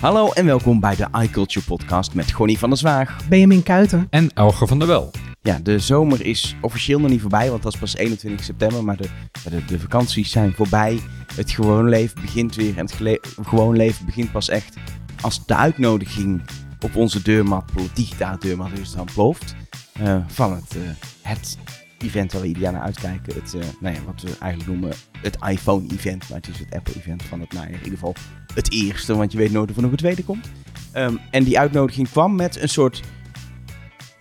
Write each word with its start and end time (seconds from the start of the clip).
Hallo 0.00 0.30
en 0.32 0.44
welkom 0.44 0.80
bij 0.80 0.96
de 0.96 1.06
iCulture 1.22 1.64
podcast 1.66 2.14
met 2.14 2.32
Gonnie 2.32 2.58
van 2.58 2.68
der 2.68 2.78
Zwaag. 2.78 3.28
Benjamin 3.28 3.62
Kuiten. 3.62 4.06
En 4.10 4.30
Elger 4.34 4.66
van 4.68 4.78
der 4.78 4.88
Wel. 4.88 5.10
Ja, 5.42 5.58
de 5.62 5.78
zomer 5.78 6.24
is 6.26 6.56
officieel 6.60 7.00
nog 7.00 7.10
niet 7.10 7.20
voorbij, 7.20 7.50
want 7.50 7.62
dat 7.62 7.72
is 7.72 7.78
pas 7.80 7.96
21 7.96 8.44
september. 8.44 8.84
Maar 8.84 8.96
de, 8.96 9.08
de, 9.50 9.64
de 9.64 9.80
vakanties 9.80 10.30
zijn 10.30 10.52
voorbij. 10.52 11.00
Het 11.34 11.50
gewoon 11.50 11.88
leven 11.88 12.20
begint 12.20 12.54
weer. 12.54 12.76
En 12.78 12.84
het 12.84 12.92
gele- 12.94 13.20
gewoon 13.42 13.76
leven 13.76 14.06
begint 14.06 14.32
pas 14.32 14.48
echt 14.48 14.76
als 15.20 15.46
de 15.46 15.54
uitnodiging 15.54 16.42
op 16.80 16.96
onze 16.96 17.22
deurmat, 17.22 17.64
op 17.78 17.90
digitale 17.96 18.38
deurmat, 18.38 18.76
dus 18.76 18.92
dan 18.92 19.08
ploft. 19.14 19.54
eh, 19.92 20.16
van 20.26 20.52
het, 20.54 20.76
eh, 20.76 20.80
het 21.22 21.58
event 22.02 22.32
waar 22.32 22.40
we 22.40 22.46
ieder 22.46 22.62
jaar 22.62 22.72
naar 22.72 22.82
uitkijken. 22.82 23.34
Het, 23.34 23.54
eh, 23.54 23.60
nou 23.80 23.94
ja, 23.94 24.02
wat 24.02 24.22
we 24.22 24.36
eigenlijk 24.38 24.70
noemen 24.70 24.96
het 25.22 25.36
iPhone-event. 25.48 26.28
Maar 26.28 26.38
het 26.38 26.48
is 26.48 26.58
het 26.58 26.74
Apple-event 26.74 27.22
van 27.22 27.40
het 27.40 27.52
najaar. 27.52 27.68
In 27.68 27.76
ieder 27.76 27.92
geval 27.92 28.14
het 28.54 28.72
eerste, 28.72 29.16
want 29.16 29.32
je 29.32 29.38
weet 29.38 29.52
nooit 29.52 29.70
of 29.70 29.76
er 29.76 29.82
nog 29.82 29.90
een 29.90 29.96
tweede 29.96 30.24
komt. 30.24 30.50
Ehm, 30.92 31.16
en 31.30 31.44
die 31.44 31.58
uitnodiging 31.58 32.10
kwam 32.10 32.34
met 32.34 32.62
een 32.62 32.68
soort 32.68 33.02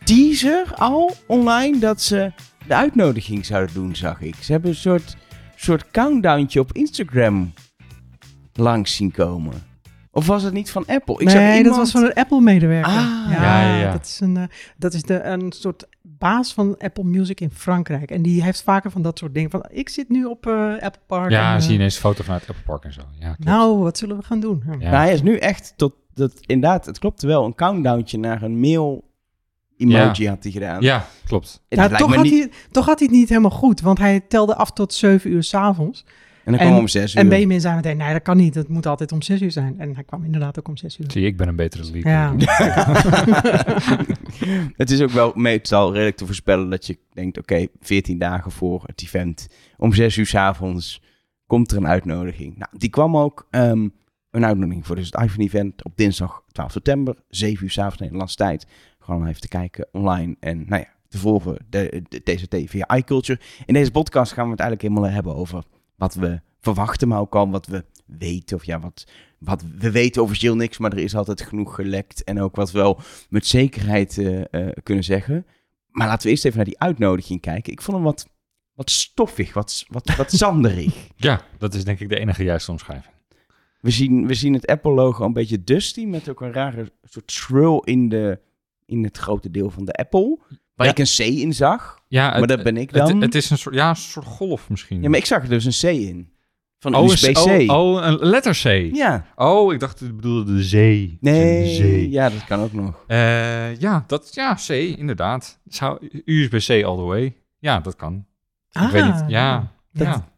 teaser 0.04 0.74
al 0.76 1.16
online 1.28 1.80
dat 1.80 2.02
ze 2.02 2.32
de 2.68 2.76
uitnodiging 2.76 3.46
zouden 3.46 3.74
doen, 3.74 3.96
zag 3.96 4.22
ik. 4.22 4.36
Ze 4.36 4.52
hebben 4.52 4.70
een 4.70 4.76
soort, 4.76 5.18
soort 5.56 5.92
countdowntje 5.92 6.60
op 6.60 6.74
Instagram 6.74 7.54
langs 8.54 8.96
zien 8.96 9.12
komen. 9.12 9.67
Of 10.18 10.28
was 10.28 10.44
het 10.44 10.54
niet 10.54 10.70
van 10.72 10.86
Apple? 10.86 11.20
Ik 11.20 11.30
zag 11.30 11.42
nee, 11.42 11.64
dat 11.64 11.76
was 11.76 11.92
van 11.92 12.04
een 12.04 12.14
Apple-medewerker. 12.14 12.92
Ah. 12.92 13.26
ja, 13.30 13.32
Ja, 13.32 13.62
ja, 13.62 13.76
ja. 13.76 13.92
Dat 13.92 14.06
is, 14.06 14.20
een, 14.20 14.38
eh, 14.38 14.44
dat 14.78 14.94
is 14.94 15.04
de, 15.04 15.24
een 15.24 15.52
soort 15.52 15.88
baas 16.02 16.54
van 16.54 16.78
Apple 16.78 17.04
Music 17.04 17.42
in 17.42 17.52
Frankrijk. 17.52 18.12
En 18.12 18.22
die 18.22 18.44
heeft 18.44 18.62
vaker 18.64 18.92
van 18.92 19.02
dat 19.02 19.18
soort 19.18 19.34
dingen. 19.34 19.50
Van, 19.50 19.66
ik 19.70 19.90
zit 19.90 20.10
nu 20.10 20.26
op 20.26 20.48
eh, 20.48 20.54
Apple 20.74 21.02
Park. 21.08 21.30
Ja, 21.32 21.40
en, 21.40 21.46
dan 21.46 21.56
eh, 21.56 21.62
zie 21.62 21.70
je 21.72 21.76
ineens 21.78 21.96
een 21.96 22.02
foto 22.02 22.24
vanuit 22.24 22.42
Apple 22.50 22.64
Park 22.66 22.84
en 22.84 22.94
zo. 22.94 23.02
Ja, 23.20 23.26
klopt. 23.26 23.44
Nou, 23.44 23.78
wat 23.78 23.98
zullen 23.98 24.18
we 24.18 24.24
gaan 24.24 24.40
doen? 24.40 24.64
Ja. 24.66 24.72
Ja. 24.72 24.78
Nou, 24.78 24.96
hij 24.96 25.14
is 25.14 25.22
nu 25.22 25.38
echt 25.38 25.74
tot, 25.76 25.94
dat, 26.14 26.32
inderdaad, 26.46 26.86
het 26.86 27.00
klopt 27.00 27.22
wel, 27.22 27.46
een 27.46 27.56
countdowntje 27.56 28.18
naar 28.18 28.42
een 28.42 28.60
mail 28.60 29.04
emoji 29.78 30.28
had 30.28 30.44
hij 30.44 30.52
gedaan. 30.52 30.82
ja, 30.82 31.06
klopt. 31.26 31.62
Lijkt 31.70 31.98
toch, 31.98 32.16
had 32.16 32.24
niet- 32.24 32.34
hij, 32.34 32.52
toch 32.72 32.86
had 32.86 33.00
hij 33.00 33.08
het 33.08 33.18
niet 33.18 33.30
helemaal 33.30 33.52
goed, 33.52 33.82
want 33.82 33.98
hij 33.98 34.20
telde 34.20 34.56
af 34.56 34.72
tot 34.72 34.94
7 34.94 35.32
uur 35.32 35.44
s'avonds. 35.44 36.06
En 36.48 36.54
dan 36.54 36.62
kwam 36.62 36.74
en- 36.74 36.80
om 36.80 36.88
zes 36.88 37.14
uur. 37.14 37.20
En 37.22 37.30
Benjamin 37.30 37.62
zei 37.62 37.76
meteen, 37.76 37.98
nee, 37.98 38.14
dat 38.14 38.22
kan 38.22 38.38
niet. 38.38 38.56
Het 38.56 38.68
moet 38.68 38.86
altijd 38.86 39.12
om 39.12 39.22
6 39.22 39.42
uur 39.42 39.52
zijn. 39.52 39.80
En 39.80 39.94
hij 39.96 40.04
kwam 40.04 40.24
inderdaad 40.24 40.60
ook 40.60 40.68
om 40.68 40.78
6 40.78 40.98
uur. 41.00 41.12
Zie 41.12 41.26
ik 41.26 41.38
ben 41.38 41.48
een 41.48 41.56
betere 41.56 41.92
leaker. 41.92 42.12
Ja, 42.12 42.36
het 44.82 44.92
is 44.92 45.02
ook 45.02 45.10
wel 45.10 45.32
meestal 45.36 45.92
redelijk 45.94 46.18
te 46.18 46.26
voorspellen 46.26 46.70
dat 46.70 46.88
je 46.88 46.98
denkt, 47.14 47.38
oké, 47.38 47.68
14 47.80 48.18
dagen 48.18 48.52
voor 48.52 48.84
het 48.86 49.02
event, 49.02 49.48
om 49.78 49.94
6 49.94 50.18
uur 50.18 50.26
's 50.26 50.36
avonds 50.36 51.02
komt 51.46 51.72
er 51.72 51.78
een 51.78 51.88
uitnodiging. 51.88 52.58
Nou, 52.58 52.70
die 52.78 52.90
kwam 52.90 53.18
ook, 53.18 53.48
ehm, 53.50 53.88
een 54.32 54.46
uitnodiging 54.46 54.86
voor 54.86 54.96
dus 54.96 55.06
het 55.12 55.22
iPhone-event 55.22 55.84
op 55.84 55.92
dinsdag 55.96 56.44
12 56.52 56.72
september, 56.72 57.16
7 57.30 57.64
uur 57.64 57.72
's 57.72 57.78
avonds 57.78 58.00
Nederlandse 58.00 58.36
tijd. 58.36 58.68
Gewoon 59.00 59.28
even 59.28 59.42
te 59.42 59.48
kijken 59.48 59.88
online 59.92 60.36
en, 60.40 60.66
nou 60.68 60.82
ja, 60.82 60.90
te 61.08 61.18
volgen 61.18 61.58
de, 61.70 62.04
de 62.10 62.24
TCT 62.24 62.70
via 62.70 62.96
iCulture. 62.96 63.40
In 63.66 63.74
deze 63.74 63.92
podcast 63.92 64.32
gaan 64.32 64.46
we 64.46 64.52
het 64.52 64.60
eigenlijk 64.60 64.90
helemaal 64.90 65.14
hebben 65.16 65.36
over 65.36 65.64
wat 65.98 66.14
we 66.14 66.42
verwachten, 66.60 67.08
maar 67.08 67.20
ook 67.20 67.36
al 67.36 67.50
wat 67.50 67.66
we 67.66 67.86
weten. 68.06 68.58
Of 68.58 68.66
ja, 68.66 68.80
wat, 68.80 69.06
wat 69.40 69.64
we 69.78 69.92
weten 69.92 70.22
officieel 70.22 70.56
niks, 70.56 70.78
maar 70.78 70.92
er 70.92 71.04
is 71.04 71.16
altijd 71.16 71.42
genoeg 71.42 71.76
gelekt. 71.76 72.24
En 72.24 72.42
ook 72.42 72.56
wat 72.56 72.72
we 72.72 72.78
wel 72.78 73.00
met 73.30 73.46
zekerheid 73.46 74.18
eh, 74.18 74.54
eh, 74.54 74.74
kunnen 74.84 75.04
zeggen. 75.04 75.46
Maar 75.90 76.08
laten 76.08 76.24
we 76.24 76.30
eerst 76.30 76.46
even 76.46 76.58
naar 76.58 76.66
die 76.66 76.80
uitnodiging 76.80 77.42
kijken. 77.42 77.72
Ik 77.72 77.82
vond 77.82 77.98
hem 77.98 78.06
wat, 78.06 78.28
wat 78.74 78.90
stoffig, 78.90 79.54
wat, 79.54 79.86
wat, 79.88 80.16
wat 80.16 80.32
zanderig. 80.44 81.08
Ja, 81.16 81.42
dat 81.58 81.74
is 81.74 81.84
denk 81.84 82.00
ik 82.00 82.10
de 82.10 82.20
enige 82.20 82.44
juiste 82.44 82.72
omschrijving. 82.72 83.14
We 83.82 83.90
zien, 83.92 84.28
we 84.28 84.34
zien 84.34 84.54
het 84.54 84.68
Apple-logo 84.68 85.26
een 85.26 85.34
beetje 85.34 85.64
dusty, 85.64 86.06
met 86.06 86.30
ook 86.30 86.42
een 86.42 86.54
rare 86.54 86.92
soort 87.04 87.32
swirl 87.32 87.84
in, 87.84 88.10
de, 88.10 88.40
in 88.86 89.04
het 89.04 89.18
grote 89.18 89.52
deel 89.52 89.70
van 89.70 89.86
de 89.86 89.94
Apple. 89.94 90.40
Waar 90.78 90.88
ik 90.88 91.00
een 91.00 91.06
C 91.06 91.20
in 91.20 91.54
zag. 91.54 92.00
Ja, 92.08 92.38
Maar 92.40 92.48
dat 92.48 92.64
ben 92.64 92.78
ik 92.78 92.94
dan. 92.94 93.14
Het, 93.14 93.24
het 93.24 93.36
is 93.36 93.50
een 93.50 93.58
soort, 93.58 93.76
ja, 93.76 93.90
een 93.90 93.96
soort 93.96 94.26
golf 94.26 94.70
misschien. 94.70 95.02
Ja, 95.02 95.10
maar 95.10 95.20
ik 95.20 95.26
zag 95.26 95.44
er 95.44 95.50
dus 95.50 95.66
een 95.82 95.90
C 95.90 95.94
in. 96.00 96.30
Van 96.80 96.96
oh, 96.96 97.12
USB-C. 97.12 97.38
oh, 97.38 97.78
oh, 97.78 98.06
een 98.06 98.18
letter 98.20 98.54
C. 98.64 98.96
Ja. 98.96 99.26
Oh, 99.36 99.74
ik 99.74 99.80
dacht, 99.80 100.00
het 100.00 100.16
bedoelde 100.16 100.56
de 100.56 100.64
zee. 100.64 101.18
Nee, 101.22 101.76
zee. 101.76 102.10
ja, 102.10 102.30
dat 102.30 102.46
kan 102.46 102.60
ook 102.60 102.74
nog. 102.74 103.04
Eh, 103.08 103.76
ja, 103.80 104.04
dat, 104.08 104.30
ja, 104.34 104.58
C, 104.68 104.70
inderdaad. 104.70 105.60
Zou, 105.68 106.08
USB-C 106.26 106.70
all 106.84 106.96
the 106.96 107.02
way. 107.04 107.36
Ja, 107.60 107.80
dat 107.80 107.96
kan. 107.96 108.26
ik 108.72 108.90
weet 108.92 109.04
niet. 109.06 109.14
Ah, 109.14 109.30
Ja, 109.30 109.72
Dat- 109.94 110.08
ja. 110.08 110.30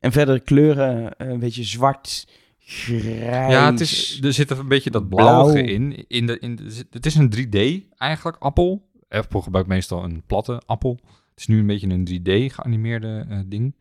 En 0.00 0.12
verder 0.12 0.40
kleuren, 0.40 1.16
eh, 1.16 1.28
een 1.28 1.38
beetje 1.38 1.64
zwart, 1.64 2.26
grijs. 2.58 3.52
Ja, 3.52 3.70
het 3.70 3.80
is, 3.80 4.20
er 4.22 4.32
zit 4.32 4.50
een 4.50 4.68
beetje 4.68 4.90
dat 4.90 5.08
blauw. 5.08 5.26
blauwige 5.26 5.62
in. 5.72 6.04
in, 6.08 6.26
de, 6.26 6.38
in 6.38 6.56
de, 6.56 6.84
het 6.90 7.06
is 7.06 7.14
een 7.14 7.30
3D 7.36 7.58
eigenlijk, 7.96 8.36
appel. 8.38 8.88
Apple 9.08 9.42
gebruikt 9.42 9.68
meestal 9.68 10.04
een 10.04 10.22
platte 10.26 10.62
appel. 10.66 10.98
Het 11.30 11.40
is 11.40 11.46
nu 11.46 11.58
een 11.58 11.66
beetje 11.66 11.88
een 11.88 12.04
3D 12.04 12.54
geanimeerde 12.54 13.26
eh, 13.28 13.38
ding. 13.46 13.74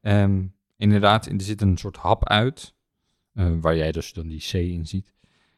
Ehm, 0.00 0.46
inderdaad, 0.76 1.26
er 1.26 1.40
zit 1.40 1.60
een 1.60 1.76
soort 1.76 1.96
hap 1.96 2.28
uit, 2.28 2.74
eh, 3.32 3.52
waar 3.60 3.76
jij 3.76 3.92
dus 3.92 4.12
dan 4.12 4.28
die 4.28 4.40
C 4.50 4.52
in 4.52 4.86
ziet. 4.86 5.14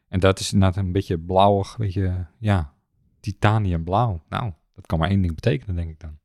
En 0.09 0.21
dat 0.21 0.41
is 0.41 0.53
inderdaad 0.53 0.85
een 0.85 0.93
beetje 0.93 1.19
blauwig, 1.19 1.71
een 1.71 1.85
beetje, 1.85 2.27
ja, 2.39 2.75
titaniumblauw. 3.21 4.23
Nou, 4.29 4.53
dat 4.75 4.87
kan 4.87 4.99
maar 4.99 5.09
één 5.09 5.23
ding 5.23 5.35
betekenen, 5.35 5.77
denk 5.77 5.91
ik 5.91 6.01
dan. 6.01 6.19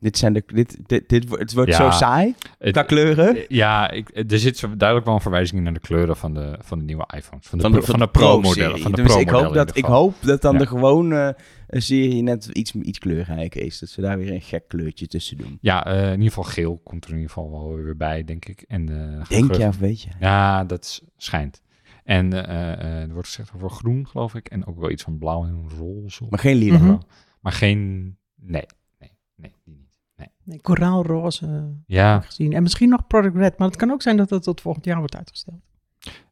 Dit 0.00 0.18
zijn 0.18 0.32
de, 0.32 0.42
dit, 0.46 0.78
dit, 0.86 1.08
dit, 1.08 1.30
het 1.38 1.52
wordt 1.52 1.70
Ja. 1.70 1.76
zo 1.76 1.90
saai 1.98 2.34
Het- 2.58 2.72
qua 2.72 2.82
kleuren. 2.82 3.36
Eh, 3.36 3.44
Ja, 3.48 3.90
ik, 3.90 4.10
er 4.30 4.38
zit 4.38 4.60
duidelijk 4.60 5.04
wel 5.04 5.14
een 5.14 5.20
verwijzing 5.20 5.62
naar 5.62 5.72
de 5.72 5.80
kleuren 5.80 6.16
van 6.16 6.34
de, 6.34 6.58
van 6.62 6.78
de 6.78 6.84
nieuwe 6.84 7.08
iPhones. 7.16 7.46
Van 7.46 7.58
de, 7.58 7.64
Van 7.64 7.72
de, 7.72 7.82
van 7.82 7.98
de 7.98 8.08
Pro-modellen. 8.08 8.92
Dus 8.92 9.16
ik 9.16 9.28
hoop 9.28 9.46
in 9.46 9.52
dat, 9.52 9.76
ik 9.76 9.84
hoop 9.84 10.14
dat 10.22 10.42
dan 10.42 10.52
Ja. 10.52 10.58
de 10.58 10.66
gewone 10.66 11.36
eh, 11.66 11.80
serie 11.80 12.22
net 12.22 12.46
iets, 12.46 12.72
iets 12.74 12.98
kleurrijker 12.98 13.62
is. 13.62 13.78
Dat 13.78 13.88
ze 13.88 14.00
daar 14.00 14.18
weer 14.18 14.32
een 14.32 14.40
gek 14.40 14.68
kleurtje 14.68 15.06
tussen 15.06 15.36
doen. 15.36 15.58
Ja, 15.60 15.84
eh, 15.86 16.04
in 16.06 16.10
ieder 16.12 16.26
geval 16.28 16.44
geel 16.44 16.80
komt 16.84 17.04
er 17.04 17.10
in 17.10 17.16
ieder 17.16 17.32
geval 17.32 17.50
wel 17.50 17.74
weer 17.76 17.96
bij, 17.96 18.24
denk 18.24 18.44
ik. 18.44 18.64
En, 18.68 18.88
eh, 19.20 19.28
Denk 19.28 19.54
je 19.54 19.66
of 19.66 19.78
weet 19.78 20.02
je? 20.02 20.08
Ja, 20.20 20.64
dat 20.64 21.02
schijnt. 21.16 21.62
En 22.04 22.46
eh, 22.48 22.72
eh, 22.72 23.02
er 23.02 23.12
wordt 23.12 23.28
gezegd 23.28 23.52
over 23.54 23.70
groen, 23.70 24.06
geloof 24.08 24.34
ik. 24.34 24.48
En 24.48 24.66
ook 24.66 24.78
wel 24.80 24.90
iets 24.90 25.02
van 25.02 25.18
blauw 25.18 25.44
en 25.44 25.64
roze. 25.78 26.24
Maar 26.30 26.38
geen 26.38 26.56
lila. 26.56 26.78
Mhm. 26.78 26.96
Maar 27.40 27.52
geen... 27.52 28.16
Nee, 28.42 28.64
nee, 28.98 29.10
nee, 29.36 29.52
die 29.64 29.79
Nee, 30.44 30.60
koraalroze 30.60 31.46
eh, 31.46 31.62
Ja, 31.86 32.20
gezien. 32.20 32.52
En 32.52 32.62
misschien 32.62 32.88
nog 32.88 33.06
Product 33.06 33.36
Red. 33.36 33.58
Maar 33.58 33.68
het 33.68 33.76
kan 33.76 33.90
ook 33.90 34.02
zijn 34.02 34.16
dat 34.16 34.30
het 34.30 34.42
tot 34.42 34.60
volgend 34.60 34.84
jaar 34.84 34.98
wordt 34.98 35.16
uitgesteld. 35.16 35.60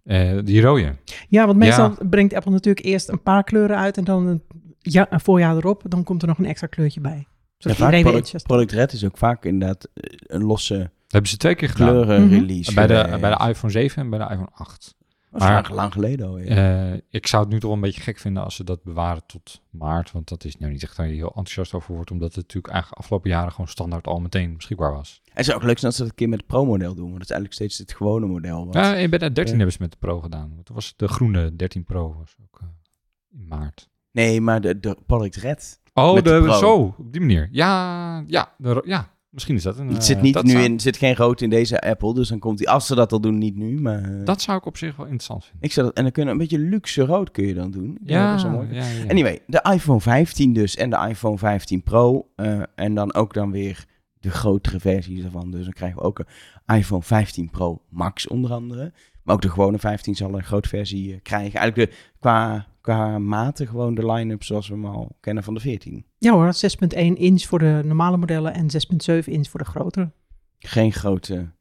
eh, 0.04 0.38
die 0.44 0.60
rode. 0.60 0.97
Ja, 1.28 1.47
want 1.47 1.59
meestal 1.59 1.88
Ja. 1.99 2.06
brengt 2.10 2.34
Apple 2.34 2.50
natuurlijk 2.53 2.87
eerst 2.87 3.09
een 3.09 3.22
paar 3.22 3.44
kleuren 3.44 3.76
uit. 3.76 3.97
En 3.97 4.04
dan 4.04 4.26
een, 4.26 4.43
ja, 4.78 5.06
een 5.10 5.21
voorjaar 5.21 5.56
erop. 5.56 5.82
Dan 5.88 6.04
komt 6.04 6.22
er 6.22 6.28
nog 6.28 6.38
een 6.38 6.44
extra 6.47 6.66
kleurtje 6.66 7.00
bij. 7.00 7.16
Ja, 7.59 7.72
Zodat 7.75 8.03
product, 8.03 8.43
product 8.43 8.72
Red 8.72 8.93
is 8.93 9.04
ook 9.04 9.16
vaak 9.19 9.44
inderdaad 9.44 9.88
eh, 9.94 10.16
een 10.26 10.43
losse 10.44 10.75
Dat 10.78 10.91
hebben 11.09 11.31
ze 11.31 11.37
twee 11.37 11.55
keer 11.55 11.69
gedaan. 11.69 11.88
kleuren 11.88 12.25
Mhm. 12.25 12.34
release. 12.34 12.75
Bij 12.75 12.87
de, 12.87 13.16
bij 13.20 13.31
de 13.37 13.49
iPhone 13.49 13.72
7 13.72 14.03
en 14.03 14.10
bij 14.10 14.19
de 14.19 14.25
iPhone 14.25 14.49
8. 14.53 14.97
Dat 15.31 15.41
is 15.41 15.47
maar- 15.47 15.62
lang, 15.62 15.75
lang 15.75 15.93
geleden 15.93 16.27
alweer. 16.27 16.49
Eh, 16.93 17.00
ik 17.11 17.27
zou 17.27 17.43
het 17.43 17.53
nu 17.53 17.59
toch 17.59 17.69
wel 17.69 17.78
een 17.78 17.84
beetje 17.84 18.00
gek 18.00 18.19
vinden 18.19 18.44
als 18.44 18.55
ze 18.55 18.65
dat 18.65 18.83
bewaren 18.83 19.22
tot 19.27 19.62
maart. 19.71 20.12
Want 20.12 20.28
dat 20.28 20.44
is 20.44 20.56
nou 20.56 20.72
niet 20.72 20.83
echt 20.83 20.97
waar 20.97 21.06
je 21.09 21.15
heel 21.15 21.27
enthousiast 21.28 21.75
over 21.75 21.94
wordt. 21.94 22.11
Omdat 22.11 22.28
het 22.28 22.37
natuurlijk 22.37 22.72
eigenlijk 22.72 23.00
afgelopen 23.03 23.31
jaren 23.31 23.50
gewoon 23.53 23.69
standaard 23.69 24.06
al 24.06 24.21
meteen 24.21 24.56
beschikbaar 24.56 24.93
was. 24.93 25.22
Het 25.33 25.47
is 25.49 25.55
ook 25.55 25.62
leuk 25.62 25.81
dat 25.81 25.94
ze 25.94 26.00
dat 26.00 26.09
een 26.11 26.15
keer 26.17 26.28
met 26.28 26.38
het 26.38 26.47
Pro-model 26.49 26.94
doen. 26.94 27.05
Want 27.05 27.12
dat 27.19 27.22
is 27.22 27.31
eigenlijk 27.31 27.55
steeds 27.55 27.78
het 27.78 27.93
gewone 27.97 28.27
model. 28.27 28.65
Wat, 28.67 28.75
Ja, 28.75 28.97
en 28.97 29.11
de 29.11 29.19
13 29.19 29.44
Ja. 29.44 29.50
hebben 29.50 29.72
ze 29.72 29.78
met 29.83 29.91
de 29.91 29.97
Pro 29.99 30.21
gedaan. 30.21 30.53
Want 30.55 30.67
dat 30.67 30.75
was 30.77 30.94
de 30.97 31.09
groene 31.09 31.56
13 31.56 31.84
Pro 31.84 32.15
was 32.19 32.37
ook 32.43 32.61
eh, 32.61 32.67
in 33.41 33.47
maart. 33.49 33.88
Nee, 34.11 34.41
maar 34.41 34.61
de, 34.61 34.81
de 34.81 34.97
Product 35.06 35.37
Red. 35.37 35.81
Oh, 35.94 36.14
de 36.14 36.23
de, 36.23 36.41
Pro. 36.41 36.52
zo, 36.52 36.94
op 36.99 37.12
die 37.12 37.20
manier. 37.20 37.49
Ja, 37.50 38.25
ja, 38.26 38.55
de 38.58 38.82
ja 38.85 39.17
misschien 39.38 39.56
is 39.56 39.62
dat 39.62 39.79
een... 39.79 39.88
Het 39.88 39.96
eh, 39.96 40.02
zit 40.02 40.23
niet 40.23 40.35
dat 40.35 40.44
nu 40.44 40.50
zou- 40.50 40.64
in, 40.64 40.81
zit 40.81 40.96
geen 40.96 41.14
rood 41.17 41.40
in 41.40 41.50
deze 41.50 41.81
Apple. 41.81 42.14
Dus 42.14 42.29
dan 42.29 42.38
komt 42.38 42.58
die, 42.58 42.70
als 42.70 42.87
ze 42.87 42.94
dat 42.94 43.12
al 43.12 43.20
doen, 43.20 43.38
niet 43.38 43.56
nu. 43.56 43.81
Maar 43.81 44.02
eh, 44.02 44.25
Dat 44.25 44.40
zou 44.43 44.58
ik 44.58 44.67
op 44.67 44.76
zich 44.76 44.96
wel 44.96 45.06
interessant 45.06 45.44
vinden. 45.44 45.62
ik 45.62 45.73
zou 45.73 45.87
dat, 45.87 45.96
en 45.96 46.02
dan 46.02 46.12
kunnen 46.12 46.32
een 46.32 46.38
beetje 46.38 46.58
luxe 46.58 47.02
rood 47.05 47.31
kun 47.31 47.46
je 47.46 47.55
dan 47.55 47.70
doen. 47.70 47.99
Ja, 48.05 48.38
zo 48.38 48.50
mooi. 48.50 48.69
ja, 48.75 48.85
ja. 48.88 49.08
Anyway, 49.08 49.38
de 49.46 49.67
iPhone 49.73 50.00
15 50.00 50.52
dus 50.52 50.76
en 50.76 50.90
de 50.90 51.06
iPhone 51.08 51.38
15 51.38 51.82
Pro. 51.82 52.29
eh, 52.37 52.62
en 52.75 52.94
dan 52.94 53.14
ook 53.14 53.35
dan 53.35 53.50
weer 53.50 53.85
de 54.20 54.31
grotere 54.31 54.81
versies 54.81 55.25
ervan. 55.25 55.50
Dus 55.50 55.64
dan 55.64 55.73
krijgen 55.73 55.99
we 55.99 56.05
ook 56.05 56.19
een 56.19 56.76
iPhone 56.76 57.02
15 57.02 57.50
Pro 57.50 57.82
Max 57.88 58.29
onder 58.29 58.52
andere. 58.52 58.93
Maar 59.28 59.36
ook 59.36 59.42
de 59.42 59.50
gewone 59.50 59.78
15 59.78 60.14
zal 60.14 60.34
een 60.34 60.44
grote 60.44 60.69
versie 60.69 61.12
eh, 61.12 61.19
krijgen. 61.22 61.60
Eigenlijk 61.60 61.90
de, 61.90 61.96
qua, 62.19 62.66
qua 62.80 63.19
mate 63.19 63.66
gewoon 63.66 63.94
de 63.94 64.12
line-up 64.12 64.44
zoals 64.44 64.69
we 64.69 64.75
hem 64.75 64.84
al 64.86 65.16
kennen 65.20 65.44
van 65.44 65.54
de 65.54 65.60
14. 65.60 66.06
Ja 66.19 66.32
hoor, 66.32 66.54
6.1 66.54 66.98
inch 66.98 67.42
voor 67.42 67.58
de 67.58 67.80
normale 67.84 68.16
modellen 68.16 68.54
en 68.54 68.66
6.7 69.20 69.25
inch 69.25 69.48
voor 69.48 69.60
de 69.60 69.66
grotere. 69.66 70.12
Geen 70.58 70.92
grote 70.92 71.52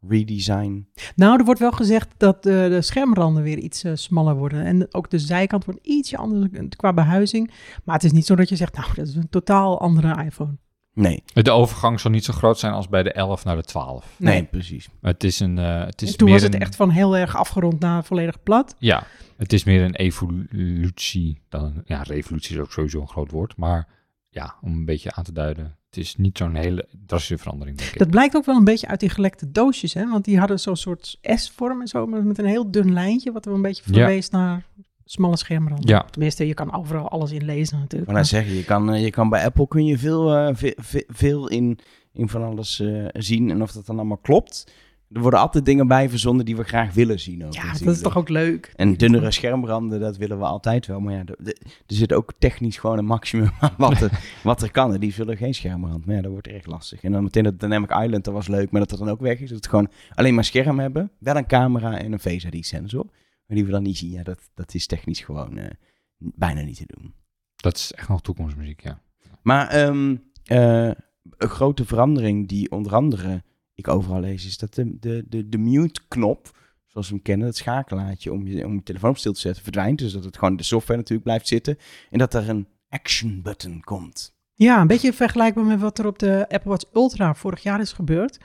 redesign. 0.00 0.88
Nou, 1.14 1.38
er 1.38 1.44
wordt 1.44 1.60
wel 1.60 1.72
gezegd 1.72 2.08
dat 2.16 2.42
de, 2.42 2.66
de 2.70 2.82
schermranden 2.82 3.42
weer 3.42 3.58
iets 3.58 3.84
eh, 3.84 3.92
smaller 3.94 4.34
worden. 4.34 4.64
En 4.64 4.94
ook 4.94 5.10
de 5.10 5.18
zijkant 5.18 5.64
wordt 5.64 5.86
ietsje 5.86 6.16
anders 6.16 6.48
qua 6.76 6.92
behuizing. 6.92 7.50
Maar 7.84 7.94
het 7.94 8.04
is 8.04 8.12
niet 8.12 8.26
zo 8.26 8.34
dat 8.34 8.48
je 8.48 8.56
zegt, 8.56 8.76
nou, 8.76 8.94
dat 8.94 9.06
is 9.06 9.14
een 9.14 9.28
totaal 9.30 9.80
andere 9.80 10.24
iPhone. 10.24 10.56
Nee, 10.96 11.22
De 11.32 11.50
overgang 11.50 12.00
zal 12.00 12.10
niet 12.10 12.24
zo 12.24 12.32
groot 12.32 12.58
zijn 12.58 12.72
als 12.72 12.88
bij 12.88 13.02
de 13.02 13.12
11 13.12 13.44
naar 13.44 13.56
de 13.56 13.62
12. 13.62 14.14
nee, 14.18 14.32
Nee. 14.34 14.44
precies. 14.44 14.88
Het 15.00 15.24
is 15.24 15.40
een. 15.40 15.58
eh, 15.58 15.84
het 15.84 16.02
is 16.02 16.10
En 16.10 16.16
toen 16.16 16.26
meer 16.28 16.34
was 16.36 16.44
het 16.44 16.54
een, 16.54 16.60
echt 16.60 16.76
van 16.76 16.90
heel 16.90 17.16
erg 17.16 17.36
afgerond 17.36 17.80
naar 17.80 18.04
volledig 18.04 18.42
plat. 18.42 18.74
Ja, 18.78 19.06
het 19.36 19.52
is 19.52 19.64
meer 19.64 19.82
een 19.82 19.94
evolutie 19.94 21.40
dan 21.48 21.64
een, 21.64 21.82
ja, 21.84 22.02
revolutie 22.02 22.54
is 22.56 22.62
ook 22.62 22.72
sowieso 22.72 23.00
een 23.00 23.08
groot 23.08 23.30
woord, 23.30 23.56
maar 23.56 23.88
ja, 24.28 24.54
om 24.60 24.72
een 24.72 24.84
beetje 24.84 25.12
aan 25.12 25.24
te 25.24 25.32
duiden, 25.32 25.76
het 25.86 25.96
is 25.96 26.16
niet 26.16 26.38
zo'n 26.38 26.54
hele 26.54 26.88
drastische 27.06 27.38
verandering. 27.38 27.76
Denk 27.78 27.90
ik. 27.90 27.98
Dat 27.98 28.10
blijkt 28.10 28.36
ook 28.36 28.44
wel 28.44 28.56
een 28.56 28.64
beetje 28.64 28.86
uit 28.88 29.00
die 29.00 29.08
gelekte 29.08 29.50
doosjes, 29.50 29.94
hè? 29.94 30.08
Want 30.10 30.24
die 30.24 30.38
hadden 30.38 30.60
zo'n 30.60 30.76
soort 30.76 31.18
S-vorm 31.22 31.80
en 31.80 31.86
zo, 31.88 32.06
maar 32.06 32.24
met 32.24 32.38
een 32.38 32.44
heel 32.46 32.70
dun 32.70 32.92
lijntje, 32.92 33.32
wat 33.32 33.44
wel 33.44 33.54
een 33.54 33.62
beetje 33.62 33.82
Ja. 33.86 33.92
verwees 33.92 34.30
naar 34.30 34.64
smalle 35.08 35.36
schermranden. 35.36 35.88
Ja. 35.88 36.06
Tenminste, 36.10 36.46
je 36.46 36.54
kan 36.54 36.74
overal 36.74 37.08
alles 37.08 37.32
in 37.32 37.44
lezen 37.44 37.78
natuurlijk. 37.78 38.04
Maar 38.10 38.14
nou 38.20 38.26
zeggen, 38.26 38.54
je 38.54 38.64
kan, 38.64 38.92
eh, 38.92 39.02
je 39.04 39.10
kan 39.10 39.28
bij 39.28 39.44
Apple 39.44 39.68
kun 39.68 39.84
je 39.84 39.98
veel, 39.98 40.34
eh, 40.34 40.54
ve- 40.54 40.76
ve- 40.76 41.04
veel 41.08 41.48
in, 41.48 41.78
in 42.12 42.28
van 42.28 42.42
alles 42.44 42.80
eh, 42.80 43.04
zien. 43.12 43.50
En 43.50 43.62
of 43.62 43.72
dat 43.72 43.86
dan 43.86 43.96
allemaal 43.96 44.16
klopt. 44.16 44.72
Er 45.12 45.20
worden 45.20 45.40
altijd 45.40 45.64
dingen 45.64 45.86
bij 45.88 46.08
verzonnen 46.08 46.44
die 46.44 46.56
we 46.56 46.62
graag 46.62 46.94
willen 46.94 47.20
zien. 47.20 47.44
Ook, 47.46 47.52
ja, 47.52 47.72
dat 47.72 47.94
is 47.94 48.00
toch 48.00 48.16
ook 48.16 48.28
leuk. 48.28 48.72
En 48.76 48.94
dunnere 48.94 49.30
schermbranden, 49.30 50.00
dat 50.00 50.16
willen 50.16 50.38
we 50.38 50.44
altijd 50.44 50.86
wel. 50.86 51.00
Maar 51.00 51.12
ja, 51.14 51.22
er 51.44 51.54
zit 51.86 52.12
ook 52.12 52.32
technisch 52.38 52.76
gewoon 52.78 52.98
een 52.98 53.04
maximum 53.04 53.50
aan 53.60 53.74
wat 53.76 54.00
er, 54.00 54.10
wat 54.42 54.62
er 54.62 54.70
kan. 54.70 54.94
En 54.94 55.00
die 55.00 55.12
zullen 55.12 55.36
geen 55.36 55.54
schermbrand. 55.54 56.06
Maar 56.06 56.14
ja, 56.16 56.22
dat 56.22 56.30
wordt 56.30 56.48
erg 56.48 56.66
lastig. 56.66 57.02
En 57.02 57.12
dan 57.12 57.22
meteen 57.22 57.42
dat 57.44 57.60
Dynamic 57.60 57.90
Island, 57.90 58.24
dat 58.24 58.34
was 58.34 58.48
leuk. 58.48 58.70
Maar 58.70 58.80
dat 58.80 58.90
dat 58.90 58.98
dan 58.98 59.08
ook 59.10 59.20
weg 59.20 59.40
is. 59.40 59.50
Dat 59.50 59.62
we 59.64 59.68
gewoon 59.70 59.88
alleen 60.14 60.34
maar 60.34 60.44
scherm 60.44 60.78
hebben. 60.78 61.10
Wel 61.18 61.36
een 61.36 61.46
camera 61.46 61.98
en 61.98 62.12
een 62.12 62.18
Face 62.20 62.48
ID 62.50 62.66
sensor. 62.66 63.06
Maar 63.46 63.56
die 63.56 63.64
we 63.64 63.70
dan 63.70 63.82
niet 63.82 63.98
zien. 63.98 64.10
Ja, 64.10 64.22
dat, 64.22 64.50
dat 64.54 64.74
is 64.74 64.86
technisch 64.86 65.20
gewoon 65.20 65.58
eh, 65.58 65.70
bijna 66.18 66.60
niet 66.60 66.76
te 66.76 66.86
doen. 66.86 67.14
Dat 67.56 67.76
is 67.76 67.92
echt 67.92 68.08
nog 68.08 68.22
toekomstmuziek, 68.22 68.80
ja. 68.80 69.00
Maar 69.42 69.68
ehm, 69.68 70.16
eh, 70.44 70.90
een 71.36 71.48
grote 71.48 71.84
verandering 71.84 72.48
die 72.48 72.70
onder 72.70 72.94
andere 72.94 73.42
ik 73.76 73.88
overal 73.88 74.20
lees, 74.20 74.46
is 74.46 74.58
dat 74.58 74.74
de, 74.74 74.98
de, 74.98 75.24
de, 75.28 75.48
de 75.48 75.58
mute-knop, 75.58 76.58
zoals 76.86 77.08
we 77.08 77.14
hem 77.14 77.22
kennen, 77.22 77.46
het 77.46 77.56
schakelaartje 77.56 78.32
om 78.32 78.46
je, 78.46 78.64
om 78.64 78.74
je 78.74 78.82
telefoon 78.82 79.10
op 79.10 79.18
stil 79.18 79.32
te 79.32 79.40
zetten, 79.40 79.62
verdwijnt. 79.62 79.98
Dus 79.98 80.12
dat 80.12 80.24
het 80.24 80.38
gewoon 80.38 80.56
de 80.56 80.62
software 80.62 80.98
natuurlijk 80.98 81.24
blijft 81.24 81.48
zitten. 81.48 81.78
En 82.10 82.18
dat 82.18 82.34
er 82.34 82.48
een 82.48 82.68
action 82.88 83.42
button 83.42 83.80
komt. 83.80 84.34
Ja, 84.54 84.80
een 84.80 84.86
beetje 84.86 85.12
vergelijkbaar 85.12 85.64
met 85.64 85.80
wat 85.80 85.98
er 85.98 86.06
op 86.06 86.18
de 86.18 86.46
Apple 86.48 86.70
Watch 86.70 86.94
Ultra 86.94 87.34
vorig 87.34 87.62
jaar 87.62 87.80
is 87.80 87.92
gebeurd. 87.92 88.38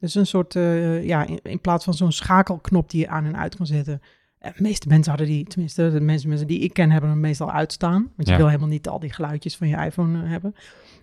Dus 0.00 0.14
een 0.14 0.26
soort, 0.26 0.56
eh, 0.56 1.04
ja, 1.04 1.26
in, 1.26 1.40
in 1.42 1.60
plaats 1.60 1.84
van 1.84 1.94
zo'n 1.94 2.12
schakelknop 2.12 2.90
die 2.90 3.00
je 3.00 3.08
aan 3.08 3.24
en 3.24 3.36
uit 3.36 3.56
kan 3.56 3.66
zetten. 3.66 4.00
Eh, 4.38 4.52
De 4.56 4.62
meeste 4.62 4.88
mensen 4.88 5.10
hadden 5.10 5.28
die, 5.30 5.44
tenminste 5.46 5.90
de 5.90 6.00
mensen, 6.00 6.28
mensen 6.28 6.46
die 6.46 6.58
ik 6.58 6.72
ken, 6.72 6.90
hebben 6.90 7.10
hem 7.10 7.20
meestal 7.20 7.50
uitstaan. 7.52 8.02
Want 8.16 8.28
je 8.28 8.30
Ja. 8.32 8.36
wil 8.36 8.46
helemaal 8.46 8.68
niet 8.68 8.88
al 8.88 8.98
die 8.98 9.12
geluidjes 9.12 9.56
van 9.56 9.68
je 9.68 9.76
iPhone 9.76 10.22
eh, 10.22 10.28
hebben. 10.30 10.54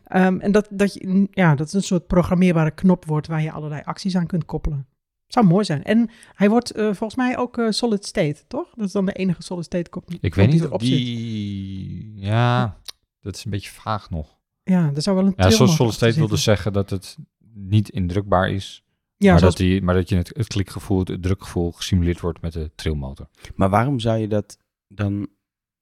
Ehm, 0.06 0.40
en 0.40 0.52
dat, 0.52 0.68
dat, 0.72 0.94
je, 0.94 1.28
ja, 1.32 1.56
dat 1.56 1.68
is 1.68 1.74
een 1.74 1.84
soort 1.84 2.08
programmeerbare 2.08 2.72
knop 2.72 3.06
wordt 3.06 3.28
waar 3.28 3.42
je 3.42 3.52
allerlei 3.52 3.82
acties 3.86 4.16
aan 4.18 4.28
kunt 4.28 4.46
koppelen. 4.46 4.88
Zou 5.28 5.46
mooi 5.46 5.66
zijn. 5.66 5.84
En 5.84 6.10
hij 6.34 6.50
wordt 6.50 6.72
eh, 6.72 6.84
volgens 6.84 7.16
mij 7.16 7.38
ook 7.38 7.62
solid 7.70 8.06
state, 8.06 8.44
toch? 8.48 8.70
Dat 8.76 8.86
is 8.86 8.92
dan 8.92 9.06
de 9.06 9.12
enige 9.14 9.42
solid 9.44 9.66
state 9.66 9.90
kop. 9.90 10.10
Ik 10.20 10.36
weet 10.36 10.52
niet 10.52 10.68
of 10.68 10.82
zit. 10.82 10.92
die... 10.92 12.12
Ja, 12.16 12.78
dat 13.22 13.36
is 13.36 13.46
een 13.46 13.52
beetje 13.52 13.72
vaag 13.72 14.10
nog. 14.10 14.38
Ja, 14.64 14.92
er 14.96 15.02
zou 15.02 15.16
wel 15.16 15.26
een 15.26 15.34
Ja, 15.36 15.50
zoals 15.50 15.76
Solid 15.76 15.94
State 15.94 16.16
wil 16.16 16.28
dus 16.28 16.44
zeggen 16.44 16.74
dat 16.74 16.90
het 16.90 17.18
niet 17.54 17.90
indrukbaar 17.90 18.50
is, 18.50 18.84
Ja, 19.18 19.32
maar, 19.32 19.40
zoals 19.40 19.56
dat 19.56 19.66
die, 19.66 19.82
maar 19.82 19.96
dat 19.96 20.10
je 20.10 20.16
het, 20.16 20.32
het 20.36 20.48
klikgevoel, 20.48 21.00
het 21.00 21.22
drukgevoel 21.22 21.72
gesimuleerd 21.72 22.20
wordt 22.20 22.42
met 22.42 22.54
de 22.54 22.72
trillmotor. 22.76 23.28
Maar 23.56 23.70
waarom 23.70 24.00
zou 24.00 24.18
je 24.18 24.28
dat 24.28 24.58
dan 24.88 25.28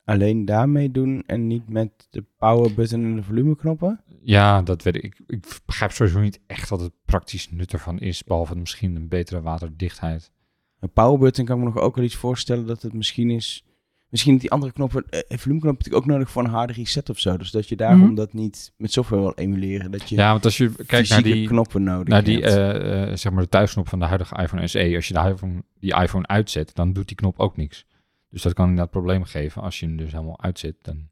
alleen 0.03 0.45
daarmee 0.45 0.91
doen 0.91 1.23
en 1.25 1.47
niet 1.47 1.69
met 1.69 2.07
de 2.09 2.25
power 2.37 2.73
button 2.73 3.03
en 3.03 3.15
de 3.15 3.23
volumeknoppen? 3.23 4.03
Ja, 4.21 4.61
dat 4.61 4.83
weet 4.83 4.95
ik. 4.95 5.03
ik. 5.03 5.21
Ik 5.27 5.61
begrijp 5.65 5.91
sowieso 5.91 6.19
niet 6.19 6.39
echt 6.47 6.69
wat 6.69 6.79
het 6.79 6.93
praktisch 7.05 7.51
nut 7.51 7.73
ervan 7.73 7.99
is, 7.99 8.23
behalve 8.23 8.55
misschien 8.55 8.95
een 8.95 9.07
betere 9.07 9.41
waterdichtheid. 9.41 10.31
Een 10.79 10.91
power 10.91 11.19
button 11.19 11.45
kan 11.45 11.57
ik 11.57 11.63
me 11.63 11.69
nog 11.69 11.83
ook 11.83 11.95
wel 11.95 12.05
iets 12.05 12.15
voorstellen 12.15 12.65
dat 12.65 12.81
het 12.81 12.93
misschien 12.93 13.29
is. 13.29 13.65
Misschien 14.13 14.33
dat 14.33 14.41
die 14.41 14.51
andere 14.51 14.71
knoppen, 14.71 15.09
eh, 15.09 15.37
volumeknop 15.37 15.77
natuurlijk 15.77 16.03
ook 16.03 16.09
nodig 16.11 16.29
voor 16.31 16.43
een 16.43 16.49
harde 16.49 16.73
reset 16.73 17.09
of 17.09 17.19
zo. 17.19 17.37
Dus 17.37 17.51
dat 17.51 17.67
je 17.69 17.75
daarom 17.75 17.99
Mhm. 18.05 18.13
dat 18.15 18.33
niet 18.33 18.73
met 18.77 18.91
software 18.91 19.21
wil 19.21 19.33
emuleren. 19.35 19.91
Dat 19.91 20.09
je 20.09 20.15
Ja, 20.15 20.31
want 20.31 20.45
als 20.45 20.57
je 20.57 20.71
kijkt 20.85 21.09
naar 21.09 21.21
die, 21.23 21.47
knoppen 21.47 21.83
nodig 21.83 22.07
naar 22.07 22.23
die 22.23 22.41
hebt. 22.41 22.53
eh, 22.55 23.01
eh, 23.11 23.17
zeg 23.17 23.31
maar 23.31 23.43
de 23.43 23.49
thuisknop 23.49 23.89
van 23.89 23.99
de 23.99 24.05
huidige 24.05 24.35
iPhone 24.41 24.67
SE, 24.67 24.91
als 24.95 25.07
je 25.07 25.13
de 25.13 25.19
iPhone, 25.29 25.63
die 25.79 25.95
iPhone 25.95 26.27
uitzet, 26.27 26.75
dan 26.75 26.93
doet 26.93 27.07
die 27.07 27.15
knop 27.17 27.39
ook 27.39 27.57
niks. 27.57 27.85
Dus 28.29 28.41
dat 28.41 28.53
kan 28.53 28.65
inderdaad 28.69 28.91
problemen 28.91 29.27
geven. 29.27 29.61
Als 29.61 29.79
je 29.79 29.85
hem 29.85 29.97
dus 29.97 30.11
helemaal 30.11 30.41
uitzet, 30.41 30.75
dan 30.81 30.93
kun 30.95 31.03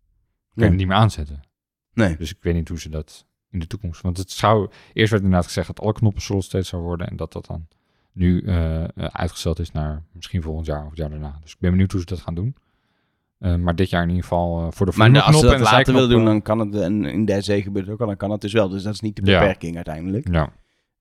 je 0.54 0.62
Ja. 0.62 0.68
hem 0.68 0.76
niet 0.76 0.88
meer 0.88 0.96
aanzetten. 0.98 1.42
Nee. 1.94 2.18
Dus 2.18 2.30
ik 2.32 2.38
weet 2.42 2.54
niet 2.54 2.68
hoe 2.70 2.80
ze 2.80 2.90
dat 2.90 3.26
in 3.50 3.60
de 3.60 3.68
toekomst. 3.68 4.02
Want 4.02 4.18
het 4.18 4.32
zou. 4.32 4.70
Eerst 4.94 5.12
werd 5.12 5.24
inderdaad 5.24 5.48
gezegd 5.48 5.68
dat 5.68 5.80
alle 5.80 5.94
knoppen 5.94 6.22
solid 6.22 6.44
state 6.44 6.66
zou 6.66 6.82
worden. 6.82 7.08
En 7.08 7.16
dat 7.16 7.34
dat 7.34 7.46
dan 7.46 7.68
nu 8.12 8.42
eh, 8.42 8.84
uitgesteld 8.96 9.60
is 9.60 9.72
naar 9.72 10.04
misschien 10.14 10.42
volgend 10.42 10.66
jaar 10.66 10.84
of 10.84 10.90
het 10.90 10.98
jaar 10.98 11.10
daarna. 11.10 11.38
Dus 11.42 11.52
ik 11.54 11.60
ben 11.60 11.72
benieuwd 11.72 11.92
hoe 11.92 12.00
ze 12.00 12.06
dat 12.06 12.20
gaan 12.20 12.36
doen. 12.36 12.56
Eh, 13.42 13.56
maar 13.56 13.76
dit 13.76 13.90
jaar 13.90 14.02
in 14.02 14.08
ieder 14.08 14.24
geval 14.24 14.60
eh, 14.60 14.68
voor 14.72 14.86
de 14.86 14.92
Maar 14.96 15.22
als 15.22 15.40
ze 15.40 15.46
dat 15.46 15.60
later 15.60 15.94
willen 15.94 16.10
doen, 16.10 16.26
dan 16.26 16.42
kan 16.42 16.60
het. 16.60 16.76
En 16.76 17.06
in 17.06 17.26
de 17.26 17.42
SE 17.42 17.62
gebeurt 17.62 17.86
het 17.86 17.94
ook 17.94 18.02
al, 18.02 18.08
dan 18.08 18.18
kan 18.18 18.32
het 18.32 18.42
dus 18.42 18.54
wel. 18.54 18.70
Dus 18.70 18.84
dat 18.84 18.94
is 18.94 19.00
niet 19.00 19.16
de 19.16 19.32
Ja. 19.32 19.40
beperking 19.40 19.76
uiteindelijk. 19.76 20.28
Ja, 20.32 20.54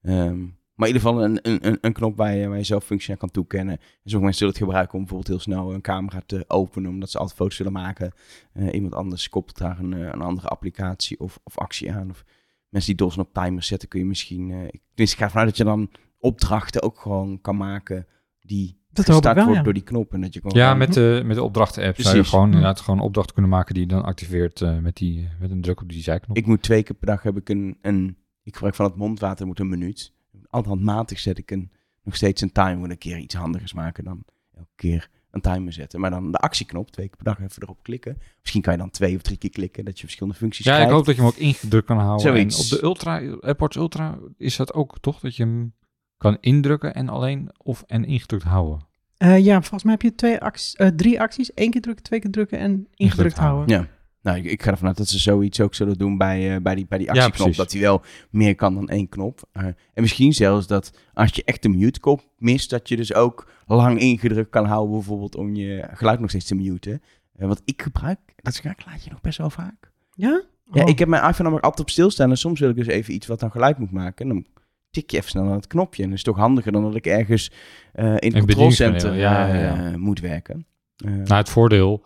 Ehm, 0.03 0.39
maar 0.75 0.89
in 0.89 0.95
ieder 0.95 1.09
geval 1.09 1.25
een, 1.25 1.39
een, 1.43 1.79
een, 1.81 1.93
knop 1.93 2.17
waar 2.17 2.35
je, 2.35 2.49
waar 2.49 2.57
je 2.57 2.65
zelf 2.65 2.85
functie 2.85 3.11
aan 3.13 3.19
kan 3.19 3.31
toekennen. 3.31 3.75
En 3.75 3.81
sommige 4.03 4.19
mensen 4.25 4.39
zullen 4.39 4.53
het 4.55 4.63
gebruiken 4.63 4.95
om 4.95 5.01
bijvoorbeeld 5.01 5.29
heel 5.29 5.55
snel 5.55 5.75
een 5.75 5.81
camera 5.81 6.23
te 6.27 6.45
openen, 6.49 6.91
omdat 6.91 7.11
ze 7.11 7.19
altijd 7.19 7.37
foto's 7.37 7.59
willen 7.59 7.73
maken. 7.73 8.13
Eh, 8.53 8.73
iemand 8.75 8.95
anders 8.95 9.29
koppelt 9.29 9.59
daar 9.59 9.79
een, 9.79 9.93
eh, 9.93 10.01
een 10.01 10.21
andere 10.21 10.49
applicatie 10.49 11.21
of, 11.21 11.39
of 11.45 11.59
actie 11.59 11.93
aan. 11.93 12.11
Of 12.11 12.25
mensen 12.69 12.97
die 12.97 13.07
DOS'en 13.07 13.23
op 13.23 13.33
timers 13.33 13.67
zetten, 13.67 13.89
kun 13.89 14.01
je 14.01 14.07
misschien... 14.07 14.51
eh 14.51 14.65
ik, 14.65 14.81
dus 14.95 15.13
ik 15.13 15.19
ga 15.19 15.25
ervan 15.25 15.41
uit 15.41 15.49
dat 15.49 15.59
je 15.59 15.65
dan 15.65 15.91
opdrachten 16.19 16.83
ook 16.83 17.01
gewoon 17.01 17.41
kan 17.41 17.57
maken 17.57 18.07
die 18.41 18.80
Dat 18.93 19.07
hoop 19.07 19.27
ik 19.27 19.35
wel, 19.35 19.45
wordt 19.45 19.59
ja. 19.59 19.63
door 19.63 19.73
die 19.73 19.83
knop. 19.83 20.13
En 20.13 20.21
dat 20.21 20.35
je 20.35 20.41
gewoon 20.41 20.57
ja 20.57 20.75
met 20.75 20.93
de, 20.93 21.23
met 21.25 21.37
de 21.37 21.43
opdrachten-app 21.43 22.01
zou 22.01 22.17
je 22.17 22.25
gewoon 22.25 22.47
inderdaad 22.47 22.81
gewoon 22.81 23.01
opdrachten 23.01 23.33
kunnen 23.35 23.53
maken 23.53 23.75
die 23.75 23.83
je 23.83 23.89
dan 23.89 24.05
activeert 24.05 24.61
eh, 24.61 24.79
met, 24.79 24.97
die, 24.97 25.29
met 25.41 25.51
een 25.51 25.61
druk 25.61 25.81
op 25.81 25.89
die 25.89 26.03
zijknop. 26.03 26.37
Ik 26.37 26.47
moet 26.47 26.63
twee 26.63 26.83
keer 26.83 26.97
per 26.97 27.07
dag 27.07 27.23
heb 27.23 27.37
ik 27.37 27.49
een, 27.49 27.79
een 27.83 28.17
ik 28.43 28.53
gebruik 28.55 28.75
van 28.75 28.85
het 28.85 28.97
mondwater 28.97 29.47
moet 29.47 29.61
een 29.61 29.69
minuut. 29.69 30.13
Handmatig 30.51 31.19
zet 31.19 31.39
ik 31.39 31.51
een, 31.51 31.71
nog 32.03 32.17
steeds 32.17 32.43
een 32.43 32.53
timer. 32.53 32.79
Moet 32.79 32.91
een 32.91 32.99
keer 32.99 33.19
iets 33.19 33.35
handigers 33.35 33.73
maken 33.73 34.05
dan 34.05 34.25
elke 34.57 34.71
keer 34.77 35.11
een 35.31 35.41
timer 35.41 35.73
zetten. 35.73 36.01
Maar 36.01 36.11
dan 36.11 36.33
de 36.33 36.39
actieknop, 36.39 36.91
twee 36.91 37.07
keer 37.07 37.17
per 37.17 37.25
dag 37.25 37.41
even 37.41 37.63
erop 37.63 37.83
klikken. 37.83 38.19
Misschien 38.41 38.63
kan 38.63 38.73
je 38.73 38.79
dan 38.79 38.91
twee 38.91 39.17
of 39.17 39.23
drie 39.23 39.37
keer 39.37 39.51
klikken, 39.51 39.85
dat 39.85 39.97
je 39.97 40.05
verschillende 40.05 40.39
functies 40.39 40.65
ja, 40.65 40.73
ik 40.73 40.77
krijgt. 40.77 40.95
hoop 40.95 41.07
dat 41.07 41.15
je 41.15 41.21
hem 41.21 41.31
ook 41.31 41.37
ingedrukt 41.37 41.87
kan 41.87 41.99
houden. 41.99 42.21
Zoiets. 42.21 42.57
En 42.57 42.75
op 42.75 42.81
de 42.81 42.87
Ultra, 42.87 43.21
AirPods 43.41 43.77
Ultra 43.77 44.19
is 44.37 44.57
dat 44.57 44.75
ook 44.75 44.99
toch? 45.01 45.21
Dat 45.21 45.37
je 45.37 45.43
hem 45.43 45.73
kan 46.21 46.37
indrukken 46.41 46.95
en 46.95 47.09
alleen 47.09 47.51
of 47.63 47.85
en 47.87 48.05
ingedrukt 48.05 48.45
houden. 48.45 48.87
Eh, 49.17 49.39
ja, 49.45 49.59
volgens 49.61 49.83
mij 49.83 49.93
heb 49.93 50.03
je 50.03 50.15
twee 50.15 50.41
acties, 50.41 50.77
eh, 50.77 50.89
drie 50.89 51.21
acties. 51.21 51.51
Eén 51.55 51.71
keer 51.71 51.81
drukken, 51.81 52.05
twee 52.05 52.21
keer 52.21 52.31
drukken 52.31 52.59
en 52.59 52.87
ingedrukt 52.95 53.39
houden. 53.39 53.77
Ja. 53.77 53.87
Nou, 54.23 54.39
ik, 54.39 54.45
ik 54.45 54.63
ga 54.63 54.71
ervan 54.71 54.89
uit 54.89 54.97
dat 54.97 55.09
ze 55.09 55.19
zoiets 55.19 55.61
ook 55.61 55.75
zullen 55.75 55.99
doen 55.99 56.19
bij, 56.19 56.55
eh, 56.55 56.63
bij 56.63 56.75
die, 56.75 56.87
bij 56.89 56.99
die 56.99 57.11
actieknop. 57.11 57.55
dat 57.55 57.73
hij 57.73 57.81
wel 57.81 58.03
meer 58.31 58.55
kan 58.55 58.75
dan 58.75 58.89
één 58.89 59.09
knop. 59.09 59.41
Eh, 59.53 59.65
en 59.65 59.77
misschien 59.95 60.33
zelfs 60.33 60.67
dat 60.67 60.93
als 61.15 61.31
je 61.35 61.45
echt 61.45 61.63
de 61.63 61.69
mute-knop 61.69 62.29
mist, 62.39 62.71
dat 62.71 62.89
je 62.89 62.97
dus 62.97 63.15
ook 63.15 63.51
lang 63.67 63.99
ingedrukt 63.99 64.51
kan 64.51 64.65
houden, 64.65 64.93
bijvoorbeeld 64.95 65.37
om 65.37 65.55
je 65.55 65.89
geluid 65.93 66.21
nog 66.21 66.29
steeds 66.29 66.45
te 66.47 66.55
muten. 66.55 67.03
Eh, 67.37 67.47
want 67.47 67.63
ik 67.65 67.83
gebruik 67.83 68.19
dat 68.37 68.55
schakelaartje 68.55 69.11
nog 69.11 69.21
best 69.21 69.39
wel 69.39 69.51
vaak. 69.51 69.91
Ja? 70.15 70.43
Ja, 70.73 70.83
Oh. 70.83 70.89
ik 70.89 70.99
heb 70.99 71.09
mijn 71.09 71.23
iPhone 71.23 71.43
namelijk 71.43 71.65
altijd 71.65 71.87
op 71.87 71.93
stilstaan 71.93 72.31
en 72.31 72.37
soms 72.37 72.61
wil 72.61 72.69
ik 72.71 72.77
dus 72.77 72.87
even 72.87 73.15
iets 73.15 73.27
wat 73.27 73.41
dan 73.41 73.51
geluid 73.51 73.79
moet 73.79 73.91
maken. 73.91 74.29
En 74.29 74.35
dan 74.35 74.47
tik 74.91 75.11
je 75.11 75.17
even 75.17 75.31
snel 75.31 75.45
aan 75.45 75.53
het 75.53 75.67
knopje. 75.67 76.03
En 76.03 76.09
dat 76.09 76.19
is 76.19 76.25
toch 76.25 76.37
handiger 76.37 76.73
dan 76.73 76.83
dat 76.83 76.95
ik 76.95 77.07
ergens 77.07 77.51
eh, 77.93 78.05
in 78.05 78.13
het 78.13 78.21
bedieningspaneel, 78.21 78.93
controlcenter 78.93 79.15
ja, 79.15 79.55
ja, 79.55 79.91
eh, 79.91 79.95
moet 79.95 80.21
werken. 80.21 80.67
Eh, 80.97 81.11
Nou, 81.11 81.35
het 81.35 81.49
voordeel 81.49 82.05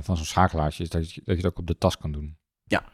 van 0.00 0.16
zo'n 0.16 0.24
schakelaartje 0.24 0.82
is 0.82 0.88
dat 0.88 1.12
je, 1.12 1.20
dat 1.24 1.36
je 1.36 1.42
het 1.42 1.52
ook 1.52 1.58
op 1.58 1.66
de 1.66 1.78
tas 1.78 1.98
kan 1.98 2.12
doen. 2.12 2.36
Ja. 2.64 2.84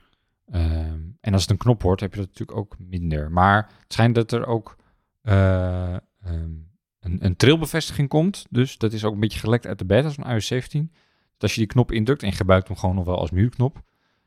Ehm, 0.50 1.00
en 1.20 1.32
als 1.32 1.42
het 1.42 1.50
een 1.50 1.56
knop 1.56 1.82
wordt, 1.82 2.00
heb 2.00 2.14
je 2.14 2.20
dat 2.20 2.28
natuurlijk 2.28 2.58
ook 2.58 2.76
minder. 2.78 3.30
Maar 3.30 3.56
het 3.56 3.92
schijnt 3.92 4.14
dat 4.14 4.32
er 4.32 4.46
ook 4.46 4.76
eh, 5.22 5.94
ehm, 5.94 6.52
een, 7.00 7.24
een 7.24 7.36
trilbevestiging 7.36 8.08
komt. 8.08 8.46
Dus 8.50 8.78
dat 8.78 8.92
is 8.92 9.04
ook 9.04 9.14
een 9.14 9.20
beetje 9.20 9.38
gelekt 9.38 9.66
uit 9.66 9.78
de 9.78 9.84
beta's 9.84 10.14
van 10.14 10.30
iOS 10.30 10.46
17. 10.46 10.90
Dat 11.32 11.42
als 11.42 11.54
je 11.54 11.58
die 11.58 11.68
knop 11.68 11.92
indrukt 11.92 12.22
en 12.22 12.28
je 12.28 12.34
gebruikt 12.34 12.68
hem 12.68 12.76
gewoon 12.76 12.94
nog 12.94 13.04
wel 13.04 13.18
als 13.18 13.30
mute-knop, 13.30 13.82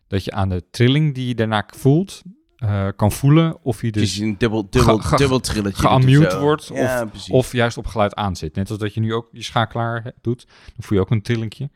dat 0.08 0.24
je 0.24 0.32
aan 0.32 0.50
de 0.50 0.70
trilling 0.70 1.14
die 1.16 1.28
je 1.28 1.36
daarna 1.36 1.66
voelt, 1.68 2.24
eh, 2.58 2.88
kan 2.96 3.12
voelen 3.12 3.64
of 3.64 3.82
je 3.82 3.92
dus 3.92 4.18
een 4.18 4.38
dubbel, 4.38 4.70
dubbel, 4.70 4.98
ge- 4.98 5.08
ge- 5.08 5.16
dubbel 5.16 5.40
trilletje. 5.40 5.84
of 5.84 5.92
geunmute 5.92 6.40
wordt 6.40 6.68
Ja, 6.74 7.06
precies. 7.06 7.30
of 7.34 7.52
juist 7.52 7.78
op 7.78 7.86
geluid 7.86 8.16
aanzet. 8.16 8.56
Net 8.56 8.70
als 8.70 8.80
dat 8.80 8.94
je 8.94 9.00
nu 9.00 9.14
ook 9.14 9.28
je 9.32 9.44
schakelaar 9.44 10.12
doet, 10.22 10.46
dan 10.48 10.76
voel 10.78 10.98
je 10.98 11.04
ook 11.04 11.12
een 11.12 11.22
trillingje. 11.22 11.70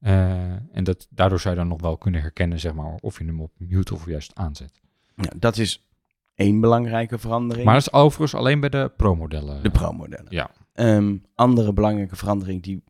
Eh, 0.00 0.52
en 0.76 0.84
dat, 0.84 1.06
daardoor 1.10 1.40
zou 1.40 1.54
je 1.54 1.60
dan 1.60 1.68
nog 1.68 1.80
wel 1.80 1.96
kunnen 1.98 2.20
herkennen, 2.20 2.60
zeg 2.60 2.72
maar, 2.74 2.94
of 3.00 3.18
je 3.18 3.24
hem 3.24 3.40
op 3.40 3.52
mute 3.56 3.94
of 3.94 4.06
juist 4.06 4.34
aanzet. 4.34 4.80
Ja, 5.16 5.30
dat 5.36 5.56
is 5.56 5.86
één 6.34 6.60
belangrijke 6.60 7.18
verandering. 7.18 7.64
Maar 7.66 7.74
dat 7.74 7.86
is 7.86 7.92
overigens 7.92 8.34
alleen 8.34 8.60
bij 8.60 8.68
de 8.68 8.92
pro-modellen. 8.96 9.62
de 9.62 9.70
Pro-modellen. 9.70 10.26
Ja. 10.28 10.50
Ehm, 10.72 11.16
andere 11.34 11.72
belangrijke 11.72 12.16
verandering 12.16 12.62
die 12.62 12.84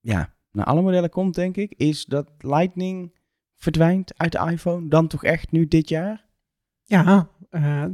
ja, 0.00 0.34
naar 0.52 0.64
alle 0.66 0.82
modellen 0.82 1.10
komt, 1.10 1.34
denk 1.34 1.56
ik, 1.56 1.72
is 1.76 2.04
dat 2.04 2.30
Lightning 2.38 3.14
verdwijnt 3.56 4.12
uit 4.18 4.32
de 4.32 4.48
iPhone. 4.50 4.88
Dan 4.88 5.06
toch 5.06 5.24
echt 5.24 5.50
nu 5.50 5.68
dit 5.68 5.88
jaar? 5.88 6.24
Ja, 6.84 7.28
eh, 7.50 7.84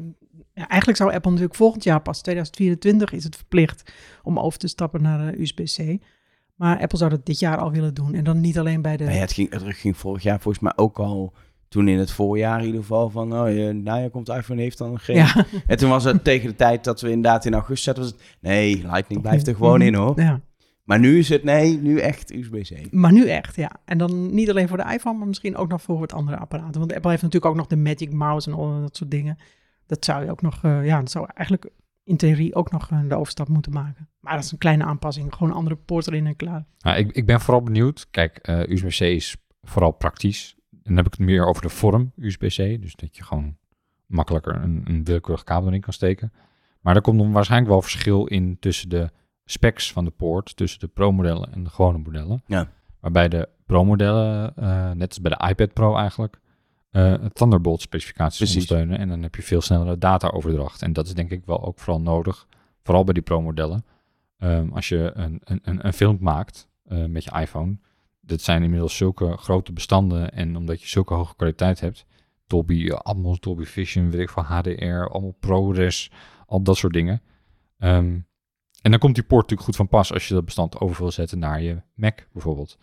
ja, 0.54 0.68
eigenlijk 0.68 0.99
zou 0.99 1.12
Apple 1.12 1.30
natuurlijk 1.30 1.56
volgend 1.56 1.85
jaar 1.85 2.00
pas, 2.00 2.20
2024, 2.20 3.12
is 3.12 3.25
het 3.25 3.37
verplicht 3.37 3.92
om 4.23 4.38
over 4.38 4.59
te 4.59 4.68
stappen 4.68 5.02
naar 5.02 5.28
eh, 5.28 5.40
USB-C. 5.40 6.04
Maar 6.54 6.80
Apple 6.80 6.99
zou 6.99 7.11
dat 7.11 7.26
dit 7.26 7.38
jaar 7.38 7.59
al 7.59 7.70
willen 7.70 7.94
doen. 7.94 8.14
En 8.14 8.25
dan 8.25 8.40
niet 8.40 8.59
alleen 8.59 8.82
bij 8.82 8.97
de... 8.97 9.04
Nou 9.04 9.16
het, 9.16 9.32
ging, 9.32 9.52
het 9.52 9.62
ging 9.66 9.97
vorig 9.97 10.23
jaar 10.23 10.40
volgens 10.40 10.62
mij 10.64 10.73
ook 10.76 10.99
al 10.99 11.32
toen 11.68 11.88
in 11.88 11.99
het 11.99 12.11
voorjaar 12.11 12.59
in 12.59 12.66
ieder 12.66 12.80
geval 12.80 13.11
van, 13.11 13.40
oh, 13.40 13.49
je, 13.49 13.73
nou 13.73 14.00
ja, 14.00 14.09
komt 14.09 14.28
iPhone 14.28 14.61
heeft 14.61 14.78
dan 14.78 14.99
geen... 14.99 15.16
Ja. 15.16 15.47
En 15.66 15.76
toen 15.76 15.90
was 15.90 16.04
het 16.04 16.25
tegen 16.25 16.49
de 16.49 16.54
tijd 16.54 16.85
dat 16.85 17.00
we 17.00 17.09
inderdaad 17.09 17.44
in 17.44 17.54
augustus 17.54 17.85
zaten, 17.85 18.02
was 18.02 18.11
het, 18.11 18.20
nee, 18.40 18.87
Lightning 18.87 19.23
blijft 19.23 19.47
er 19.47 19.54
gewoon 19.54 19.82
in 19.82 19.94
hoor. 19.94 20.20
Ja. 20.20 20.40
Maar 20.90 20.99
nu 20.99 21.18
is 21.18 21.28
het, 21.28 21.44
nee, 21.44 21.78
nu 21.78 21.99
echt 21.99 22.32
USB-C. 22.32 22.92
Maar 22.92 23.12
nu 23.12 23.28
echt, 23.28 23.56
ja. 23.56 23.70
En 23.85 23.99
dan 23.99 24.35
niet 24.35 24.50
alleen 24.50 24.68
voor 24.68 24.76
de 24.76 24.92
iPhone, 24.92 25.18
maar 25.18 25.26
misschien 25.26 25.56
ook 25.56 25.68
nog 25.68 25.82
voor 25.82 26.02
het 26.02 26.12
andere 26.12 26.37
apparaten. 26.37 26.80
Want 26.80 26.94
Apple 26.94 27.11
heeft 27.11 27.23
natuurlijk 27.23 27.52
ook 27.52 27.59
nog 27.59 27.66
de 27.66 27.76
Magic 27.76 28.12
Mouse 28.12 28.50
en 28.50 28.56
al 28.56 28.80
dat 28.80 28.97
soort 28.97 29.11
dingen. 29.11 29.38
Dat 29.87 30.04
zou 30.04 30.25
je 30.25 30.30
ook 30.30 30.42
nog, 30.42 30.64
eh, 30.64 30.87
ja, 30.87 30.99
dat 30.99 31.11
zou 31.11 31.28
eigenlijk 31.35 31.70
in 32.04 32.16
theorie 32.16 32.54
ook 32.54 32.70
nog 32.70 32.90
eh, 32.90 33.00
de 33.09 33.14
overstap 33.14 33.49
moeten 33.49 33.73
maken. 33.73 34.09
Maar 34.20 34.35
dat 34.35 34.44
is 34.44 34.52
een 34.52 34.59
kleine 34.59 34.85
aanpassing. 34.85 35.35
Gewoon 35.35 35.49
een 35.49 35.56
andere 35.56 35.76
poort 35.76 36.06
erin 36.06 36.26
en 36.26 36.37
klaar. 36.37 36.64
Nou, 36.78 36.99
ik, 36.99 37.12
ik 37.12 37.26
ben 37.26 37.40
vooral 37.40 37.62
benieuwd. 37.62 38.06
Kijk, 38.11 38.37
eh, 38.37 38.68
USB-C 38.68 39.00
is 39.00 39.37
vooral 39.62 39.90
praktisch. 39.90 40.56
En 40.70 40.80
dan 40.82 40.97
heb 40.97 41.06
ik 41.06 41.12
het 41.12 41.20
meer 41.20 41.47
over 41.47 41.62
de 41.62 41.68
vorm 41.68 42.12
USB-C. 42.16 42.82
Dus 42.82 42.94
dat 42.94 43.16
je 43.16 43.23
gewoon 43.23 43.56
makkelijker 44.06 44.54
een, 44.54 44.82
een 44.85 45.04
willekeurig 45.04 45.44
kabel 45.44 45.68
erin 45.68 45.80
kan 45.80 45.92
steken. 45.92 46.32
Maar 46.80 46.97
er 46.97 47.02
komt 47.02 47.18
dan 47.18 47.32
waarschijnlijk 47.32 47.70
wel 47.70 47.82
verschil 47.82 48.26
in 48.26 48.56
tussen 48.59 48.88
de 48.88 49.11
specs 49.50 49.92
van 49.92 50.04
de 50.04 50.11
poort. 50.11 50.57
Tussen 50.57 50.80
de 50.80 50.87
Pro-modellen 50.87 51.52
en 51.52 51.64
de 51.64 51.71
gewone 51.71 51.99
modellen. 51.99 52.42
Ja. 52.47 52.69
Waarbij 53.00 53.28
de 53.28 53.49
Pro-modellen, 53.66 54.57
eh, 54.57 54.90
net 54.90 55.09
als 55.09 55.21
bij 55.21 55.30
de 55.30 55.49
iPad 55.49 55.73
Pro 55.73 55.97
eigenlijk, 55.97 56.40
eh 56.90 57.14
Thunderbolt 57.14 57.80
specificaties 57.80 58.37
Precies. 58.38 58.54
ondersteunen. 58.57 58.99
En 58.99 59.09
dan 59.09 59.23
heb 59.23 59.35
je 59.35 59.42
veel 59.42 59.61
snellere 59.61 59.99
data-overdracht. 59.99 60.83
En 60.83 60.92
dat 60.92 61.07
is 61.07 61.14
denk 61.14 61.30
ik 61.30 61.45
wel 61.45 61.64
ook 61.64 61.78
vooral 61.78 62.00
nodig. 62.00 62.47
Vooral 62.83 63.04
bij 63.04 63.14
die 63.14 63.23
Pro-modellen. 63.23 63.85
Ehm, 64.38 64.69
als 64.73 64.88
je 64.88 65.11
een, 65.14 65.40
een, 65.45 65.61
een, 65.62 65.87
een 65.87 65.92
film 65.92 66.16
maakt 66.21 66.69
eh, 66.85 67.04
met 67.04 67.25
je 67.25 67.30
iPhone. 67.40 67.78
Dat 68.21 68.40
zijn 68.40 68.62
inmiddels 68.62 68.97
zulke 68.97 69.37
grote 69.37 69.73
bestanden. 69.73 70.33
En 70.33 70.57
omdat 70.57 70.80
je 70.83 70.88
zulke 70.88 71.14
hoge 71.14 71.37
kwaliteit 71.37 71.80
hebt. 71.80 72.07
Dolby 72.47 72.88
eh, 72.88 72.99
Atmos, 72.99 73.40
Dolby 73.40 73.64
Vision, 73.64 74.11
weet 74.11 74.21
ik 74.21 74.28
van 74.28 74.45
HDR, 74.45 75.09
allemaal 75.09 75.37
ProRes, 75.40 76.11
al 76.47 76.62
dat 76.62 76.76
soort 76.76 76.92
dingen. 76.92 77.23
Ehm, 77.78 78.19
en 78.82 78.90
dan 78.90 79.00
komt 79.00 79.14
die 79.14 79.25
poort 79.25 79.40
natuurlijk 79.42 79.68
goed 79.68 79.76
van 79.76 79.88
pas 79.88 80.12
als 80.12 80.28
je 80.28 80.34
dat 80.34 80.44
bestand 80.44 80.80
over 80.80 81.02
wil 81.02 81.10
zetten 81.12 81.38
naar 81.38 81.62
je 81.62 81.82
Mac 81.94 82.26
bijvoorbeeld. 82.32 82.78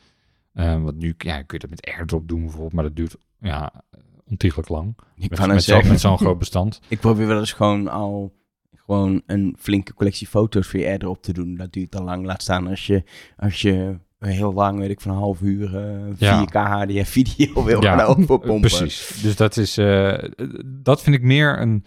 Ehm, 0.54 0.82
want 0.82 0.98
nu 0.98 1.14
ja, 1.18 1.42
kun 1.42 1.60
je 1.60 1.68
dat 1.68 1.70
met 1.70 1.86
AirDrop 1.86 2.28
doen 2.28 2.42
bijvoorbeeld, 2.42 2.74
maar 2.74 2.84
dat 2.84 2.96
duurt 2.96 3.16
ja, 3.40 3.84
ontiegelijk 4.30 4.70
lang. 4.70 4.98
Ik 5.16 5.30
Met, 5.30 5.40
kan 5.40 5.48
met 5.48 5.64
zeggen. 5.64 5.90
met 5.90 6.00
zo'n 6.00 6.18
groot 6.18 6.38
bestand. 6.40 6.80
Ik 6.88 7.00
probeer 7.00 7.28
wel 7.28 7.40
eens 7.40 7.54
gewoon 7.54 7.88
al 7.88 8.36
gewoon 8.76 9.22
een 9.26 9.56
flinke 9.60 9.94
collectie 9.94 10.28
foto's 10.28 10.68
voor 10.68 10.80
je 10.80 10.86
erop 10.86 11.22
te 11.22 11.34
doen. 11.34 11.56
Dat 11.56 11.74
duurt 11.74 11.96
al 11.96 12.04
lang. 12.04 12.26
Laat 12.26 12.42
staan 12.42 12.68
als 12.68 12.88
je, 12.88 13.04
als 13.38 13.62
je 13.62 13.98
heel 14.20 14.54
lang, 14.54 14.80
weet 14.80 14.90
ik, 14.90 15.02
van 15.02 15.12
een 15.12 15.18
half 15.18 15.42
uur 15.42 15.76
eh, 15.76 16.44
4K 16.46 16.52
Ja. 16.52 16.86
HDR 16.86 17.04
video 17.10 17.64
wil 17.66 17.82
Ja, 17.84 17.98
gaan 17.98 18.06
overpompen. 18.06 18.60
Precies. 18.60 19.20
Dus 19.22 19.36
dat 19.36 19.58
is, 19.58 19.78
eh, 19.78 20.24
dat 20.66 21.02
vind 21.02 21.16
ik 21.16 21.22
meer 21.22 21.62
een 21.62 21.86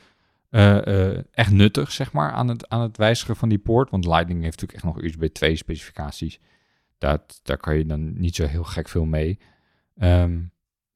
eh, 0.50 1.10
eh, 1.10 1.24
echt 1.30 1.50
nuttig, 1.50 1.92
zeg 1.92 2.12
maar, 2.12 2.30
aan 2.30 2.48
het, 2.48 2.68
aan 2.68 2.80
het 2.80 2.96
wijzigen 2.96 3.36
van 3.36 3.48
die 3.48 3.58
poort. 3.58 3.90
Want 3.90 4.04
Lightning 4.04 4.42
heeft 4.42 4.60
natuurlijk 4.60 4.84
echt 4.84 4.94
nog 4.94 5.04
USB 5.04 5.24
2 5.24 5.56
specificaties. 5.56 6.40
Dat, 6.98 7.40
daar 7.42 7.56
kan 7.56 7.76
je 7.76 7.86
dan 7.86 8.20
niet 8.20 8.34
zo 8.34 8.46
heel 8.46 8.64
gek 8.64 8.88
veel 8.88 9.04
mee. 9.04 9.38
Ehm, 9.96 10.40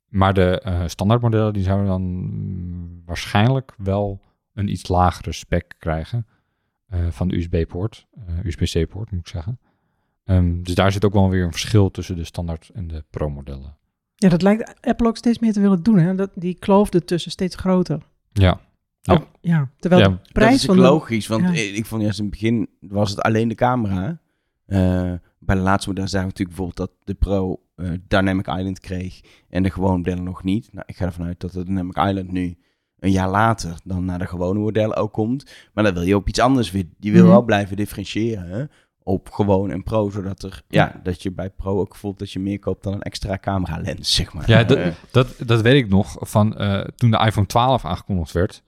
maar 0.09 0.35
de 0.35 0.61
eh 0.61 0.83
standaardmodellen 0.87 1.53
die 1.53 1.63
zouden 1.63 1.87
dan 1.87 3.03
waarschijnlijk 3.05 3.75
wel 3.77 4.21
een 4.55 4.69
iets 4.69 4.89
lagere 4.89 5.33
spec 5.33 5.75
krijgen 5.79 6.27
van 7.11 7.29
de 7.29 7.37
USB-poort, 7.37 8.07
USB-C-poort 8.45 9.11
moet 9.11 9.21
ik 9.21 9.29
zeggen. 9.29 9.59
Ehm, 10.25 10.63
dus 10.63 10.75
daar 10.75 10.93
zit 10.93 11.05
ook 11.05 11.13
wel 11.13 11.31
weer 11.31 11.45
een 11.45 11.51
verschil 11.51 11.91
tussen 11.91 12.17
de 12.17 12.25
standaard 12.25 12.71
en 12.75 12.89
de 12.89 13.05
pro-modellen. 13.11 13.77
Ja, 14.15 14.29
dat 14.29 14.43
lijkt 14.43 14.75
Apple 14.81 15.07
ook 15.07 15.17
steeds 15.17 15.39
meer 15.39 15.53
te 15.53 15.61
willen 15.61 15.83
doen. 15.83 15.99
Hè? 15.99 16.15
Dat, 16.15 16.31
die 16.35 16.55
kloof 16.55 16.91
ertussen 16.91 17.31
steeds 17.31 17.57
groter. 17.57 18.03
Ja, 18.33 18.61
Ja. 19.07 19.15
Ook- 19.15 19.27
ja. 19.41 19.69
Terwijl 19.79 20.03
Ja, 20.03 20.09
de 20.09 20.15
Dat 20.23 20.33
prijs 20.33 20.55
is 20.55 20.65
van 20.65 20.75
ook 20.77 20.83
de... 20.83 20.89
logisch, 20.89 21.27
want 21.27 21.43
Ja. 21.43 21.51
ik 21.77 21.87
vond 21.87 22.03
juist 22.03 22.19
in 22.19 22.25
het 22.25 22.33
begin 22.33 22.69
was 22.81 23.11
het 23.11 23.21
alleen 23.21 23.49
de 23.49 23.55
camera. 23.55 24.19
Eh, 24.67 25.13
bij 25.39 25.57
de 25.57 25.63
laatste 25.63 25.89
model 25.89 26.09
zagen 26.09 26.29
we 26.29 26.33
natuurlijk 26.33 26.57
bijvoorbeeld 26.57 26.77
dat 26.89 26.91
de 27.05 27.15
Pro 27.15 27.61
eh, 27.77 27.91
Dynamic 28.09 28.47
Island 28.47 28.81
kreeg 28.81 29.21
en 29.49 29.63
de 29.63 29.71
gewone 29.71 29.97
modellen 29.97 30.23
nog 30.25 30.43
niet. 30.45 30.69
Nou, 30.73 30.85
ik 30.87 30.97
ga 30.97 31.05
ervan 31.05 31.27
uit 31.27 31.41
dat 31.41 31.53
de 31.53 31.65
Dynamic 31.65 31.97
Island 31.97 32.33
nu 32.33 32.57
een 32.99 33.11
jaar 33.11 33.31
later 33.31 33.75
dan 33.85 34.05
naar 34.05 34.19
de 34.19 34.27
gewone 34.27 34.59
modellen 34.59 34.97
ook 34.97 35.13
komt. 35.13 35.51
Maar 35.73 35.85
dan 35.85 35.95
wil 35.95 36.03
je 36.03 36.17
op 36.17 36.29
iets 36.29 36.39
anders 36.41 36.71
weer. 36.71 36.85
Je 36.99 37.11
wil 37.13 37.23
Mhm. 37.23 37.31
wel 37.31 37.43
blijven 37.43 37.77
differentiëren 37.77 38.49
hè, 38.49 38.65
op 39.03 39.31
gewoon 39.31 39.71
en 39.71 39.83
Pro, 39.83 40.11
zodat 40.11 40.43
er 40.43 40.63
ja, 40.69 41.01
dat 41.03 41.23
je 41.23 41.31
bij 41.33 41.51
Pro 41.51 41.81
ook 41.81 41.95
voelt 41.97 42.19
dat 42.19 42.31
je 42.33 42.39
meer 42.41 42.59
koopt 42.59 42.83
dan 42.83 42.93
een 42.93 43.03
extra 43.03 43.39
camera 43.39 43.79
lens, 43.81 44.15
zeg 44.15 44.33
maar. 44.33 44.51
Ja, 44.51 44.65
dat, 44.75 44.79
dat, 45.11 45.35
dat 45.47 45.61
weet 45.63 45.85
ik 45.85 45.89
nog 45.89 46.17
van 46.21 46.57
eh, 46.57 46.81
toen 46.81 47.11
de 47.11 47.19
iPhone 47.27 47.47
12 47.47 47.85
aangekondigd 47.85 48.33
werd. 48.33 48.63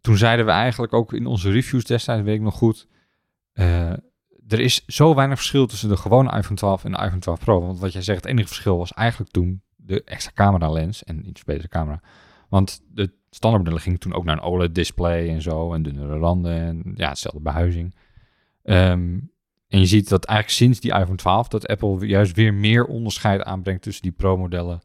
Toen 0.00 0.16
zeiden 0.16 0.46
we 0.46 0.52
eigenlijk 0.52 0.92
ook 0.92 1.12
in 1.12 1.26
onze 1.26 1.50
reviews 1.50 1.84
destijds, 1.84 2.22
weet 2.22 2.34
ik 2.34 2.40
nog 2.40 2.54
goed. 2.54 2.88
eh, 3.52 3.92
er 4.48 4.60
is 4.60 4.84
zo 4.86 5.14
weinig 5.14 5.36
verschil 5.36 5.66
tussen 5.66 5.88
de 5.88 5.96
gewone 5.96 6.36
iPhone 6.36 6.56
12 6.56 6.84
en 6.84 6.92
de 6.92 6.98
iPhone 6.98 7.20
12 7.20 7.38
Pro. 7.40 7.60
Want 7.60 7.78
wat 7.78 7.92
jij 7.92 8.02
zegt, 8.02 8.22
het 8.22 8.30
enige 8.30 8.48
verschil 8.48 8.78
was 8.78 8.92
eigenlijk 8.92 9.30
toen 9.30 9.62
de 9.76 10.04
extra 10.04 10.32
camera 10.34 10.70
lens 10.70 11.04
en 11.04 11.28
iets 11.28 11.44
betere 11.44 11.68
camera. 11.68 12.00
Want 12.48 12.82
de 12.88 13.12
standaardmodellen 13.30 13.82
gingen 13.84 13.98
toen 13.98 14.12
ook 14.12 14.24
naar 14.24 14.36
een 14.36 14.42
OLED-display 14.42 15.28
en 15.28 15.42
zo. 15.42 15.74
En 15.74 15.82
dunnere 15.82 16.18
randen 16.18 16.60
en 16.60 16.92
ja, 16.94 17.08
hetzelfde 17.08 17.40
behuizing. 17.40 17.94
Ehm, 18.62 19.18
en 19.68 19.78
je 19.78 19.86
ziet 19.86 20.08
dat 20.08 20.24
eigenlijk 20.24 20.58
sinds 20.58 20.80
die 20.80 20.92
iPhone 20.92 21.16
12 21.16 21.48
dat 21.48 21.66
Apple 21.66 22.06
juist 22.06 22.36
weer 22.36 22.54
meer 22.54 22.84
onderscheid 22.84 23.42
aanbrengt 23.42 23.82
tussen 23.82 24.02
die 24.02 24.12
Pro-modellen 24.12 24.80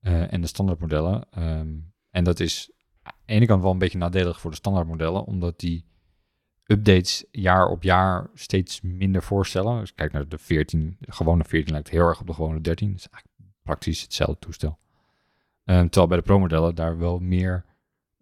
eh, 0.00 0.32
en 0.32 0.40
de 0.40 0.46
standaardmodellen. 0.46 1.26
Ehm, 1.30 1.68
en 2.10 2.24
dat 2.24 2.40
is 2.40 2.70
de 3.26 3.32
ene 3.32 3.46
kant 3.46 3.62
wel 3.62 3.72
een 3.72 3.78
beetje 3.78 3.98
nadelig 3.98 4.40
voor 4.40 4.50
de 4.50 4.56
standaardmodellen, 4.56 5.24
omdat 5.24 5.60
die 5.60 5.84
updates 6.64 7.24
jaar 7.30 7.68
op 7.68 7.82
jaar 7.82 8.30
steeds 8.34 8.80
minder 8.80 9.22
voorstellen. 9.22 9.80
Dus 9.80 9.94
kijk 9.94 10.12
naar 10.12 10.28
de 10.28 10.38
14, 10.38 10.96
de 11.00 11.12
gewone 11.12 11.44
14 11.44 11.72
lijkt 11.72 11.90
heel 11.90 12.06
erg 12.06 12.20
op 12.20 12.26
de 12.26 12.34
gewone 12.34 12.60
13. 12.60 12.90
Dat 12.90 12.98
is 12.98 13.08
eigenlijk 13.08 13.52
praktisch 13.62 14.02
hetzelfde 14.02 14.38
toestel. 14.38 14.78
Ehm, 15.64 15.82
terwijl 15.82 16.06
bij 16.06 16.16
de 16.16 16.22
Pro-modellen 16.22 16.74
daar 16.74 16.98
wel 16.98 17.18
meer 17.18 17.64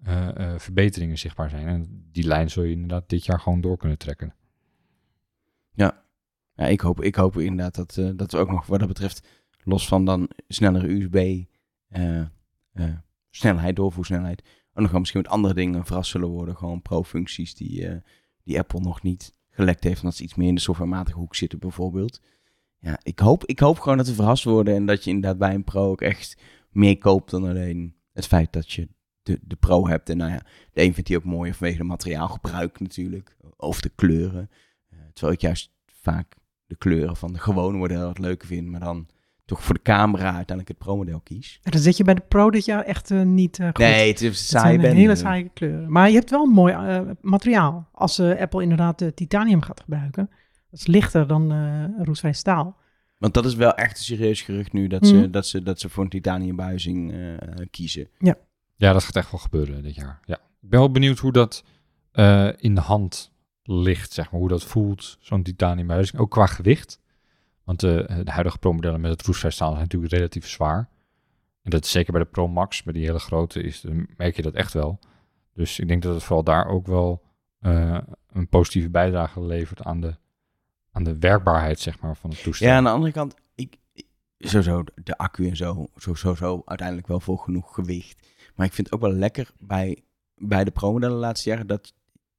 eh, 0.02 0.28
eh, 0.28 0.58
verbeteringen 0.58 1.18
zichtbaar 1.18 1.50
zijn. 1.50 1.66
En 1.66 2.08
die 2.12 2.26
lijn 2.26 2.50
zul 2.50 2.62
je 2.62 2.72
inderdaad 2.72 3.08
dit 3.08 3.24
jaar 3.24 3.40
gewoon 3.40 3.60
door 3.60 3.76
kunnen 3.76 3.98
trekken. 3.98 4.34
Ja, 6.54 6.66
ik 6.66 6.80
hoop, 6.80 7.02
ik 7.02 7.14
hoop 7.14 7.36
inderdaad 7.36 7.74
dat, 7.74 7.96
eh, 7.96 8.10
dat 8.16 8.32
we 8.32 8.38
ook 8.38 8.50
nog 8.50 8.66
wat 8.66 8.78
dat 8.78 8.88
betreft, 8.88 9.26
los 9.62 9.88
van 9.88 10.04
dan 10.04 10.30
snellere 10.48 10.88
USB, 10.88 11.44
eh, 11.88 12.20
eh, 12.20 12.26
snelheid, 13.30 13.76
doorvoersnelheid, 13.76 14.42
ook 14.74 14.82
nog 14.82 14.90
wel 14.90 15.00
misschien 15.00 15.20
met 15.20 15.30
andere 15.30 15.54
dingen 15.54 15.86
verrast 15.86 16.10
zullen 16.10 16.28
worden. 16.28 16.56
Gewoon 16.56 16.82
pro-functies 16.82 17.54
die, 17.54 17.88
eh, 17.88 17.96
die 18.42 18.58
Apple 18.58 18.80
nog 18.80 19.02
niet 19.02 19.34
gelekt 19.50 19.84
heeft, 19.84 20.00
omdat 20.00 20.16
ze 20.16 20.22
iets 20.22 20.34
meer 20.34 20.48
in 20.48 20.54
de 20.54 20.60
softwarematige 20.60 21.18
hoek 21.18 21.34
zitten 21.34 21.58
bijvoorbeeld. 21.58 22.20
Ja, 22.78 22.98
ik 23.02 23.18
hoop, 23.18 23.44
ik 23.44 23.58
hoop 23.58 23.78
gewoon 23.78 23.98
dat 23.98 24.06
we 24.06 24.14
verrast 24.14 24.44
worden 24.44 24.74
en 24.74 24.86
dat 24.86 25.04
je 25.04 25.10
inderdaad 25.10 25.38
bij 25.38 25.54
een 25.54 25.64
pro 25.64 25.90
ook 25.90 26.00
echt 26.00 26.36
meer 26.70 26.98
koopt 26.98 27.30
dan 27.30 27.44
alleen 27.44 27.94
het 28.12 28.26
feit 28.26 28.52
dat 28.52 28.72
je 28.72 28.88
de, 29.22 29.38
de 29.42 29.56
pro 29.56 29.88
hebt. 29.88 30.08
En 30.08 30.16
nou 30.16 30.30
ja, 30.30 30.42
de 30.72 30.82
een 30.82 30.94
vindt 30.94 31.08
die 31.08 31.16
ook 31.16 31.24
mooier 31.24 31.54
vanwege 31.54 31.78
de 31.78 31.84
materiaalgebruik 31.84 32.80
natuurlijk, 32.80 33.36
of 33.56 33.80
de 33.80 33.90
kleuren. 33.94 34.50
Eh, 34.88 34.98
terwijl 35.12 35.34
ik 35.34 35.40
juist 35.40 35.70
vaak 35.86 36.36
de 36.66 36.76
kleuren 36.76 37.16
van 37.16 37.32
de 37.32 37.38
gewone 37.38 37.78
model 37.78 38.06
wat 38.06 38.18
leuker 38.18 38.46
vind, 38.46 38.68
maar 38.68 38.80
dan 38.80 39.06
toch 39.44 39.62
voor 39.62 39.74
de 39.74 39.82
camera 39.82 40.24
uiteindelijk 40.24 40.68
het 40.68 40.78
Pro-model 40.78 41.20
kies. 41.20 41.58
Ja, 41.62 41.70
dan 41.70 41.80
zit 41.80 41.96
je 41.96 42.04
bij 42.04 42.14
de 42.14 42.22
Pro 42.28 42.50
dit 42.50 42.64
jaar 42.64 42.82
echt 42.84 43.10
eh, 43.10 43.22
niet 43.22 43.58
eh, 43.58 43.66
goed. 43.66 43.78
Nee, 43.78 44.08
het 44.10 44.20
is 44.20 44.28
Het 44.38 44.48
saai. 44.48 44.64
zijn 44.64 44.80
ben. 44.80 44.94
hele 44.94 45.16
saaie 45.16 45.48
kleuren. 45.54 45.92
Maar 45.92 46.08
je 46.08 46.14
hebt 46.14 46.30
wel 46.30 46.44
een 46.44 46.52
mooi 46.52 46.72
eh, 46.74 47.00
materiaal. 47.20 47.88
Als 47.92 48.18
eh, 48.18 48.40
Apple 48.40 48.62
inderdaad 48.62 49.02
eh, 49.02 49.08
titanium 49.08 49.62
gaat 49.62 49.80
gebruiken. 49.80 50.30
Dat 50.70 50.80
is 50.80 50.86
lichter 50.86 51.26
dan 51.26 51.52
eh 51.52 52.04
roestvrij 52.04 52.32
staal. 52.32 52.76
Want 53.18 53.34
dat 53.34 53.44
is 53.44 53.54
wel 53.54 53.74
echt 53.74 53.98
een 53.98 54.04
serieus 54.04 54.42
gerucht 54.42 54.72
nu, 54.72 54.86
dat, 54.86 55.06
ze, 55.06 55.14
Mhm. 55.14 55.30
dat, 55.30 55.46
ze, 55.46 55.62
dat 55.62 55.80
ze 55.80 55.88
voor 55.88 56.04
een 56.04 56.10
titaniumbuizing 56.10 57.12
eh 57.12 57.66
kiezen. 57.70 58.08
Ja, 58.76 58.92
dat 58.92 59.04
gaat 59.04 59.16
echt 59.16 59.30
wel 59.30 59.40
gebeuren 59.40 59.82
dit 59.82 59.94
jaar. 59.94 60.20
Ja. 60.24 60.34
Ik 60.34 60.70
ben 60.70 60.78
wel 60.78 60.90
benieuwd 60.90 61.18
hoe 61.18 61.32
dat 61.32 61.64
eh, 62.12 62.48
in 62.56 62.74
de 62.74 62.80
hand 62.80 63.32
ligt, 63.62 64.12
zeg 64.12 64.30
maar. 64.30 64.40
Hoe 64.40 64.48
dat 64.48 64.64
voelt, 64.64 65.16
zo'n 65.20 65.42
titaniumbuizing. 65.42 66.20
Ook 66.20 66.30
qua 66.30 66.46
gewicht. 66.46 67.00
Want 67.64 67.82
eh, 67.82 67.90
de 68.24 68.30
huidige 68.30 68.58
Pro-modellen 68.58 69.00
met 69.00 69.10
het 69.10 69.22
roestvrij 69.22 69.50
staal 69.50 69.70
zijn 69.70 69.82
natuurlijk 69.82 70.12
relatief 70.12 70.48
zwaar. 70.48 70.88
En 71.62 71.70
dat 71.70 71.84
is 71.84 71.90
zeker 71.90 72.12
bij 72.12 72.22
de 72.22 72.28
Pro 72.28 72.48
Max, 72.48 72.82
bij 72.82 72.92
die 72.92 73.04
hele 73.04 73.18
grote, 73.18 73.62
is, 73.62 73.84
merk 74.16 74.36
je 74.36 74.42
dat 74.42 74.54
echt 74.54 74.72
wel. 74.72 74.98
Dus 75.54 75.78
ik 75.78 75.88
denk 75.88 76.02
dat 76.02 76.14
het 76.14 76.22
vooral 76.22 76.44
daar 76.44 76.66
ook 76.66 76.86
wel 76.86 77.22
eh, 77.60 77.98
een 78.32 78.48
positieve 78.48 78.90
bijdrage 78.90 79.42
levert 79.42 79.82
aan 79.82 80.00
de, 80.00 80.16
aan 80.92 81.04
de 81.04 81.18
werkbaarheid, 81.18 81.80
zeg 81.80 82.00
maar, 82.00 82.16
van 82.16 82.30
het 82.30 82.42
toestel. 82.42 82.68
Ja, 82.68 82.76
aan 82.76 82.84
de 82.84 82.90
andere 82.90 83.12
kant, 83.12 83.34
ik, 83.54 83.76
sowieso 84.38 84.84
de 84.94 85.18
accu 85.18 85.48
en 85.48 85.56
zo, 85.56 85.86
zo, 85.96 86.34
zo 86.34 86.62
uiteindelijk 86.64 87.06
wel 87.06 87.20
voor 87.20 87.38
genoeg 87.38 87.74
gewicht. 87.74 88.28
Maar 88.54 88.66
ik 88.66 88.72
vind 88.72 88.86
het 88.86 88.96
ook 88.96 89.02
wel 89.02 89.18
lekker 89.18 89.50
bij, 89.58 90.04
bij 90.36 90.64
de 90.64 90.70
Pro-modellen 90.70 91.14
de 91.16 91.20
laatste 91.20 91.48
jaren 91.48 91.66
dat 91.66 91.94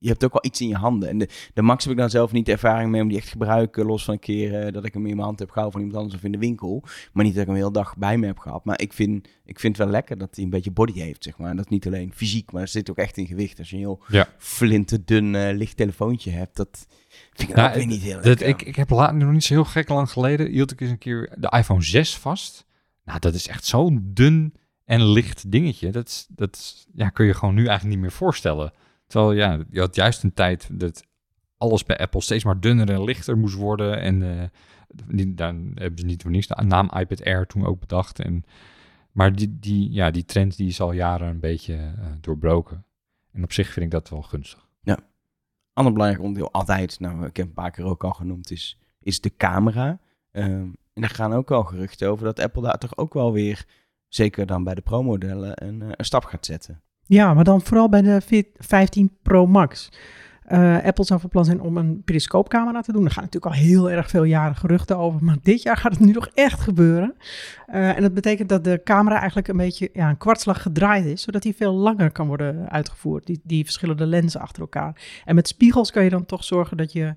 je 0.05 0.11
hebt 0.11 0.23
ook 0.23 0.31
wel 0.31 0.45
iets 0.45 0.61
in 0.61 0.67
je 0.67 0.75
handen. 0.75 1.09
En 1.09 1.17
de, 1.17 1.29
de 1.53 1.61
Max 1.61 1.83
heb 1.83 1.93
ik 1.93 1.99
dan 1.99 2.09
zelf 2.09 2.31
niet 2.31 2.45
de 2.45 2.51
ervaring 2.51 2.91
mee 2.91 3.01
om 3.01 3.07
die 3.07 3.17
echt 3.17 3.25
te 3.25 3.31
gebruiken. 3.31 3.85
Los 3.85 4.03
van 4.03 4.13
een 4.13 4.19
keer 4.19 4.59
eh, 4.59 4.73
dat 4.73 4.85
ik 4.85 4.93
hem 4.93 5.05
in 5.05 5.15
mijn 5.15 5.25
hand 5.27 5.39
heb 5.39 5.49
gehouden 5.49 5.79
van 5.79 5.81
iemand 5.81 6.03
anders 6.03 6.21
of 6.21 6.25
in 6.25 6.31
de 6.31 6.37
winkel. 6.37 6.83
Maar 7.13 7.23
niet 7.23 7.33
dat 7.33 7.41
ik 7.41 7.47
hem 7.47 7.55
een 7.57 7.61
hele 7.61 7.73
dag 7.73 7.97
bij 7.97 8.17
me 8.17 8.25
heb 8.25 8.37
gehad. 8.37 8.65
Maar 8.65 8.81
ik 8.81 8.93
vind, 8.93 9.27
ik 9.45 9.59
vind 9.59 9.77
het 9.77 9.85
wel 9.85 9.93
lekker 9.95 10.17
dat 10.17 10.35
hij 10.35 10.43
een 10.43 10.49
beetje 10.49 10.71
body 10.71 10.99
heeft, 10.99 11.23
zeg 11.23 11.37
maar. 11.37 11.49
En 11.49 11.55
dat 11.55 11.69
niet 11.69 11.87
alleen 11.87 12.13
fysiek, 12.13 12.51
maar 12.51 12.61
er 12.61 12.67
zit 12.67 12.89
ook 12.89 12.97
echt 12.97 13.17
in 13.17 13.27
gewicht. 13.27 13.59
Als 13.59 13.69
je 13.69 13.75
een 13.75 13.81
heel 13.81 14.03
Ja. 14.07 14.27
flinterdun 14.37 15.35
eh 15.35 15.55
licht 15.55 15.77
telefoontje 15.77 16.31
hebt, 16.31 16.55
dat 16.55 16.87
vind 17.33 17.49
ik 17.49 17.57
ook 17.57 17.73
weer 17.73 17.85
niet 17.85 18.01
heel 18.01 18.21
Dat, 18.21 18.41
ik, 18.41 18.61
ik 18.61 18.75
heb 18.75 18.89
laat, 18.89 19.13
nog 19.13 19.31
niet 19.31 19.43
zo 19.43 19.53
heel 19.53 19.65
gek 19.65 19.89
lang 19.89 20.09
geleden, 20.09 20.51
hield 20.51 20.71
ik 20.71 20.81
eens 20.81 20.89
een 20.89 20.97
keer 20.97 21.35
de 21.37 21.53
iPhone 21.57 21.83
6 21.83 22.17
vast. 22.17 22.65
Nou, 23.03 23.19
dat 23.19 23.33
is 23.33 23.47
echt 23.47 23.65
zo'n 23.65 24.01
dun 24.13 24.53
en 24.85 25.07
licht 25.11 25.51
dingetje. 25.51 25.91
Dat, 25.91 26.27
dat 26.29 26.85
ja, 26.93 27.09
kun 27.09 27.25
je 27.25 27.33
gewoon 27.33 27.55
nu 27.55 27.65
eigenlijk 27.65 27.89
niet 27.95 28.03
meer 28.05 28.17
voorstellen. 28.17 28.73
Terwijl, 29.07 29.31
ja, 29.31 29.63
je 29.69 29.79
had 29.79 29.95
juist 29.95 30.23
een 30.23 30.33
tijd 30.33 30.69
dat 30.79 31.03
alles 31.57 31.83
bij 31.83 31.97
Apple 31.97 32.21
steeds 32.21 32.43
maar 32.43 32.59
dunner 32.59 32.89
en 32.89 33.03
lichter 33.03 33.37
moest 33.37 33.55
worden. 33.55 33.99
En 33.99 34.39
eh, 34.39 34.47
die, 35.05 35.33
dan 35.33 35.71
hebben 35.73 35.99
ze 35.99 36.05
niet 36.05 36.21
voor 36.21 36.31
niks 36.31 36.47
de 36.47 36.63
naam 36.63 36.89
iPad 36.97 37.23
Air 37.23 37.45
toen 37.45 37.65
ook 37.65 37.79
bedacht. 37.79 38.19
En, 38.19 38.43
maar 39.11 39.35
die, 39.35 39.59
die, 39.59 39.91
ja, 39.91 40.11
die 40.11 40.25
trend 40.25 40.57
die 40.57 40.67
is 40.67 40.81
al 40.81 40.91
jaren 40.91 41.27
een 41.27 41.39
beetje 41.39 41.75
eh, 41.75 42.05
doorbroken. 42.21 42.85
En 43.31 43.43
op 43.43 43.51
zich 43.51 43.71
vind 43.73 43.85
ik 43.85 43.91
dat 43.91 44.09
wel 44.09 44.21
gunstig. 44.21 44.67
ander 45.73 45.93
belangrijk 45.93 46.23
onderdeel 46.23 46.51
altijd, 46.51 46.99
nou, 46.99 47.25
ik 47.25 47.37
heb 47.37 47.45
een 47.45 47.53
paar 47.53 47.71
keer 47.71 47.85
ook 47.85 48.03
al 48.03 48.11
genoemd, 48.11 48.51
is, 48.51 48.79
is 49.01 49.21
de 49.21 49.35
camera. 49.37 49.99
Ehm, 50.31 50.69
en 50.93 51.01
daar 51.01 51.09
gaan 51.09 51.33
ook 51.33 51.49
wel 51.49 51.63
geruchten 51.63 52.09
over 52.09 52.25
dat 52.25 52.39
Apple 52.39 52.61
daar 52.61 52.77
toch 52.77 52.97
ook 52.97 53.13
wel 53.13 53.33
weer, 53.33 53.65
zeker 54.07 54.45
dan 54.45 54.63
bij 54.63 54.75
de 54.75 54.81
Pro-modellen, 54.81 55.65
een, 55.65 55.81
eh, 55.81 55.89
een 55.91 56.05
stap 56.05 56.23
gaat 56.23 56.45
zetten. 56.45 56.81
Ja, 57.07 57.33
maar 57.33 57.43
dan 57.43 57.61
vooral 57.61 57.89
bij 57.89 58.01
de 58.01 58.21
14 58.21 58.51
15 58.57 59.17
Pro 59.21 59.47
Max. 59.47 59.89
Eh, 60.45 60.83
Apple 60.83 61.05
zou 61.05 61.19
van 61.19 61.29
plan 61.29 61.45
zijn 61.45 61.61
om 61.61 61.77
een 61.77 62.01
periscoopcamera 62.03 62.81
te 62.81 62.91
doen. 62.91 63.01
Daar 63.01 63.11
gaan 63.11 63.23
natuurlijk 63.23 63.53
al 63.53 63.61
heel 63.61 63.91
erg 63.91 64.09
veel 64.09 64.23
jaren 64.23 64.55
geruchten 64.55 64.97
over. 64.97 65.23
Maar 65.23 65.37
dit 65.41 65.61
jaar 65.61 65.77
gaat 65.77 65.91
het 65.91 65.99
nu 65.99 66.11
nog 66.11 66.29
echt 66.33 66.59
gebeuren. 66.59 67.15
Eh, 67.65 67.95
en 67.95 68.01
dat 68.01 68.13
betekent 68.13 68.49
dat 68.49 68.63
de 68.63 68.81
camera 68.83 69.17
eigenlijk 69.17 69.47
een 69.47 69.57
beetje 69.57 69.89
ja, 69.93 70.09
een 70.09 70.17
kwartslag 70.17 70.61
gedraaid 70.61 71.05
is. 71.05 71.21
Zodat 71.21 71.41
die 71.41 71.55
veel 71.55 71.73
langer 71.73 72.11
kan 72.11 72.27
worden 72.27 72.69
uitgevoerd. 72.69 73.25
Die, 73.25 73.39
die 73.43 73.63
verschillende 73.63 74.05
lenzen 74.05 74.41
achter 74.41 74.61
elkaar. 74.61 75.01
En 75.25 75.35
met 75.35 75.47
spiegels 75.47 75.91
kan 75.91 76.03
je 76.03 76.09
dan 76.09 76.25
toch 76.25 76.43
zorgen 76.43 76.77
dat 76.77 76.91
je 76.91 77.13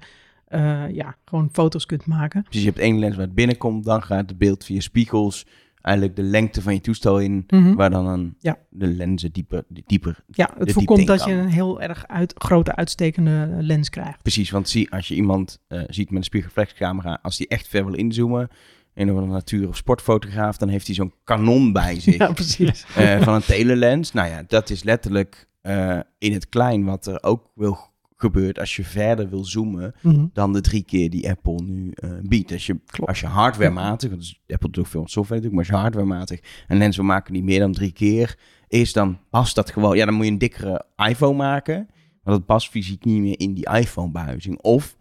eh, 0.49 0.90
ja, 0.90 1.16
gewoon 1.25 1.49
foto's 1.52 1.87
kunt 1.87 2.07
maken. 2.07 2.47
Dus 2.50 2.61
je 2.61 2.66
hebt 2.66 2.78
één 2.78 2.99
lens 2.99 3.16
waar 3.16 3.25
het 3.25 3.35
binnenkomt, 3.35 3.85
dan 3.85 4.02
gaat 4.02 4.28
het 4.28 4.38
beeld 4.38 4.64
via 4.64 4.80
spiegels 4.80 5.47
eigenlijk 5.88 6.16
de 6.16 6.23
lengte 6.23 6.62
van 6.62 6.75
je 6.75 6.80
toestel 6.80 7.18
in, 7.21 7.45
Mhm. 7.49 7.75
waar 7.75 7.90
dan 7.90 8.07
een, 8.07 8.35
Ja. 8.38 8.59
de 8.71 8.87
lenzen 8.87 9.33
dieper, 9.33 9.64
dieper. 9.87 10.25
Ja, 10.26 10.50
het 10.59 10.73
voorkomt 10.73 11.07
dat 11.07 11.25
je 11.25 11.33
een 11.33 11.49
heel 11.49 11.80
erg 11.83 12.07
uit, 12.07 12.35
grote 12.37 12.75
uitstekende 12.76 13.49
lens 13.61 13.90
krijgt. 13.90 14.23
Precies, 14.23 14.50
want 14.50 14.68
zie, 14.68 14.90
als 14.92 15.09
je 15.09 15.14
iemand 15.14 15.59
eh, 15.68 15.83
ziet 15.87 16.09
met 16.11 16.18
een 16.18 16.25
spiegelreflexcamera, 16.25 17.18
als 17.23 17.37
die 17.37 17.49
echt 17.49 17.68
ver 17.68 17.85
wil 17.85 17.95
inzoomen, 17.95 18.49
een 18.95 19.11
of 19.11 19.14
andere 19.14 19.33
natuur- 19.33 19.68
of 19.68 19.76
sportfotograaf, 19.76 20.57
dan 20.57 20.68
heeft 20.68 20.87
hij 20.87 20.95
zo'n 20.95 21.12
kanon 21.25 21.73
bij 21.73 22.00
zich. 22.00 22.16
Ja, 22.16 22.33
precies. 22.33 22.87
eh, 22.97 23.21
van 23.23 23.35
een 23.35 23.42
telelens. 23.42 24.12
Nou 24.12 24.28
ja, 24.28 24.42
dat 24.47 24.71
is 24.71 24.83
letterlijk 24.83 25.47
eh, 25.61 25.99
in 26.18 26.33
het 26.33 26.49
klein 26.49 26.85
wat 26.85 27.07
er 27.07 27.23
ook 27.23 27.50
wil 27.54 27.78
gebeurt 28.20 28.58
als 28.58 28.76
je 28.76 28.84
verder 28.84 29.28
wil 29.28 29.44
zoomen 29.44 29.94
Mhm. 30.02 30.26
dan 30.32 30.52
de 30.52 30.60
drie 30.60 30.82
keer 30.82 31.10
die 31.10 31.28
Apple 31.30 31.62
nu 31.64 31.90
eh, 31.94 32.10
biedt. 32.22 32.52
Als 32.52 32.66
je, 32.66 32.80
Klopt. 32.87 33.08
als 33.08 33.20
je 33.20 33.26
hardwarematig, 33.26 34.08
want 34.10 34.20
dus 34.22 34.40
Apple 34.48 34.70
doet 34.70 34.78
ook 34.78 34.90
veel 34.90 35.08
software 35.08 35.40
natuurlijk, 35.40 35.52
maar 35.54 35.64
als 35.64 35.68
je 35.68 35.82
hardwarematig 35.82 36.40
een 36.68 36.78
lens 36.78 36.96
wil 36.96 37.04
maken 37.04 37.32
die 37.32 37.42
meer 37.44 37.58
dan 37.58 37.72
drie 37.72 37.92
keer 37.92 38.38
is, 38.68 38.92
dan 38.92 39.18
past 39.30 39.54
dat 39.54 39.70
gewoon. 39.70 39.96
Ja, 39.96 40.04
dan 40.04 40.14
moet 40.14 40.25
je 40.25 40.30
een 40.30 40.38
dikkere 40.38 40.84
iPhone 41.08 41.37
maken, 41.37 41.87
maar 42.22 42.35
dat 42.35 42.46
past 42.46 42.68
fysiek 42.68 43.04
niet 43.04 43.20
meer 43.20 43.38
in 43.40 43.54
die 43.54 43.68
iPhone-buizing. 43.70 44.59
Of 44.61 44.96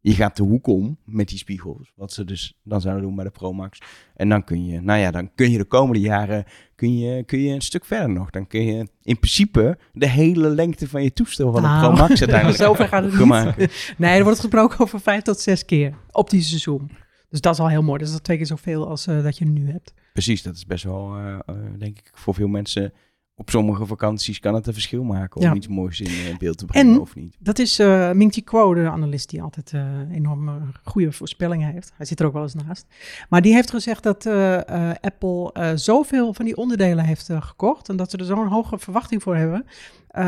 je 0.00 0.12
gaat 0.12 0.36
de 0.36 0.42
hoek 0.42 0.66
om 0.66 0.98
met 1.04 1.28
die 1.28 1.38
spiegels, 1.38 1.92
wat 1.96 2.12
ze 2.12 2.24
dus 2.24 2.58
dan 2.62 2.80
zouden 2.80 3.02
doen 3.04 3.14
bij 3.14 3.24
de 3.24 3.30
Pro 3.30 3.52
Max. 3.52 3.78
En 4.14 4.28
dan 4.28 4.44
kun 4.44 4.66
je, 4.66 4.80
nou 4.80 5.00
ja, 5.00 5.10
dan 5.10 5.34
kun 5.34 5.50
je 5.50 5.58
de 5.58 5.64
komende 5.64 6.00
jaren 6.00 6.44
kun 6.74 6.98
je, 6.98 7.24
kun 7.24 7.38
je 7.38 7.54
een 7.54 7.60
stuk 7.60 7.84
verder 7.84 8.10
nog. 8.10 8.30
Dan 8.30 8.46
kun 8.46 8.64
je 8.64 8.88
in 9.02 9.18
principe 9.18 9.78
de 9.92 10.08
hele 10.08 10.48
lengte 10.48 10.88
van 10.88 11.02
je 11.02 11.12
toestel 11.12 11.52
van 11.52 11.62
de 11.62 11.68
Nou, 11.68 11.80
Pro 11.80 11.92
Max 11.96 12.20
uiteindelijk 12.20 12.58
zover 12.58 12.88
gaat 12.88 13.04
het 13.04 13.18
niet. 13.18 13.24
maken. 13.24 13.68
Nee, 13.96 14.18
er 14.18 14.24
wordt 14.24 14.40
gesproken 14.40 14.80
over 14.80 15.00
vijf 15.00 15.22
tot 15.22 15.40
zes 15.40 15.64
keer 15.64 15.94
optische 16.10 16.58
zoom. 16.58 16.90
Dus 17.28 17.40
dat 17.40 17.54
is 17.54 17.60
al 17.60 17.68
heel 17.68 17.82
mooi. 17.82 17.98
Dat 17.98 18.08
is 18.08 18.14
al 18.14 18.20
twee 18.20 18.36
keer 18.36 18.46
zoveel 18.46 18.88
als 18.88 19.06
eh, 19.06 19.22
dat 19.22 19.38
je 19.38 19.44
nu 19.44 19.70
hebt. 19.70 19.94
Precies, 20.12 20.42
dat 20.42 20.54
is 20.54 20.66
best 20.66 20.84
wel, 20.84 21.16
eh, 21.16 21.38
eh, 21.46 21.54
denk 21.78 21.98
ik, 21.98 22.10
voor 22.14 22.34
veel 22.34 22.48
mensen. 22.48 22.92
Op 23.40 23.50
sommige 23.50 23.86
vakanties 23.86 24.38
kan 24.40 24.54
het 24.54 24.66
een 24.66 24.72
verschil 24.72 25.02
maken 25.04 25.36
om 25.40 25.46
Ja. 25.46 25.54
iets 25.54 25.68
moois 25.68 26.00
in 26.00 26.06
eh, 26.32 26.36
beeld 26.38 26.58
te 26.58 26.64
brengen 26.64 26.94
En- 26.94 27.00
of 27.00 27.14
niet. 27.14 27.36
Dat 27.38 27.58
is 27.58 27.78
eh 27.78 28.10
Ming-Chi 28.12 28.44
Kuo, 28.44 28.74
de 28.74 28.88
analist 28.90 29.30
die 29.30 29.42
altijd 29.42 29.72
eh 29.72 30.10
enorm 30.12 30.72
goede 30.82 31.12
voorspellingen 31.12 31.72
heeft. 31.72 31.92
Hij 31.96 32.06
zit 32.06 32.20
er 32.20 32.26
ook 32.26 32.32
wel 32.32 32.42
eens 32.42 32.54
naast. 32.54 32.86
Maar 33.28 33.42
die 33.42 33.54
heeft 33.54 33.70
gezegd 33.70 34.02
dat 34.02 34.26
eh, 34.26 34.60
Apple 35.00 35.72
zoveel 35.74 36.34
van 36.34 36.44
die 36.44 36.56
onderdelen 36.56 37.04
heeft 37.04 37.28
gekocht. 37.38 37.88
En 37.88 37.96
dat 37.96 38.10
ze 38.10 38.16
er 38.16 38.24
zo'n 38.24 38.46
hoge 38.48 38.78
verwachting 38.78 39.22
voor 39.22 39.36
hebben. 39.36 39.64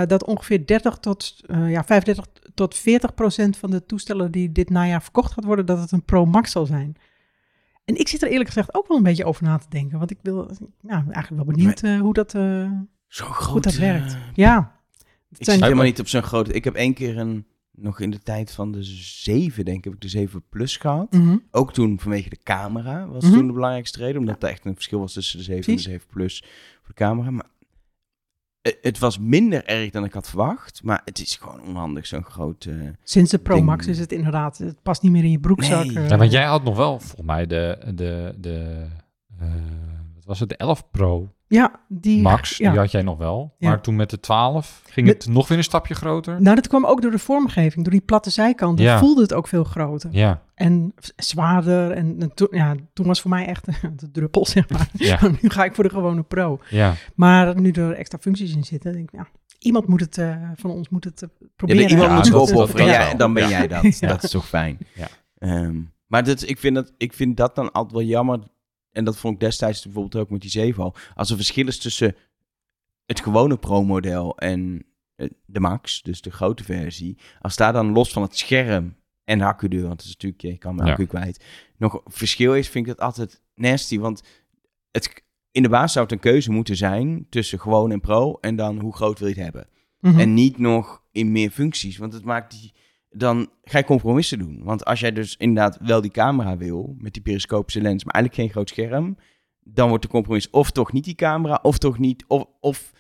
dat 0.07 0.25
ongeveer 0.25 0.67
30 0.67 0.97
tot, 0.99 1.41
ja, 1.49 1.85
35 1.85 2.27
tot 2.55 2.75
40 2.77 3.15
procent 3.15 3.57
van 3.57 3.71
de 3.71 3.87
toestellen 3.87 4.31
die 4.31 4.53
dit 4.53 4.71
najaar 4.71 5.03
verkocht 5.03 5.33
gaat 5.33 5.45
worden, 5.45 5.67
dat 5.67 5.79
het 5.79 5.93
een 5.93 6.05
Pro 6.05 6.27
Max 6.27 6.51
zal 6.51 6.67
zijn. 6.67 6.97
En 7.85 7.99
ik 7.99 8.09
zit 8.09 8.23
er 8.23 8.29
eerlijk 8.29 8.49
gezegd 8.49 8.75
ook 8.75 8.89
wel 8.89 8.97
een 8.97 9.03
beetje 9.03 9.25
over 9.25 9.45
na 9.45 9.59
te 9.59 9.67
denken. 9.69 9.99
Want 9.99 10.11
ik 10.11 10.19
wil, 10.23 10.51
nou, 10.81 11.03
eigenlijk 11.11 11.45
wel 11.45 11.55
benieuwd 11.55 11.81
hoe 11.81 12.13
dat, 12.15 12.35
Zo 13.13 13.25
goed 13.27 13.35
groot. 13.45 13.63
dat 13.63 13.73
eh, 13.73 13.79
werkt. 13.79 14.17
Ja. 14.35 14.77
Het 15.29 15.39
Ik 15.39 15.45
zijn- 15.45 15.57
zit 15.57 15.65
helemaal 15.67 15.85
niet 15.87 16.01
op 16.01 16.09
zo'n 16.09 16.23
grote. 16.23 16.53
Ik 16.53 16.65
heb 16.65 16.75
één 16.75 16.95
keer 16.95 17.19
een, 17.19 17.47
nog 17.71 18.01
in 18.01 18.11
de 18.11 18.19
tijd 18.23 18.51
van 18.53 18.73
de 18.73 18.83
7, 18.83 19.65
denk 19.65 19.79
ik, 19.79 19.85
heb 19.85 19.93
ik 19.93 20.01
de 20.01 20.09
7 20.09 20.43
Plus 20.49 20.77
gehad. 20.77 21.13
Mhm. 21.13 21.37
Ook 21.51 21.73
toen 21.73 22.01
vanwege 22.01 22.29
de 22.29 22.39
camera 22.43 23.07
was 23.07 23.25
Mhm. 23.25 23.33
toen 23.33 23.47
de 23.47 23.53
belangrijkste 23.53 23.99
reden. 23.99 24.21
Omdat 24.21 24.43
er 24.43 24.49
echt 24.49 24.65
een 24.65 24.75
verschil 24.75 24.99
was 24.99 25.13
tussen 25.13 25.39
de 25.39 25.45
7 25.45 25.63
Precies. 25.65 25.85
en 25.87 25.93
de 25.93 25.99
7 25.99 26.15
Plus 26.15 26.45
voor 26.81 26.89
de 26.89 26.95
camera. 26.95 27.31
Maar 27.31 27.47
eh, 28.63 28.73
het 28.83 28.99
was 28.99 29.19
minder 29.19 29.65
erg 29.65 29.91
dan 29.91 30.05
ik 30.05 30.13
had 30.13 30.29
verwacht. 30.29 30.83
Maar 30.83 31.03
het 31.05 31.19
is 31.21 31.37
gewoon 31.37 31.61
onhandig, 31.61 32.07
zo'n 32.07 32.25
groot... 32.25 32.65
eh, 32.65 32.75
Sinds 33.05 33.31
de 33.31 33.39
Pro 33.39 33.55
ding. 33.55 33.67
Max 33.67 33.87
is 33.87 33.99
het 33.99 34.13
inderdaad, 34.13 34.59
het 34.59 34.83
past 34.83 35.03
niet 35.03 35.13
meer 35.13 35.25
in 35.25 35.31
je 35.31 35.41
broekzak. 35.41 35.85
Nee. 35.85 35.97
eh. 35.97 36.09
Ja, 36.09 36.17
want 36.17 36.33
jij 36.33 36.45
had 36.45 36.63
nog 36.65 36.77
wel, 36.77 36.99
volgens 37.01 37.27
mij, 37.27 37.47
de, 37.47 37.79
de, 37.95 38.35
de 38.39 38.87
eh, 39.41 39.49
wat 40.15 40.25
was 40.25 40.41
het, 40.41 40.49
de 40.49 40.57
11 40.57 40.91
Pro 40.91 41.35
Ja, 41.53 41.81
die... 41.89 42.23
Max, 42.23 42.57
ja. 42.57 42.71
die 42.71 42.79
had 42.79 42.91
jij 42.91 43.03
nog 43.03 43.19
wel. 43.19 43.55
Ja. 43.59 43.69
Maar 43.69 43.81
toen 43.81 43.97
met 43.97 44.11
de 44.11 44.21
12 44.21 44.83
ging 44.87 45.07
Met- 45.07 45.25
het 45.25 45.33
nog 45.33 45.49
weer 45.49 45.59
een 45.59 45.65
stapje 45.65 45.95
groter. 45.95 46.43
Nou, 46.43 46.55
dat 46.57 46.69
kwam 46.69 46.85
ook 46.87 47.03
door 47.03 47.11
de 47.11 47.19
vormgeving, 47.19 47.83
door 47.85 47.93
die 47.93 48.01
platte 48.03 48.31
zijkanten. 48.31 48.85
Ja. 48.85 48.99
Voelde 48.99 49.23
het 49.23 49.33
ook 49.35 49.49
veel 49.49 49.65
groter. 49.65 50.11
Ja, 50.13 50.43
En 50.55 50.95
zwaarder. 51.17 51.91
En, 51.91 52.17
en 52.19 52.35
toen, 52.35 52.49
ja, 52.51 52.75
toen 52.93 53.07
was 53.07 53.21
voor 53.21 53.31
mij 53.31 53.47
echt 53.47 53.65
de 54.01 54.11
druppel, 54.11 54.47
zeg 54.47 54.69
maar. 54.69 54.89
ja, 55.09 55.19
nu 55.41 55.49
ga 55.51 55.65
ik 55.65 55.75
voor 55.75 55.85
de 55.85 55.91
gewone 55.91 56.23
Pro. 56.23 56.59
ja. 56.71 56.95
Maar 57.15 57.61
nu 57.61 57.71
er 57.71 57.93
extra 57.93 58.19
functies 58.19 58.55
in 58.55 58.65
zitten, 58.65 58.93
denk 58.93 59.11
ik, 59.13 59.19
ja, 59.19 59.27
iemand 59.59 59.87
moet 59.87 60.01
het, 60.01 60.19
eh, 60.19 60.37
van 60.57 60.71
ons 60.71 60.89
moet 60.89 61.05
het 61.05 61.23
eh, 61.23 61.29
Ja, 61.41 61.47
proberen. 61.57 61.89
iemand 61.91 62.09
Ja, 62.09 62.15
moet 62.15 62.25
dat- 62.31 62.53
opofferen. 62.53 62.87
Ja, 62.87 63.15
dan 63.15 63.33
ben 63.33 63.43
Ja. 63.43 63.49
jij 63.49 63.69
dat. 63.69 63.99
Ja. 63.99 64.09
Dat 64.09 64.23
is 64.23 64.31
toch 64.31 64.49
fijn. 64.49 64.79
Ja. 64.95 65.09
Ehm, 65.39 65.81
maar 66.07 66.25
dat, 66.25 66.49
ik, 66.49 66.59
vind 66.59 66.75
dat, 66.75 66.93
ik 66.97 67.13
vind 67.13 67.37
dat 67.37 67.55
dan 67.55 67.73
altijd 67.73 67.93
wel 67.93 68.03
jammer. 68.03 68.39
En 68.93 69.05
dat 69.05 69.17
vond 69.17 69.35
ik 69.35 69.41
destijds 69.41 69.85
bijvoorbeeld 69.85 70.25
ook 70.25 70.31
met 70.31 70.41
die 70.41 70.51
7 70.51 70.83
al. 70.83 70.95
Als 71.15 71.31
er 71.31 71.37
verschil 71.37 71.67
is 71.67 71.79
tussen 71.79 72.17
het 73.07 73.21
gewone 73.21 73.57
Pro-model 73.57 74.39
en 74.39 74.87
eh, 75.15 75.29
de 75.47 75.61
Max, 75.61 76.03
dus 76.03 76.21
de 76.21 76.31
grote 76.31 76.65
versie. 76.65 77.19
Als 77.41 77.57
daar 77.57 77.73
dan 77.73 77.93
los 77.93 78.13
van 78.13 78.23
het 78.23 78.37
scherm 78.39 78.97
en 79.25 79.39
de 79.39 79.45
accudeur, 79.45 79.83
want 79.87 79.93
het 80.01 80.05
is 80.05 80.13
natuurlijk, 80.13 80.43
je 80.43 80.59
kan 80.59 80.75
mijn 80.75 80.87
Ja. 80.87 80.93
accu 80.93 81.07
kwijt, 81.07 81.45
nog 81.77 82.01
verschil 82.05 82.55
is, 82.55 82.69
vind 82.69 82.87
ik 82.87 82.97
dat 82.97 83.07
altijd 83.07 83.43
nasty. 83.55 83.99
Want 83.99 84.23
het, 84.91 85.25
in 85.51 85.63
de 85.63 85.69
basis 85.69 85.93
zou 85.93 86.05
het 86.05 86.15
een 86.15 86.21
keuze 86.21 86.51
moeten 86.51 86.77
zijn 86.77 87.27
tussen 87.29 87.61
gewoon 87.61 87.93
en 87.93 88.01
Pro 88.01 88.39
en 88.41 88.57
dan 88.57 88.79
hoe 88.81 88.95
groot 88.95 89.19
wil 89.19 89.29
je 89.29 89.35
het 89.35 89.43
hebben. 89.43 89.69
Mhm. 90.01 90.19
En 90.21 90.35
niet 90.35 90.59
nog 90.59 91.03
in 91.11 91.33
meer 91.33 91.51
functies. 91.51 91.97
Want 91.97 92.13
het 92.13 92.25
maakt 92.25 92.51
die. 92.51 92.73
Dan 93.13 93.51
ga 93.63 93.79
je 93.79 93.85
compromissen 93.85 94.39
doen. 94.39 94.61
Want 94.65 94.85
als 94.85 95.01
jij 95.01 95.13
dus 95.13 95.37
inderdaad 95.37 95.79
wel 95.81 96.01
die 96.01 96.11
camera 96.11 96.57
wil. 96.57 96.95
met 96.99 97.13
die 97.13 97.23
periscopische 97.23 97.81
lens. 97.81 98.05
maar 98.05 98.15
eigenlijk 98.15 98.43
geen 98.45 98.53
groot 98.53 98.69
scherm. 98.69 99.17
dan 99.65 99.89
wordt 99.89 100.03
de 100.05 100.11
compromis 100.11 100.51
of 100.51 100.71
toch 100.71 100.93
niet 100.93 101.05
die 101.05 101.15
camera. 101.15 101.59
of 101.63 101.79
toch 101.79 101.99
niet. 101.99 102.25
of, 102.29 102.45
of 102.61 102.93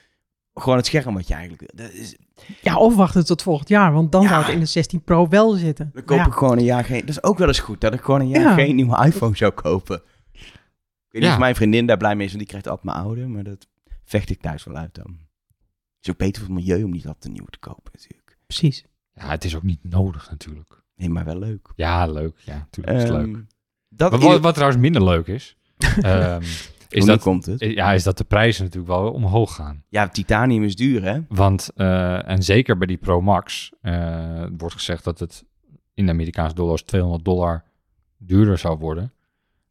gewoon 0.55 0.77
het 0.77 0.87
scherm 0.87 1.15
wat 1.15 1.29
je 1.29 1.35
eigenlijk 1.35 1.73
wil. 1.75 1.85
Dat 1.87 1.95
is, 1.95 2.17
Ja, 2.63 2.77
of 2.79 2.97
wachten 2.97 3.27
tot 3.27 3.43
volgend 3.43 3.69
jaar, 3.69 3.93
want 3.93 4.13
dan 4.13 4.23
Ja. 4.23 4.29
zou 4.29 4.43
het 4.45 4.53
in 4.55 4.61
de 4.61 4.67
16 4.67 5.03
Pro 5.03 5.29
wel 5.29 5.51
zitten. 5.53 5.91
dan 5.93 6.05
koop 6.05 6.27
ik 6.27 6.33
gewoon 6.33 6.59
een 6.59 6.65
jaar 6.65 6.85
geen. 6.85 7.01
Dat 7.01 7.09
is 7.09 7.23
ook 7.23 7.39
wel 7.39 7.49
eens 7.49 7.59
goed. 7.61 7.81
Dat 7.81 7.95
ik 7.95 8.01
gewoon 8.01 8.21
een 8.21 8.29
jaar 8.29 8.43
Ja. 8.43 8.55
geen 8.55 8.75
nieuwe 8.77 9.05
iPhone 9.07 9.37
zou 9.37 9.53
kopen. 9.53 9.97
Ik 10.33 10.41
weet 11.09 11.13
niet 11.13 11.23
Ja. 11.23 11.33
of 11.33 11.39
mijn 11.39 11.55
vriendin 11.55 11.87
daar 11.87 11.97
blij 11.97 12.15
mee 12.17 12.27
is. 12.27 12.33
want 12.33 12.39
die 12.39 12.49
krijgt 12.49 12.69
altijd 12.69 12.87
mijn 12.95 13.05
oude. 13.07 13.27
Maar 13.27 13.43
dat 13.45 13.69
vecht 14.05 14.31
ik 14.31 14.41
thuis 14.41 14.65
wel 14.65 14.77
uit 14.77 14.95
dan. 14.95 15.07
Het 15.97 16.07
is 16.07 16.11
ook 16.11 16.17
beter 16.17 16.43
voor 16.43 16.55
het 16.55 16.65
milieu 16.65 16.83
om 16.85 16.91
niet 16.91 17.07
altijd 17.07 17.25
een 17.25 17.33
nieuwe 17.33 17.51
te 17.51 17.59
kopen 17.59 17.93
natuurlijk. 17.95 18.39
Precies. 18.47 18.85
Ja, 19.15 19.29
het 19.29 19.45
is 19.45 19.57
ook 19.57 19.63
niet 19.63 19.79
nodig 19.91 20.31
natuurlijk. 20.31 20.83
Nee, 20.97 21.09
maar 21.09 21.25
wel 21.25 21.39
leuk. 21.39 21.69
Ja, 21.77 22.07
leuk. 22.07 22.37
Ja, 22.45 22.55
natuurlijk 22.59 22.97
is 22.97 23.03
het 23.03 23.13
leuk. 23.13 23.27
Ehm, 23.35 23.41
dat 23.89 24.11
Maar 24.11 24.21
wat, 24.21 24.41
wat 24.41 24.55
trouwens 24.55 24.81
minder 24.83 25.05
leuk 25.05 25.27
is, 25.27 25.57
ehm, 26.01 26.43
is, 26.89 27.05
dat, 27.05 27.21
komt 27.23 27.47
het? 27.47 27.61
ja, 27.61 27.93
is 27.93 28.03
dat 28.03 28.19
de 28.19 28.25
prijzen 28.25 28.65
natuurlijk 28.65 28.93
wel 28.93 29.13
omhoog 29.13 29.55
gaan. 29.55 29.83
Ja, 29.89 30.09
titanium 30.09 30.63
is 30.63 30.77
duur, 30.77 31.03
hè? 31.05 31.21
Want, 31.29 31.71
eh, 31.77 32.29
en 32.29 32.43
zeker 32.43 32.79
bij 32.79 32.87
die 32.87 32.97
Pro 32.97 33.21
Max, 33.21 33.73
eh, 33.81 34.45
wordt 34.57 34.75
gezegd 34.75 35.05
dat 35.05 35.19
het 35.19 35.45
in 35.95 36.07
de 36.07 36.13
Amerikaanse 36.13 36.55
dollars 36.55 36.83
200 36.83 37.25
dollar 37.25 37.65
duurder 38.19 38.59
zou 38.59 38.79
worden. 38.79 39.13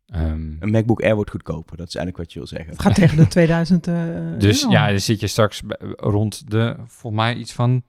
Ehm, 0.06 0.56
Een 0.60 0.72
MacBook 0.72 1.02
Air 1.02 1.16
wordt 1.16 1.30
goedkoper. 1.32 1.78
Dat 1.78 1.88
is 1.88 1.96
eigenlijk 1.96 2.18
wat 2.26 2.34
je 2.34 2.40
wil 2.40 2.48
zeggen. 2.48 2.70
Het 2.70 2.82
gaat 2.82 2.96
tegen 2.96 3.18
de 3.18 3.28
2000 3.38 3.88
eh 3.88 3.94
dus 4.38 4.62
euro. 4.62 4.74
ja, 4.74 4.88
dan 4.88 5.00
zit 5.00 5.20
je 5.20 5.28
straks 5.28 5.62
bij- 5.62 5.78
rond 5.98 6.52
de, 6.52 6.76
volgens 6.86 7.22
mij 7.24 7.36
iets 7.36 7.54
van 7.54 7.84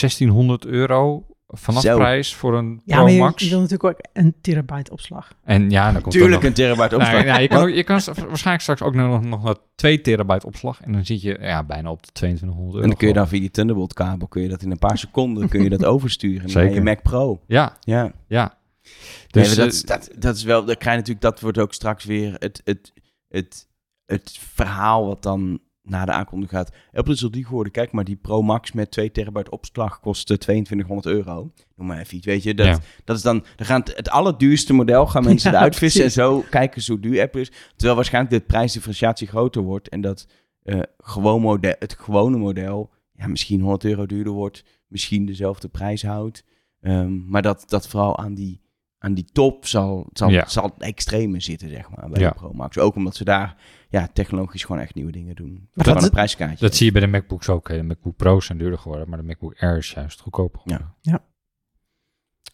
1600 0.00 0.64
euro 0.66 1.26
vanaf 1.54 1.82
Zo. 1.82 1.96
prijs 1.96 2.34
voor 2.34 2.58
een 2.58 2.80
Ja, 2.84 2.94
Pro 2.94 3.04
maar 3.04 3.12
je, 3.12 3.18
Max. 3.18 3.42
je 3.42 3.48
wil 3.48 3.60
natuurlijk 3.60 3.84
ook 3.84 4.06
een 4.12 4.34
terabyte 4.40 4.90
opslag. 4.92 5.32
En 5.44 5.70
ja, 5.70 5.92
dan 5.92 6.00
komt 6.02 6.14
Tuurlijk 6.14 6.42
een 6.42 6.52
terabyte 6.52 6.94
opslag. 6.96 7.12
nou, 7.12 7.24
ja, 7.26 7.38
je 7.38 7.48
kan, 7.48 7.62
ook, 7.62 7.68
je 7.68 7.84
kan 7.84 8.00
waarschijnlijk 8.04 8.60
straks 8.62 8.82
ook 8.82 8.94
nog, 8.94 9.22
nog 9.24 9.42
naar 9.42 9.56
2 9.74 10.00
terabyte 10.00 10.46
opslag. 10.46 10.80
En 10.80 10.92
dan 10.92 11.04
zit 11.06 11.22
je 11.22 11.38
ja, 11.40 11.64
bijna 11.64 11.90
op 11.90 12.02
de 12.02 12.12
2200 12.12 12.74
euro. 12.74 12.82
En 12.82 12.88
dan 12.88 12.98
kun 12.98 13.08
je 13.08 13.14
dan 13.14 13.28
via 13.28 13.40
die 13.40 13.50
Thunderbolt 13.50 13.92
kabel, 13.94 14.28
kun 14.28 14.42
je 14.42 14.48
dat 14.48 14.62
in 14.62 14.70
een 14.70 14.78
paar 14.78 14.98
seconden 14.98 15.48
kun 15.48 15.62
je 15.62 15.68
dat 15.70 15.84
oversturen 15.94 16.40
naar 16.40 16.50
Zeker. 16.50 16.74
je 16.74 16.80
Mac 16.82 17.02
Pro. 17.02 17.40
Ja, 17.46 17.76
Ja. 17.80 18.12
ja. 18.26 18.58
Dus 18.82 18.92
Dus 19.30 19.48
dat, 19.56 19.58
eh, 19.66 19.72
is- 19.72 19.82
dat, 19.82 20.10
dat 20.18 20.36
is 20.36 20.42
wel, 20.42 20.64
dat 20.64 20.76
krijg 20.78 20.94
je 20.94 21.00
natuurlijk, 21.00 21.20
dat 21.20 21.40
wordt 21.40 21.58
ook 21.58 21.74
straks 21.74 22.04
weer 22.04 22.34
het, 22.38 22.60
het, 22.64 22.92
het, 23.28 23.68
het 24.06 24.38
verhaal 24.54 25.06
wat 25.06 25.22
dan 25.22 25.60
na 25.82 26.04
de 26.04 26.12
aankondiging 26.12 26.58
gaat. 26.58 26.76
Apple 26.92 27.12
is 27.14 27.22
al 27.22 27.30
die 27.30 27.44
geworden. 27.44 27.72
Kijk 27.72 27.92
maar, 27.92 28.04
die 28.04 28.16
Pro 28.16 28.42
Max 28.42 28.72
met 28.72 28.90
2 28.90 29.10
terabyte 29.10 29.50
opslag 29.50 30.00
kost 30.00 30.30
eh, 30.30 30.36
2200 30.36 31.06
euro. 31.16 31.52
Noem 31.76 31.86
maar 31.86 31.98
even 31.98 32.16
iets, 32.16 32.26
weet 32.26 32.42
je. 32.42 32.54
Dat, 32.54 32.66
Ja. 32.66 32.78
dat 33.04 33.16
is 33.16 33.22
dan, 33.22 33.44
dan 33.56 33.66
gaan 33.66 33.80
het, 33.80 33.96
het 33.96 34.10
allerduurste 34.10 34.72
model 34.72 35.06
gaan 35.06 35.24
mensen 35.24 35.50
Ja, 35.50 35.56
eruit 35.56 35.76
vissen 35.76 36.04
en 36.04 36.10
zo 36.10 36.44
kijken 36.50 36.82
ze 36.82 36.92
hoe 36.92 37.00
duur 37.00 37.20
Apple 37.22 37.40
is. 37.40 37.50
Terwijl 37.76 37.94
waarschijnlijk 37.96 38.34
de 38.34 38.40
prijsdifferentiatie 38.46 39.26
groter 39.26 39.62
wordt 39.62 39.88
en 39.88 40.00
dat 40.00 40.26
eh, 40.62 40.80
gewoon 40.98 41.40
model, 41.40 41.74
het 41.78 41.96
gewone 41.98 42.36
model 42.36 42.90
ja, 43.12 43.26
misschien 43.26 43.60
100 43.60 43.84
euro 43.84 44.06
duurder 44.06 44.32
wordt, 44.32 44.64
misschien 44.88 45.26
dezelfde 45.26 45.68
prijs 45.68 46.02
houdt. 46.02 46.44
Ehm, 46.80 47.28
maar 47.30 47.42
dat, 47.42 47.64
dat 47.66 47.88
vooral 47.88 48.18
aan 48.18 48.34
die, 48.34 48.60
aan 49.02 49.14
die 49.14 49.24
top 49.32 49.66
zal, 49.66 50.06
zal, 50.12 50.28
Ja. 50.30 50.46
zal 50.48 50.64
het 50.64 50.72
extreme 50.82 51.40
zitten, 51.40 51.68
zeg 51.68 51.90
maar, 51.90 52.10
bij 52.10 52.20
Ja. 52.20 52.28
de 52.28 52.34
Pro 52.34 52.52
Max. 52.52 52.78
Ook 52.78 52.94
omdat 52.94 53.16
ze 53.16 53.24
daar 53.24 53.56
ja, 53.88 54.08
technologisch 54.12 54.64
gewoon 54.64 54.82
echt 54.82 54.94
nieuwe 54.94 55.12
dingen 55.12 55.34
doen. 55.34 55.68
Maar 55.74 55.84
Van 55.84 55.94
dat- 55.94 56.02
een 56.02 56.10
prijskaartje. 56.10 56.64
Dat 56.66 56.74
zie 56.74 56.86
je 56.86 56.92
bij 56.92 57.00
de 57.00 57.06
MacBooks 57.06 57.48
ook. 57.48 57.68
hè. 57.68 57.76
De 57.76 57.82
MacBook 57.82 58.16
Pro's 58.16 58.46
zijn 58.46 58.58
duurder 58.58 58.78
geworden, 58.78 59.08
maar 59.08 59.18
de 59.18 59.24
MacBook 59.24 59.54
Air 59.62 59.76
is 59.76 59.90
juist 59.92 60.20
goedkoper 60.20 60.60
geworden. 60.60 60.94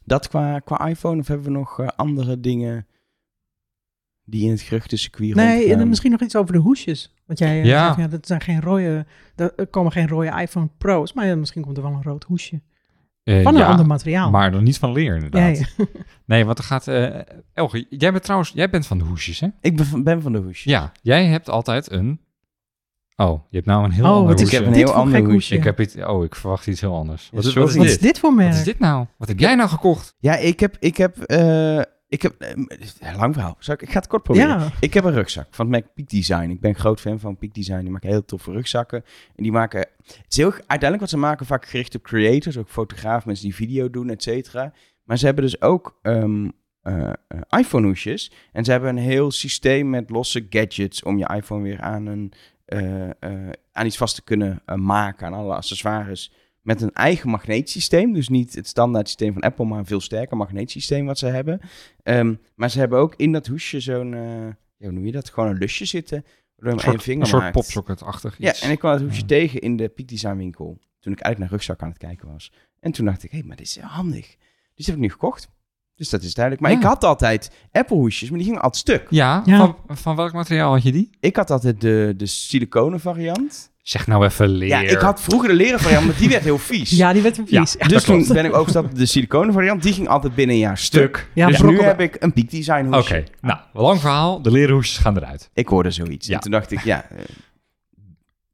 Dat 0.04 0.28
qua, 0.28 0.58
qua 0.58 0.86
iPhone, 0.88 1.20
of 1.20 1.26
hebben 1.28 1.46
we 1.46 1.52
nog 1.58 1.80
eh, 1.80 1.86
andere 1.96 2.40
dingen 2.40 2.86
die 4.24 4.44
in 4.44 4.50
het 4.50 4.60
geruchtencircuit 4.60 5.34
Nee, 5.34 5.56
rondgaan? 5.58 5.80
en 5.80 5.88
misschien 5.88 6.10
nog 6.10 6.20
iets 6.22 6.36
over 6.36 6.52
de 6.52 6.58
hoesjes. 6.58 7.14
Want 7.26 7.38
jij 7.38 7.60
eh, 7.60 7.64
Ja. 7.66 7.86
zegt, 7.86 7.98
ja, 7.98 8.06
dat 8.08 8.26
zijn 8.26 8.40
geen 8.40 8.60
rode, 8.60 9.06
er 9.36 9.66
komen 9.66 9.92
geen 9.92 10.08
rode 10.08 10.40
iPhone 10.40 10.68
Pro's, 10.78 11.12
maar 11.12 11.26
ja, 11.26 11.36
misschien 11.36 11.62
komt 11.62 11.76
er 11.76 11.82
wel 11.82 11.92
een 11.92 12.02
rood 12.02 12.24
hoesje. 12.24 12.60
Eh, 13.28 13.42
Van 13.42 13.54
een 13.54 13.60
ja, 13.60 13.66
ander 13.66 13.86
materiaal. 13.86 14.30
Maar 14.30 14.50
dan 14.50 14.62
niet 14.62 14.78
van 14.78 14.92
leer, 14.92 15.14
inderdaad. 15.14 15.58
ja. 15.58 15.66
Nee, 16.24 16.44
want 16.44 16.58
er 16.58 16.64
gaat... 16.64 16.88
eh 16.88 17.16
Elge, 17.54 17.86
jij 17.90 18.10
bent 18.10 18.22
trouwens... 18.22 18.50
Jij 18.54 18.70
bent 18.70 18.86
van 18.86 18.98
de 18.98 19.04
hoesjes, 19.04 19.40
hè? 19.40 19.48
Ik 19.60 19.76
ben 19.76 19.86
van, 19.86 20.02
ben 20.02 20.22
van 20.22 20.32
de 20.32 20.38
hoesjes. 20.38 20.72
Ja, 20.72 20.92
jij 21.02 21.26
hebt 21.26 21.48
altijd 21.50 21.90
een... 21.90 22.20
Oh, 23.16 23.42
je 23.50 23.56
hebt 23.56 23.68
nou 23.68 23.84
een 23.84 23.90
heel 23.90 24.04
Oh, 24.04 24.10
ander 24.10 24.34
is 24.34 24.40
Ik 24.40 24.50
heb 24.50 24.64
hoesje. 24.64 24.80
een 24.80 24.86
heel 24.86 24.94
ander 24.94 25.24
hoesje. 25.24 25.54
Ik 25.54 25.64
heb 25.64 25.80
iets... 25.80 25.96
Oh, 25.96 26.24
ik 26.24 26.34
verwacht 26.34 26.66
iets 26.66 26.80
heel 26.80 26.94
anders. 26.94 27.28
Wat, 27.32 27.44
is, 27.44 27.54
wat 27.54 27.64
is 27.66 27.72
sorry. 27.72 27.76
Wat 27.76 27.84
is 27.86 27.92
dit? 27.92 28.02
dit 28.02 28.18
voor 28.18 28.34
merk? 28.34 28.48
Wat 28.48 28.58
is 28.58 28.64
dit 28.64 28.78
nou? 28.78 29.06
Wat 29.18 29.28
heb 29.28 29.38
jij 29.38 29.54
nou 29.54 29.68
gekocht? 29.68 30.14
Ja, 30.18 30.36
ik 30.36 30.60
heb... 30.60 30.76
Ik 30.78 30.96
heb, 30.96 31.18
eh, 31.18 31.80
ik 32.08 32.22
heb 32.22 32.40
eh, 32.40 33.16
lang 33.16 33.34
verhaal. 33.34 33.56
Zal 33.58 33.74
ik, 33.74 33.82
ik 33.82 33.90
ga 33.90 33.98
het 33.98 34.08
kort 34.08 34.22
proberen. 34.22 34.48
Ja, 34.48 34.70
Ik 34.80 34.94
heb 34.94 35.04
een 35.04 35.12
rugzak 35.12 35.46
van 35.50 35.66
het 35.66 35.74
merk 35.74 35.94
Peak 35.94 36.08
Design. 36.08 36.50
Ik 36.50 36.60
ben 36.60 36.74
groot 36.74 37.00
fan 37.00 37.18
van 37.18 37.36
Peak 37.36 37.54
Design. 37.54 37.80
Die 37.80 37.90
maken 37.90 38.08
heel 38.08 38.24
toffe 38.24 38.52
rugzakken. 38.52 39.04
En 39.36 39.42
die 39.42 39.52
maken... 39.52 39.78
Het 39.78 40.24
is 40.28 40.36
heel, 40.36 40.52
uiteindelijk 40.52 41.00
wat 41.00 41.10
ze 41.10 41.16
maken 41.16 41.46
vaak 41.46 41.66
gericht 41.66 41.94
op 41.94 42.02
creators. 42.02 42.58
Ook 42.58 42.68
fotografen, 42.68 43.22
mensen 43.26 43.44
die 43.44 43.54
video 43.54 43.90
doen, 43.90 44.10
et 44.10 44.22
cetera. 44.22 44.72
Maar 45.04 45.18
ze 45.18 45.24
hebben 45.24 45.44
dus 45.44 45.60
ook 45.60 45.98
ehm, 46.02 46.48
eh, 46.82 47.08
eh, 47.28 47.40
iPhone 47.58 47.86
hoesjes. 47.86 48.32
En 48.52 48.64
ze 48.64 48.70
hebben 48.70 48.90
een 48.90 49.02
heel 49.02 49.30
systeem 49.30 49.90
met 49.90 50.10
losse 50.10 50.46
gadgets... 50.50 51.02
om 51.02 51.18
je 51.18 51.34
iPhone 51.34 51.62
weer 51.62 51.80
aan, 51.80 52.06
een, 52.06 52.32
eh, 52.64 53.10
aan 53.72 53.86
iets 53.86 53.96
vast 53.96 54.14
te 54.14 54.22
kunnen 54.22 54.62
maken. 54.74 55.26
Aan 55.26 55.32
alle 55.32 55.54
accessoires. 55.54 56.32
Met 56.68 56.80
een 56.82 56.92
eigen 56.92 57.30
magneetsysteem. 57.30 58.12
Dus 58.12 58.28
niet 58.28 58.54
het 58.54 58.66
standaard 58.66 59.06
systeem 59.06 59.32
van 59.32 59.42
Apple, 59.42 59.64
maar 59.64 59.78
een 59.78 59.86
veel 59.86 60.00
sterker 60.00 60.36
magneetsysteem 60.36 61.06
wat 61.06 61.18
ze 61.18 61.26
hebben. 61.26 61.60
Ehm, 62.02 62.34
maar 62.54 62.70
ze 62.70 62.78
hebben 62.78 62.98
ook 62.98 63.14
in 63.16 63.32
dat 63.32 63.46
hoesje 63.46 63.80
zo'n... 63.80 64.14
eh, 64.14 64.20
ja, 64.76 64.86
hoe 64.86 64.92
noem 64.92 65.06
je 65.06 65.12
dat? 65.12 65.30
Gewoon 65.30 65.48
een 65.48 65.58
lusje 65.58 65.84
zitten. 65.84 66.24
Waardoor 66.56 66.64
je 66.64 66.70
Een 66.70 66.76
je 66.76 66.82
soort, 66.90 67.02
vinger 67.02 67.20
een 67.22 67.26
soort 67.28 67.52
popsocket-achtig 67.52 68.34
Ja, 68.38 68.54
en 68.60 68.70
ik 68.70 68.78
kwam 68.78 68.92
het 68.92 69.02
hoesje 69.02 69.20
Ja. 69.20 69.26
tegen 69.26 69.60
in 69.60 69.76
de 69.76 69.88
Peak 69.88 70.08
Design 70.08 70.36
winkel. 70.36 70.78
Toen 71.00 71.12
ik 71.12 71.20
eigenlijk 71.20 71.38
naar 71.38 71.48
rugzak 71.60 71.82
aan 71.82 71.88
het 71.88 71.98
kijken 71.98 72.28
was. 72.32 72.52
En 72.80 72.92
toen 72.92 73.04
dacht 73.06 73.22
ik, 73.24 73.30
hé, 73.30 73.42
maar 73.44 73.56
dit 73.56 73.66
is 73.66 73.74
heel 73.76 73.84
handig. 73.84 74.26
Dus 74.26 74.36
die 74.74 74.84
heb 74.84 74.94
ik 74.94 75.00
nu 75.00 75.10
gekocht. 75.10 75.48
Dus 75.94 76.08
dat 76.08 76.22
is 76.22 76.34
duidelijk. 76.34 76.64
Maar 76.64 76.72
Ja. 76.74 76.78
ik 76.78 76.84
had 76.84 77.04
altijd 77.04 77.50
Apple 77.72 77.96
hoesjes, 77.96 78.28
maar 78.28 78.38
die 78.38 78.46
gingen 78.46 78.62
altijd 78.62 78.80
stuk. 78.82 79.06
Ja, 79.10 79.42
Ja. 79.44 79.56
Van, 79.58 79.96
van 79.96 80.16
welk 80.16 80.32
materiaal 80.32 80.72
had 80.72 80.82
je 80.82 80.92
die? 80.92 81.10
Ik 81.20 81.36
had 81.36 81.50
altijd 81.50 81.80
de, 81.80 82.14
de 82.16 82.26
siliconen 82.26 83.00
variant. 83.00 83.70
Zeg 83.88 84.06
nou 84.06 84.24
even 84.24 84.48
leer. 84.48 84.68
Ja, 84.68 84.80
ik 84.80 84.98
had 84.98 85.20
vroeger 85.20 85.48
de 85.48 85.54
leren 85.54 85.80
variant, 85.80 86.06
maar 86.06 86.16
die 86.16 86.28
werd 86.28 86.44
heel 86.44 86.58
vies. 86.58 86.90
ja 86.90 87.12
die 87.12 87.22
werd 87.22 87.38
een 87.38 87.46
vies. 87.46 87.76
Ja, 87.78 87.86
dus 87.86 88.04
toen 88.04 88.26
ben 88.28 88.44
ik 88.44 88.52
overgestapt 88.52 88.90
op 88.90 88.98
de 88.98 89.06
siliconen 89.06 89.52
variant. 89.52 89.82
Die 89.82 89.92
ging 89.92 90.08
altijd 90.08 90.34
binnen 90.34 90.54
een 90.54 90.60
jaar 90.60 90.78
stuk. 90.78 91.30
Ja, 91.34 91.46
dus 91.46 91.62
nu 91.62 91.80
heb 91.80 92.00
ik 92.00 92.16
een 92.18 92.32
Peak 92.32 92.50
Design 92.50 92.86
Oké, 92.86 92.96
hoesje. 92.96 93.24
nou, 93.40 93.58
lang 93.72 94.00
verhaal. 94.00 94.42
De 94.42 94.50
leren 94.50 94.74
hoesjes 94.74 94.98
gaan 94.98 95.16
eruit. 95.16 95.50
Ik 95.52 95.68
hoorde 95.68 95.90
zoiets. 95.90 96.26
Ja. 96.26 96.34
En 96.34 96.40
toen 96.40 96.50
dacht 96.50 96.70
ik, 96.70 96.80
ja, 96.80 97.10
eh, 97.10 97.18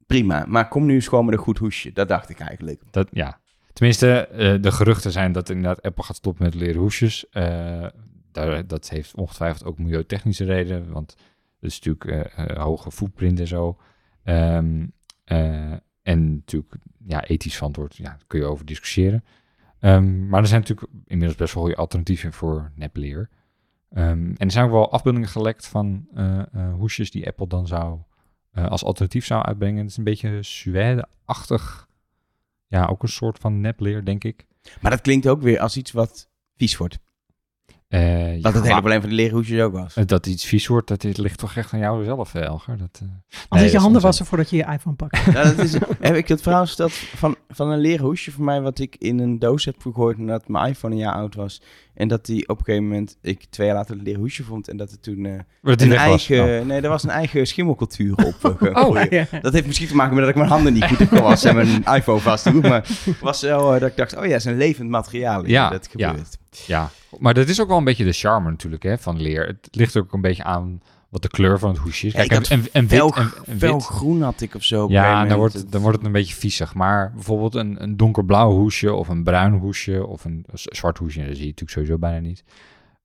prima. 0.07 0.45
Maar 0.47 0.67
kom 0.67 0.85
nu 0.85 0.93
eens 0.93 1.07
gewoon 1.07 1.25
met 1.25 1.33
een 1.33 1.39
goed 1.39 1.57
hoesje. 1.57 1.91
Dat 1.93 2.07
dacht 2.07 2.29
ik 2.29 2.39
eigenlijk. 2.39 2.81
Dat, 2.91 3.07
ja. 3.11 3.39
Tenminste, 3.73 4.27
eh, 4.27 4.53
de 4.61 4.71
geruchten 4.71 5.11
zijn 5.11 5.31
dat 5.31 5.49
inderdaad 5.49 5.81
Apple 5.81 6.03
gaat 6.03 6.15
stoppen 6.15 6.43
met 6.43 6.55
leren 6.55 6.81
hoesjes. 6.81 7.25
Eh, 7.29 7.85
daar, 8.31 8.67
dat 8.67 8.89
heeft 8.89 9.15
ongetwijfeld 9.15 9.65
ook 9.65 9.77
milieutechnische 9.77 10.45
redenen, 10.45 10.91
want 10.91 11.15
dat 11.59 11.71
is 11.71 11.79
natuurlijk 11.79 12.29
eh, 12.35 12.49
eh, 12.49 12.63
hoge 12.63 12.91
footprint 12.91 13.39
en 13.39 13.47
zo. 13.47 13.77
Ehm, 14.23 14.81
eh, 14.81 14.87
en 15.25 16.35
natuurlijk, 16.35 16.75
ja, 17.05 17.23
ethisch 17.25 17.55
verantwoord, 17.55 17.95
ja, 17.95 18.03
daar 18.03 18.23
kun 18.27 18.39
je 18.39 18.45
over 18.45 18.65
discussiëren. 18.65 19.23
Ehm, 19.79 20.27
maar 20.27 20.41
er 20.41 20.47
zijn 20.47 20.61
natuurlijk 20.61 20.91
inmiddels 21.05 21.37
best 21.37 21.53
wel 21.53 21.63
goede 21.63 21.77
alternatieven 21.77 22.33
voor 22.33 22.71
nepleer. 22.75 23.29
Ehm, 23.89 24.07
en 24.07 24.35
er 24.37 24.51
zijn 24.51 24.65
ook 24.65 24.71
wel 24.71 24.91
afbeeldingen 24.91 25.29
gelekt 25.29 25.67
van 25.67 26.07
eh, 26.13 26.39
eh, 26.39 26.73
hoesjes 26.73 27.11
die 27.11 27.27
Apple 27.27 27.47
dan 27.47 27.67
zou 27.67 27.99
eh, 28.51 28.67
als 28.67 28.83
alternatief 28.83 29.25
zou 29.25 29.43
uitbrengen. 29.43 29.81
Het 29.81 29.89
is 29.89 29.97
een 29.97 30.03
beetje 30.03 30.43
suède-achtig. 30.43 31.87
Ja, 32.67 32.85
ook 32.85 33.03
een 33.03 33.09
soort 33.09 33.39
van 33.39 33.61
nepleer, 33.61 34.05
denk 34.05 34.23
ik. 34.23 34.45
Maar 34.81 34.91
dat 34.91 35.01
klinkt 35.01 35.27
ook 35.27 35.41
weer 35.41 35.59
als 35.59 35.77
iets 35.77 35.91
wat 35.91 36.29
vies 36.55 36.77
wordt. 36.77 36.99
Eh, 37.95 38.35
ja, 38.35 38.41
Dat 38.41 38.43
het 38.43 38.53
hele 38.53 38.61
maar- 38.61 38.73
probleem 38.81 38.99
van 39.01 39.09
de 39.09 39.15
leren 39.15 39.33
hoesjes 39.35 39.59
ook 39.61 39.73
was. 39.73 39.95
eh, 39.95 40.05
Dat 40.05 40.25
iets 40.25 40.45
vies 40.45 40.67
wordt, 40.67 40.87
dat 40.87 41.03
is- 41.03 41.17
ligt 41.17 41.39
toch 41.39 41.55
echt 41.55 41.73
aan 41.73 41.79
jou 41.79 42.03
zelf, 42.03 42.33
eh, 42.35 42.41
Elger. 42.43 42.77
Dat, 42.77 42.99
eh, 43.01 43.07
Als 43.47 43.59
nee, 43.59 43.63
je 43.65 43.71
dat 43.71 43.81
handen 43.81 44.01
wassen 44.01 44.25
voordat 44.25 44.49
je 44.49 44.55
je 44.55 44.65
iPhone 44.71 44.95
pakt. 44.95 45.17
Ja, 45.25 45.43
dat 45.43 45.57
is, 45.57 45.73
heb 45.99 46.15
ik 46.15 46.27
het 46.27 46.41
verhaal 46.41 46.65
verteld 46.65 46.91
van, 46.93 47.34
van 47.55 47.69
een 47.69 47.79
leren 47.79 48.05
hoesje 48.05 48.31
voor 48.31 48.43
mij... 48.43 48.61
wat 48.61 48.79
ik 48.79 48.95
in 48.99 49.19
een 49.19 49.39
doos 49.39 49.65
heb 49.65 49.81
gegooid 49.81 50.17
nadat 50.17 50.47
mijn 50.47 50.69
iPhone 50.69 50.93
een 50.93 50.99
jaar 50.99 51.13
oud 51.13 51.35
was. 51.35 51.61
En 51.93 52.07
dat 52.07 52.25
die 52.25 52.49
op 52.49 52.57
een 52.57 52.65
gegeven 52.65 52.87
moment... 52.87 53.17
ik 53.21 53.45
twee 53.49 53.67
jaar 53.67 53.75
later 53.75 53.95
een 53.95 54.03
leren 54.03 54.19
hoesje 54.19 54.43
vond... 54.43 54.67
en 54.67 54.77
dat 54.77 54.91
er 54.91 54.99
toen 54.99 55.23
die 55.23 55.31
een 55.61 55.89
was. 55.89 55.97
eigen... 55.97 56.59
Oh. 56.59 56.65
Nee, 56.65 56.81
er 56.81 56.89
was 56.89 57.03
een 57.03 57.09
eigen 57.09 57.47
schimmelcultuur 57.47 58.15
op. 58.15 58.57
eh, 58.61 58.83
Oh. 58.85 59.03
Ja. 59.09 59.27
Dat 59.41 59.53
heeft 59.53 59.65
misschien 59.65 59.87
te 59.87 59.95
maken 59.95 60.15
met 60.15 60.21
dat 60.23 60.29
ik 60.29 60.35
mijn 60.35 60.49
handen 60.49 60.73
niet 60.73 60.85
goed 60.85 60.99
heb 60.99 61.09
gewassen... 61.09 61.49
en 61.49 61.55
mijn 61.55 61.83
iPhone 61.97 62.19
vastdoe. 62.19 62.61
Maar 62.61 62.87
was 63.21 63.41
wel 63.41 63.73
eh, 63.73 63.79
dat 63.79 63.89
ik 63.89 63.97
dacht... 63.97 64.15
oh 64.17 64.25
ja, 64.25 64.31
het 64.31 64.39
is 64.39 64.45
een 64.45 64.57
levend 64.57 64.89
materiaal. 64.89 65.45
Ja, 65.45 65.69
dat 65.69 65.89
ja. 65.91 66.09
gebeurt. 66.09 66.37
Ja, 66.65 66.89
maar 67.19 67.33
dat 67.33 67.47
is 67.47 67.61
ook 67.61 67.67
wel 67.67 67.77
een 67.77 67.83
beetje 67.83 68.05
de 68.05 68.11
charme 68.11 68.49
natuurlijk 68.49 68.83
hè, 68.83 68.97
van 68.97 69.21
leer. 69.21 69.47
Het 69.47 69.67
ligt 69.71 69.97
ook 69.97 70.13
een 70.13 70.21
beetje 70.21 70.43
aan 70.43 70.81
wat 71.09 71.21
de 71.21 71.27
kleur 71.27 71.59
van 71.59 71.69
het 71.69 71.77
hoesje 71.77 72.07
is. 72.07 72.13
Kijk, 72.13 72.31
en, 72.31 72.43
en 72.49 72.87
wit, 72.87 73.15
en, 73.15 73.31
en 73.45 73.57
fel 73.59 73.73
wit. 73.73 73.83
groen 73.83 74.21
had 74.21 74.41
ik 74.41 74.55
of 74.55 74.63
zo. 74.63 74.85
een 74.85 74.91
Ja, 74.91 75.25
dan 75.25 75.37
wordt, 75.37 75.71
dan 75.71 75.81
wordt 75.81 75.97
het 75.97 76.05
een 76.05 76.11
beetje 76.11 76.35
viezig. 76.35 76.73
Maar 76.73 77.11
bijvoorbeeld 77.13 77.55
een, 77.55 77.83
een 77.83 77.97
donkerblauw 77.97 78.51
hoesje 78.51 78.93
of 78.93 79.07
een 79.07 79.23
bruin 79.23 79.53
hoesje 79.53 80.05
of 80.05 80.25
een 80.25 80.45
zwart 80.53 80.97
hoesje, 80.97 81.19
dat 81.19 81.27
zie 81.27 81.37
je 81.39 81.43
natuurlijk 81.45 81.71
sowieso 81.71 81.97
bijna 81.97 82.19
niet. 82.19 82.43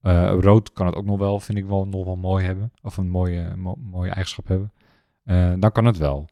Eh, 0.02 0.32
rood 0.40 0.72
kan 0.72 0.86
het 0.86 0.94
ook 0.94 1.04
nog 1.04 1.18
wel, 1.18 1.40
vind 1.40 1.58
ik 1.58 1.66
wel, 1.66 1.86
nog 1.86 2.04
wel 2.04 2.16
mooi 2.16 2.44
hebben. 2.44 2.72
Of 2.82 2.96
een 2.96 3.08
mooie, 3.08 3.56
mo- 3.56 3.78
mooie 3.90 4.10
eigenschap 4.10 4.48
hebben. 4.48 4.72
Eh, 5.24 5.52
dan 5.58 5.72
kan 5.72 5.84
het 5.84 5.96
wel. 5.96 6.28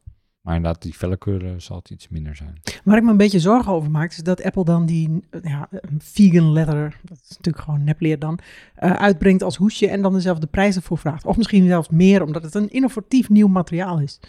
Maar 0.49 0.57
inderdaad, 0.57 0.81
die 0.83 0.93
felle 0.93 1.17
kleuren 1.17 1.61
zal 1.61 1.77
het 1.77 1.89
iets 1.89 2.07
minder 2.09 2.35
zijn. 2.35 2.59
Waar 2.83 2.97
ik 2.97 3.03
me 3.03 3.11
een 3.11 3.17
beetje 3.17 3.39
zorgen 3.39 3.71
over 3.71 3.91
maak, 3.91 4.11
is 4.11 4.17
dat 4.17 4.43
Apple 4.43 4.63
dan 4.63 4.85
die 4.85 5.19
ja, 5.41 5.67
een 5.71 6.01
vegan 6.01 6.51
leather, 6.51 6.99
dat 7.03 7.17
is 7.23 7.29
natuurlijk 7.29 7.63
gewoon 7.63 7.83
nepleer 7.83 8.19
dan, 8.19 8.39
eh, 8.75 8.91
uitbrengt 8.91 9.43
als 9.43 9.55
hoesje 9.55 9.87
en 9.89 10.01
dan 10.01 10.13
dezelfde 10.13 10.47
prijzen 10.47 10.81
voor 10.81 10.97
vraagt. 10.97 11.25
Of 11.25 11.37
misschien 11.37 11.67
zelfs 11.67 11.89
meer, 11.89 12.23
omdat 12.23 12.43
het 12.43 12.53
een 12.53 12.69
innovatief 12.69 13.29
nieuw 13.29 13.47
materiaal 13.47 13.99
is. 13.99 14.19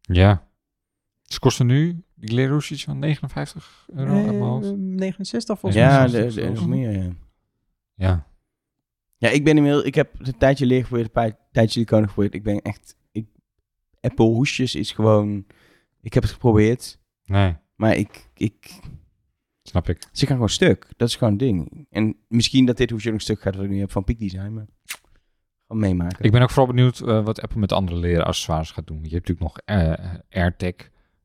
Ja. 0.00 0.46
Ze 1.22 1.38
kosten 1.38 1.66
nu, 1.66 2.02
die 2.14 2.34
leerhoesjes 2.34 2.84
van 2.84 2.98
59 2.98 3.86
euro 3.94 4.12
uit 4.14 4.24
mijn 4.24 4.34
Eh, 4.36 4.40
hoofd. 4.40 4.76
69 4.76 5.58
volgens 5.58 5.82
Ja, 5.82 6.08
mij. 6.10 6.48
nog 6.50 6.66
meer, 6.66 6.90
ja. 7.02 7.10
Ja. 7.94 8.26
Ja, 9.16 9.28
ik 9.28 9.44
ben 9.44 9.56
inmiddels... 9.56 9.84
Ik 9.84 9.94
heb 9.94 10.10
een 10.18 10.38
tijdje 10.38 10.66
leer 10.66 10.80
geprobeerd, 10.82 11.06
een 11.06 11.12
paar 11.12 11.36
tijdje 11.52 11.72
siliconen 11.72 12.08
geprobeerd. 12.08 12.34
Ik 12.34 12.42
ben 12.42 12.62
echt... 12.62 12.96
Apple 14.02 14.24
hoesjes 14.24 14.74
is 14.74 14.92
gewoon... 14.92 15.46
Ik 16.00 16.14
heb 16.14 16.22
het 16.22 16.32
geprobeerd, 16.32 17.00
Nee, 17.24 17.56
maar 17.74 17.96
ik, 17.96 18.28
ik, 18.34 18.80
snap 19.62 19.88
ik. 19.88 20.02
ze 20.12 20.26
gaan 20.26 20.34
gewoon 20.34 20.48
stuk. 20.48 20.88
Dat 20.96 21.08
is 21.08 21.16
gewoon 21.16 21.32
een 21.32 21.38
ding. 21.38 21.86
En 21.90 22.16
misschien 22.28 22.66
dat 22.66 22.76
dit 22.76 22.90
hoesje 22.90 23.10
nog 23.10 23.20
stuk 23.20 23.40
gaat 23.40 23.54
wat 23.54 23.64
ik 23.64 23.70
nu 23.70 23.78
heb 23.78 23.90
van 23.90 24.04
Peak 24.04 24.18
Design, 24.18 24.52
maar 24.52 24.66
gewoon 25.66 25.82
meemaken. 25.82 26.24
Ik 26.24 26.32
ben 26.32 26.42
ook 26.42 26.50
vooral 26.50 26.74
benieuwd 26.74 27.00
eh, 27.00 27.24
wat 27.24 27.40
Apple 27.40 27.60
met 27.60 27.72
andere 27.72 27.96
leren 27.96 28.24
accessoires 28.24 28.70
gaat 28.70 28.86
doen. 28.86 29.04
Je 29.04 29.14
hebt 29.14 29.28
natuurlijk 29.28 29.40
nog 29.40 29.58
eh, 29.58 30.14
AirTag 30.30 30.74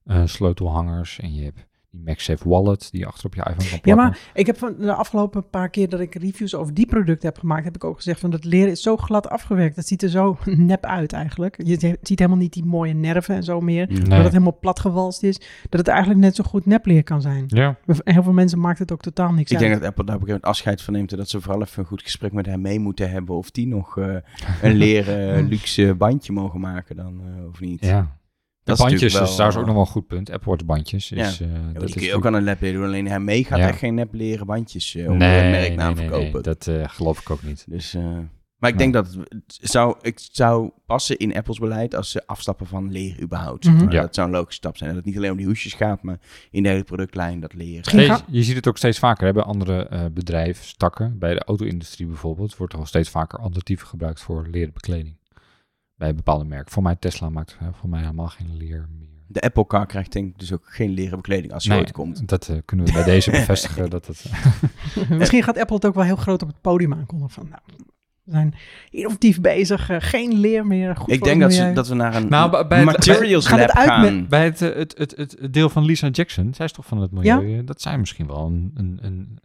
eh, 0.03 0.25
sleutelhangers 0.25 1.19
en 1.19 1.33
je 1.33 1.43
hebt 1.43 1.65
die 1.91 2.01
MagSafe 2.05 2.49
Wallet 2.49 2.87
die 2.91 2.99
je 2.99 3.05
achter 3.05 3.25
op 3.25 3.33
je 3.35 3.39
iPhone 3.39 3.57
kan 3.57 3.67
Ja, 3.69 3.79
plakken. 3.81 3.95
maar 4.05 4.19
ik 4.33 4.45
heb 4.45 4.57
van 4.57 4.75
de 4.79 4.93
afgelopen 4.93 5.49
paar 5.49 5.69
keer 5.69 5.89
dat 5.89 5.99
ik 5.99 6.15
reviews 6.15 6.55
over 6.55 6.73
die 6.73 6.85
producten 6.85 7.27
heb 7.29 7.37
gemaakt, 7.37 7.63
heb 7.63 7.75
ik 7.75 7.83
ook 7.83 7.95
gezegd 7.95 8.19
van 8.19 8.29
dat 8.29 8.43
leren 8.43 8.71
is 8.71 8.81
zo 8.81 8.97
glad 8.97 9.29
afgewerkt. 9.29 9.75
Dat 9.75 9.87
ziet 9.87 10.03
er 10.03 10.09
zo 10.09 10.37
nep 10.45 10.85
uit 10.85 11.13
eigenlijk. 11.13 11.55
Je 11.63 11.97
ziet 12.01 12.19
helemaal 12.19 12.37
niet 12.37 12.53
die 12.53 12.65
mooie 12.65 12.93
nerven 12.93 13.35
en 13.35 13.43
zo 13.43 13.59
meer. 13.61 13.87
Nee. 13.87 13.99
Dat 13.99 14.11
het 14.17 14.31
helemaal 14.31 14.57
platgewalst 14.61 15.23
is. 15.23 15.39
Dat 15.69 15.79
het 15.79 15.87
eigenlijk 15.87 16.19
net 16.19 16.35
zo 16.35 16.43
goed 16.43 16.65
nepleer 16.65 17.03
kan 17.03 17.21
zijn. 17.21 17.43
Ja, 17.47 17.77
heel 18.03 18.23
veel 18.23 18.33
mensen 18.33 18.59
maakt 18.59 18.79
het 18.79 18.91
ook 18.91 19.01
totaal 19.01 19.31
niks 19.31 19.51
Ik 19.51 19.57
uit. 19.57 19.65
denk 19.67 19.79
dat 19.79 19.89
Apple 19.89 20.05
daar 20.05 20.15
op 20.15 20.21
een 20.21 20.27
gegeven 20.27 20.27
moment 20.27 20.43
afscheid 20.43 20.81
van 20.81 20.93
neemt 20.93 21.11
en 21.11 21.17
dat 21.17 21.29
ze 21.29 21.41
vooral 21.41 21.61
even 21.61 21.79
een 21.81 21.87
goed 21.87 22.01
gesprek 22.01 22.31
met 22.33 22.45
hem 22.45 22.61
mee 22.61 22.79
moeten 22.79 23.09
hebben 23.09 23.35
of 23.35 23.51
die 23.51 23.67
nog 23.67 23.97
eh, 23.97 24.15
een 24.61 24.75
leren 24.75 25.47
luxe 25.49 25.95
bandje 25.97 26.33
mogen 26.33 26.59
maken 26.59 26.95
dan 26.95 27.21
eh, 27.37 27.47
of 27.47 27.59
niet. 27.59 27.85
ja. 27.85 28.16
De 28.67 28.73
Dat 28.73 28.85
is 28.85 28.85
bandjes 28.91 29.01
natuurlijk 29.13 29.31
is 29.31 29.37
wel, 29.37 29.49
trouwens 29.51 29.57
ook 29.59 29.65
nog 29.65 29.75
wel 29.75 29.83
een 29.85 29.91
goed 29.91 30.07
punt. 30.07 30.31
Apple 30.31 30.49
Watch 30.51 30.65
bandjes. 30.65 31.09
Ja. 31.09 31.27
Is, 31.27 31.41
eh, 31.41 31.47
Ja, 31.47 31.53
dat 31.73 31.73
die 31.73 31.83
is 31.87 31.93
kun 31.93 32.03
je 32.03 32.13
ook 32.15 32.25
aan 32.25 32.33
een 32.33 32.43
lab 32.43 32.59
doen, 32.59 32.83
alleen 32.83 33.07
hij 33.07 33.19
mee 33.19 33.43
gaat 33.43 33.59
Ja. 33.59 33.67
echt 33.67 33.77
geen 33.77 33.93
nep 33.95 34.13
leren 34.13 34.45
bandjes 34.45 34.95
eh, 34.95 35.01
onder 35.11 35.27
nee, 35.27 35.51
merknaam 35.51 35.93
nee, 35.95 36.09
nee, 36.09 36.19
verkopen. 36.19 36.43
dat 36.43 36.67
eh, 36.67 36.83
geloof 36.87 37.19
ik 37.19 37.29
ook 37.29 37.43
niet. 37.43 37.65
Dus, 37.69 37.93
eh, 37.93 38.17
maar 38.57 38.69
ik 38.69 38.77
denk 38.77 38.93
dat 38.93 39.13
het, 39.29 39.59
zou, 39.61 39.95
het 40.01 40.29
zou 40.31 40.69
passen 40.85 41.17
in 41.17 41.35
Apples 41.35 41.57
beleid 41.59 41.95
als 41.95 42.11
ze 42.11 42.27
afstappen 42.27 42.65
van 42.67 42.91
leer 42.91 43.21
überhaupt. 43.21 43.63
zeg 43.65 43.73
Mhm. 43.73 43.83
maar. 43.83 43.93
Ja. 43.93 44.01
Dat 44.01 44.15
zou 44.15 44.27
een 44.27 44.33
logische 44.33 44.57
stap 44.59 44.77
zijn. 44.77 44.89
Dat 44.89 44.97
het 44.97 45.07
niet 45.07 45.17
alleen 45.17 45.31
om 45.31 45.37
die 45.37 45.45
hoesjes 45.45 45.73
gaat, 45.73 46.03
maar 46.03 46.19
in 46.51 46.63
de 46.63 46.69
hele 46.69 46.83
productlijn 46.83 47.39
dat 47.39 47.53
leren. 47.53 47.83
Steeds- 47.83 48.23
je 48.27 48.43
ziet 48.43 48.55
het 48.55 48.67
ook 48.67 48.77
steeds 48.77 48.99
vaker 48.99 49.33
bij 49.33 49.43
andere 49.43 49.87
eh 49.87 50.05
bedrijfstakken. 50.13 51.17
Bij 51.19 51.33
de 51.33 51.43
auto-industrie 51.43 52.07
bijvoorbeeld 52.07 52.57
wordt 52.57 52.73
er 52.73 52.79
al 52.79 52.85
steeds 52.85 53.09
vaker 53.09 53.39
alternatieven 53.39 53.87
gebruikt 53.87 54.21
voor 54.21 54.47
leren 54.51 54.73
bekleding. 54.73 55.15
Bij 55.97 56.15
bepaalde 56.15 56.45
merken. 56.45 56.71
Voor 56.71 56.83
mij 56.83 56.95
Tesla 56.95 57.29
maakt 57.29 57.57
voor 57.71 57.89
mij 57.89 57.99
helemaal 57.99 58.27
geen 58.27 58.57
leer 58.57 58.87
meer. 58.97 59.07
De 59.27 59.41
Apple 59.41 59.65
Car 59.67 59.85
krijgt 59.85 60.11
denk 60.11 60.27
ik 60.27 60.39
dus 60.39 60.53
ook 60.53 60.63
geen 60.65 60.89
leren 60.89 61.17
bekleding 61.17 61.53
als 61.53 61.63
hij 61.63 61.73
Nee, 61.75 61.83
ooit 61.83 61.93
komt. 61.93 62.27
dat 62.27 62.47
eh, 62.47 62.57
kunnen 62.65 62.85
we 62.85 62.91
bij 62.91 63.03
deze 63.13 63.31
bevestigen. 63.31 63.89
dat 63.89 64.07
het, 64.07 64.25
Misschien 65.09 65.43
gaat 65.43 65.57
Apple 65.57 65.75
het 65.75 65.85
ook 65.85 65.93
wel 65.95 66.03
heel 66.03 66.15
groot 66.15 66.41
op 66.41 66.47
het 66.47 66.61
podium 66.61 66.93
aankondigen 66.93 67.33
van 67.33 67.47
nou, 67.49 67.61
we 68.27 68.33
zijn 68.33 68.53
innovatief 68.89 69.41
bezig, 69.41 69.89
eh, 69.89 69.97
geen 69.99 70.33
leer 70.39 70.65
meer. 70.65 70.95
Goed 70.95 71.11
Ik 71.11 71.23
denk 71.23 71.41
het 71.41 71.49
dat, 71.51 71.59
ze, 71.59 71.71
dat 71.73 71.87
we 71.87 71.95
naar 71.95 72.15
een 72.15 72.29
Nou, 72.29 72.67
bij- 72.67 72.77
het- 72.77 72.85
materials 72.85 73.49
bij- 73.49 73.59
lab 73.59 73.69
gaat 73.69 73.69
het 73.75 73.77
uit 73.77 74.01
met- 74.01 74.09
gaan. 74.09 74.27
bij 74.29 74.43
het, 74.45 74.61
eh, 74.61 74.75
het, 74.75 74.97
het, 74.97 75.13
het, 75.17 75.35
het 75.39 75.53
deel 75.53 75.69
van 75.69 75.85
Lisa 75.85 76.07
Jackson, 76.07 76.53
zij 76.53 76.65
is 76.65 76.71
toch 76.71 76.85
van 76.85 77.01
het 77.01 77.11
milieu, 77.11 77.57
eh, 77.57 77.65
dat 77.65 77.81
zij 77.81 77.97
misschien 77.97 78.27
wel 78.27 78.45
een... 78.45 78.71
een, 78.75 78.99
een, 79.01 79.11
een- 79.11 79.35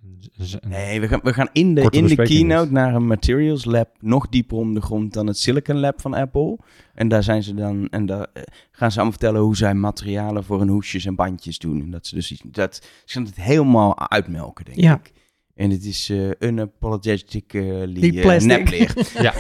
Nee, 0.69 1.01
we 1.01 1.09
gaan, 1.09 1.21
we 1.23 1.33
gaan 1.33 1.49
in 1.53 1.75
de, 1.75 1.87
in 1.91 2.07
de 2.07 2.17
keynote 2.17 2.73
naar 2.73 2.95
een 2.95 3.07
materials 3.07 3.65
lab 3.65 3.89
nog 4.01 4.29
dieper 4.29 4.57
onder 4.57 4.75
de 4.81 4.87
grond 4.87 5.13
dan 5.13 5.27
het 5.27 5.39
Silicon 5.39 5.79
Lab 5.81 6.01
van 6.01 6.15
Apple. 6.15 6.59
En 6.95 7.09
daar 7.09 7.23
zijn 7.23 7.43
ze 7.43 7.55
dan 7.55 7.89
en 7.91 8.07
daar 8.07 8.27
gaan 8.71 8.91
ze 8.91 8.97
allemaal 8.97 9.19
vertellen 9.19 9.41
hoe 9.41 9.57
zij 9.57 9.75
materialen 9.75 10.45
voor 10.45 10.59
hun 10.59 10.69
hoesjes 10.69 11.05
en 11.05 11.15
bandjes 11.15 11.59
doen. 11.59 11.81
En 11.83 11.91
dat 11.91 12.07
ze 12.07 12.15
dus 12.15 12.33
iets- 12.33 12.43
dat 12.47 12.87
ze 13.05 13.19
gaan 13.19 13.27
het 13.27 13.37
helemaal 13.45 14.11
uitmelken, 14.11 14.65
denk 14.65 14.81
Ja. 14.81 14.95
ik. 14.95 15.13
En 15.55 15.71
het 15.71 15.85
is 15.85 16.11
eh 16.11 16.31
unapologetically 16.39 18.01
Die 18.01 18.13
uh, 18.13 18.23
plastic. 18.23 18.49
nepleer. 18.59 18.95
ja, 19.27 19.35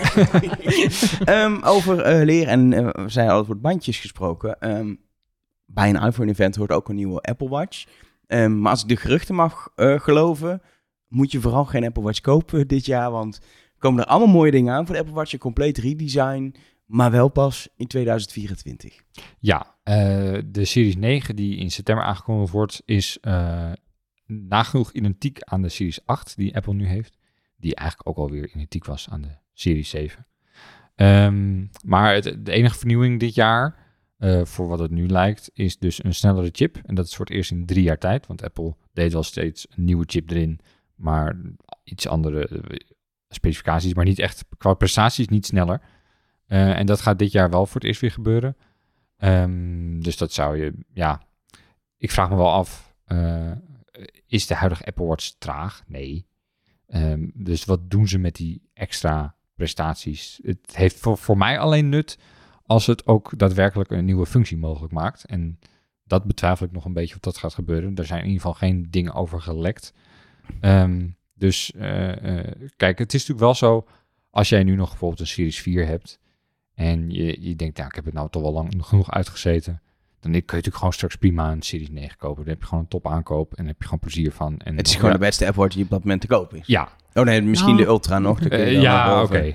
Ehm, 1.34 1.62
over 1.64 2.00
eh, 2.00 2.24
leer 2.24 2.46
en 2.48 2.72
eh, 2.72 3.04
we 3.04 3.08
zijn 3.08 3.28
al 3.28 3.38
over 3.38 3.60
bandjes 3.60 3.98
gesproken. 4.00 4.60
Ehm, 4.60 4.94
bij 5.66 5.88
een 5.88 6.02
iPhone-event 6.02 6.56
hoort 6.56 6.70
ook 6.70 6.88
een 6.88 6.94
nieuwe 6.96 7.20
Apple 7.20 7.48
Watch. 7.48 7.84
Ehm, 8.26 8.60
maar 8.60 8.70
als 8.70 8.82
ik 8.82 8.88
de 8.88 8.96
geruchten 8.96 9.34
mag 9.34 9.68
eh, 9.74 10.00
geloven, 10.00 10.62
moet 11.08 11.32
je 11.32 11.40
vooral 11.40 11.64
geen 11.64 11.84
Apple 11.84 12.02
Watch 12.02 12.20
kopen 12.20 12.68
dit 12.74 12.86
jaar. 12.86 13.10
Want 13.10 13.36
er 13.36 13.78
komen 13.78 14.02
er 14.02 14.08
allemaal 14.08 14.34
mooie 14.34 14.50
dingen 14.50 14.74
aan 14.74 14.86
voor 14.86 14.94
de 14.94 15.00
Apple 15.00 15.14
Watch. 15.16 15.32
Een 15.32 15.38
compleet 15.38 15.78
redesign, 15.78 16.54
maar 16.86 17.10
wel 17.10 17.28
pas 17.28 17.68
in 17.76 17.86
2024. 17.86 19.02
ja 19.38 19.76
eh, 19.82 20.38
de 20.46 20.64
Series 20.64 20.96
9 20.96 21.36
die 21.36 21.56
in 21.56 21.70
september 21.70 22.04
aangekondigd 22.04 22.52
wordt, 22.52 22.82
is 22.84 23.18
eh 23.20 23.72
nagenoeg 24.48 24.92
identiek 24.92 25.42
aan 25.42 25.62
de 25.62 25.68
Series 25.68 26.06
8 26.06 26.36
die 26.36 26.56
Apple 26.56 26.74
nu 26.74 26.86
heeft. 26.86 27.18
Die 27.56 27.74
eigenlijk 27.74 28.08
ook 28.08 28.16
alweer 28.16 28.48
identiek 28.48 28.84
was 28.84 29.08
aan 29.10 29.22
de 29.22 29.36
Series 29.52 29.90
7. 29.90 30.26
Ehm, 30.94 31.64
maar 31.84 32.14
het, 32.14 32.46
de 32.46 32.52
enige 32.52 32.78
vernieuwing 32.78 33.20
dit 33.20 33.34
jaar, 33.34 33.76
eh, 34.16 34.44
voor 34.44 34.68
wat 34.68 34.78
het 34.78 34.90
nu 34.90 35.08
lijkt, 35.08 35.50
is 35.52 35.78
dus 35.78 36.04
een 36.04 36.14
snellere 36.14 36.48
chip. 36.52 36.76
En 36.84 36.94
dat 36.94 37.06
is 37.06 37.16
voor 37.16 37.24
het 37.24 37.34
eerst 37.34 37.50
in 37.50 37.66
drie 37.66 37.82
jaar 37.82 37.98
tijd. 37.98 38.26
Want 38.26 38.42
Apple 38.42 38.76
deed 38.92 39.12
wel 39.12 39.22
steeds 39.22 39.66
een 39.70 39.84
nieuwe 39.84 40.04
chip 40.06 40.30
erin, 40.30 40.60
maar 40.94 41.40
iets 41.84 42.08
andere 42.08 42.48
eh, 42.48 42.76
specificaties, 43.28 43.94
maar 43.94 44.04
niet 44.04 44.18
echt 44.18 44.44
qua 44.58 44.74
prestaties 44.74 45.28
niet 45.28 45.46
sneller. 45.46 45.80
Eh, 46.46 46.78
en 46.78 46.86
dat 46.86 47.00
gaat 47.00 47.18
dit 47.18 47.32
jaar 47.32 47.50
wel 47.50 47.66
voor 47.66 47.80
het 47.80 47.84
eerst 47.84 48.00
weer 48.00 48.10
gebeuren. 48.10 48.56
Ehm, 49.16 50.00
dus 50.00 50.16
dat 50.16 50.32
zou 50.32 50.56
je, 50.56 50.72
ja, 50.92 51.22
ik 51.96 52.10
vraag 52.10 52.30
me 52.30 52.36
wel 52.36 52.52
af, 52.52 52.94
is 54.32 54.46
de 54.46 54.54
huidige 54.54 54.84
Apple 54.84 55.04
Watch 55.04 55.32
traag? 55.38 55.82
Nee. 55.86 56.26
Ehm, 56.86 57.28
dus 57.34 57.64
wat 57.64 57.90
doen 57.90 58.08
ze 58.08 58.18
met 58.18 58.34
die 58.34 58.62
extra 58.74 59.34
prestaties? 59.54 60.40
Het 60.42 60.76
heeft 60.76 60.96
voor, 60.96 61.18
voor 61.18 61.36
mij 61.36 61.58
alleen 61.58 61.88
nut 61.88 62.18
als 62.66 62.86
het 62.86 63.06
ook 63.06 63.38
daadwerkelijk 63.38 63.90
een 63.90 64.04
nieuwe 64.04 64.26
functie 64.26 64.56
mogelijk 64.56 64.92
maakt. 64.92 65.24
En 65.24 65.58
dat 66.04 66.24
betwijfel 66.24 66.66
ik 66.66 66.72
nog 66.72 66.84
een 66.84 66.92
beetje 66.92 67.14
of 67.14 67.20
dat 67.20 67.36
gaat 67.36 67.54
gebeuren. 67.54 67.94
Er 67.94 68.06
zijn 68.06 68.20
in 68.20 68.26
ieder 68.26 68.40
geval 68.40 68.54
geen 68.54 68.90
dingen 68.90 69.14
over 69.14 69.40
gelekt. 69.40 69.92
Ehm, 70.60 71.08
dus 71.34 71.72
eh, 71.72 72.38
eh, 72.38 72.70
kijk, 72.76 72.98
het 72.98 73.14
is 73.14 73.20
natuurlijk 73.26 73.46
wel 73.46 73.54
zo, 73.54 73.86
als 74.30 74.48
jij 74.48 74.62
nu 74.62 74.74
nog 74.74 74.88
bijvoorbeeld 74.88 75.20
een 75.20 75.26
Series 75.26 75.60
4 75.60 75.86
hebt 75.86 76.18
en 76.74 77.10
je, 77.10 77.48
je 77.48 77.56
denkt, 77.56 77.76
nou, 77.76 77.88
ik 77.88 77.94
heb 77.94 78.04
het 78.04 78.14
nou 78.14 78.30
toch 78.30 78.42
wel 78.42 78.52
lang 78.52 78.86
genoeg 78.86 79.10
uitgezeten, 79.10 79.82
dan 80.22 80.32
kun 80.32 80.40
je 80.40 80.46
natuurlijk 80.46 80.76
gewoon 80.76 80.92
straks 80.92 81.16
prima 81.16 81.52
een 81.52 81.62
Series 81.62 81.90
9 81.90 82.16
kopen. 82.16 82.44
Dan 82.44 82.52
heb 82.52 82.60
je 82.60 82.66
gewoon 82.66 82.82
een 82.82 82.88
top 82.88 83.06
aankoop 83.06 83.54
en 83.54 83.66
heb 83.66 83.76
je 83.78 83.84
gewoon 83.84 83.98
plezier 83.98 84.32
van. 84.32 84.58
En 84.58 84.76
Het 84.76 84.86
is 84.86 84.94
gewoon 84.94 85.10
ja, 85.10 85.16
de 85.16 85.24
beste 85.24 85.46
Apple 85.46 85.62
Watch 85.62 85.74
die 85.74 85.84
op 85.84 85.90
dat 85.90 86.00
moment 86.00 86.20
te 86.20 86.26
koop 86.26 86.54
is. 86.54 86.66
Ja, 86.66 86.88
Oh 87.14 87.24
nee, 87.24 87.42
misschien 87.42 87.74
Nou, 87.74 87.84
de 87.84 87.90
Ultra 87.90 88.18
nog. 88.18 88.40
dan 88.40 88.48
kun 88.48 88.58
je 88.58 88.72
dan 88.72 88.82
ja, 88.82 89.22
oké. 89.22 89.54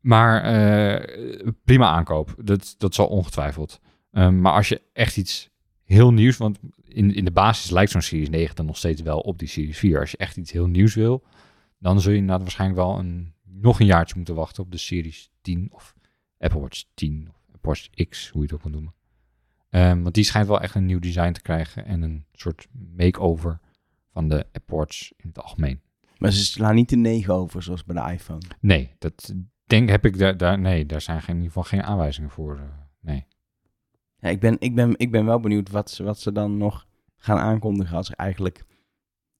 Maar 0.00 0.42
eh, 0.42 1.48
prima 1.64 1.88
aankoop. 1.90 2.34
Dat, 2.38 2.74
dat 2.78 2.94
zal 2.94 3.06
ongetwijfeld. 3.06 3.80
Ehm, 4.10 4.40
maar 4.40 4.52
als 4.52 4.68
je 4.68 4.82
echt 4.92 5.16
iets 5.16 5.50
heel 5.84 6.12
nieuws... 6.12 6.36
Want 6.36 6.58
in, 6.84 7.14
in 7.14 7.24
de 7.24 7.30
basis 7.30 7.70
lijkt 7.70 7.90
zo'n 7.90 8.00
Series 8.00 8.28
9 8.28 8.56
dan 8.56 8.66
nog 8.66 8.76
steeds 8.76 9.02
wel 9.02 9.18
op 9.18 9.38
die 9.38 9.48
Series 9.48 9.78
4. 9.78 10.00
Als 10.00 10.10
je 10.10 10.16
echt 10.16 10.36
iets 10.36 10.52
heel 10.52 10.66
nieuws 10.66 10.94
wil... 10.94 11.24
dan 11.78 12.00
zul 12.00 12.10
je 12.12 12.18
inderdaad 12.18 12.42
waarschijnlijk 12.42 12.80
wel 12.80 12.98
een, 12.98 13.34
nog 13.44 13.80
een 13.80 13.86
jaartje 13.86 14.16
moeten 14.16 14.34
wachten... 14.34 14.62
op 14.62 14.70
de 14.70 14.78
Series 14.78 15.30
10 15.40 15.68
of 15.70 15.94
Apple 16.38 16.60
Watch 16.60 16.82
10 16.94 17.28
of 17.28 17.36
Apple 17.54 17.70
Watch 17.70 18.08
X, 18.08 18.28
hoe 18.28 18.40
je 18.40 18.46
het 18.46 18.56
ook 18.56 18.62
wil 18.62 18.72
noemen. 18.72 18.94
Ehm, 19.72 20.02
want 20.02 20.14
die 20.14 20.24
schijnt 20.24 20.48
wel 20.48 20.60
echt 20.60 20.74
een 20.74 20.86
nieuw 20.86 20.98
design 20.98 21.32
te 21.32 21.42
krijgen... 21.42 21.84
en 21.84 22.02
een 22.02 22.24
soort 22.32 22.66
makeover 22.96 23.60
van 24.10 24.28
de 24.28 24.46
Watch 24.66 25.10
in 25.16 25.28
het 25.28 25.38
algemeen. 25.38 25.80
Maar 26.18 26.32
ze 26.32 26.44
slaan 26.44 26.74
niet 26.74 26.88
de 26.88 26.96
9 26.96 27.34
over 27.34 27.62
zoals 27.62 27.84
bij 27.84 28.04
de 28.04 28.12
iPhone. 28.12 28.40
Nee, 28.60 28.90
dat 28.98 29.34
denk 29.64 29.88
heb 29.88 30.04
ik 30.04 30.18
daar, 30.18 30.36
daar 30.36 30.58
nee, 30.58 30.86
daar 30.86 31.00
zijn 31.00 31.22
geen, 31.22 31.36
in 31.36 31.42
ieder 31.42 31.52
geval 31.52 31.78
geen 31.78 31.82
aanwijzingen 31.82 32.30
voor. 32.30 32.56
eh, 32.56 32.62
nee. 33.00 33.26
Ja, 34.16 34.28
ik, 34.28 34.40
ben, 34.40 34.56
ik, 34.58 34.74
ben, 34.74 34.98
ik 34.98 35.10
ben 35.10 35.24
wel 35.24 35.40
benieuwd 35.40 35.70
wat 35.70 35.90
ze, 35.90 36.02
wat 36.02 36.20
ze 36.20 36.32
dan 36.32 36.56
nog 36.56 36.86
gaan 37.16 37.38
aankondigen 37.38 37.96
als 37.96 38.08
er 38.08 38.16
eigenlijk 38.16 38.64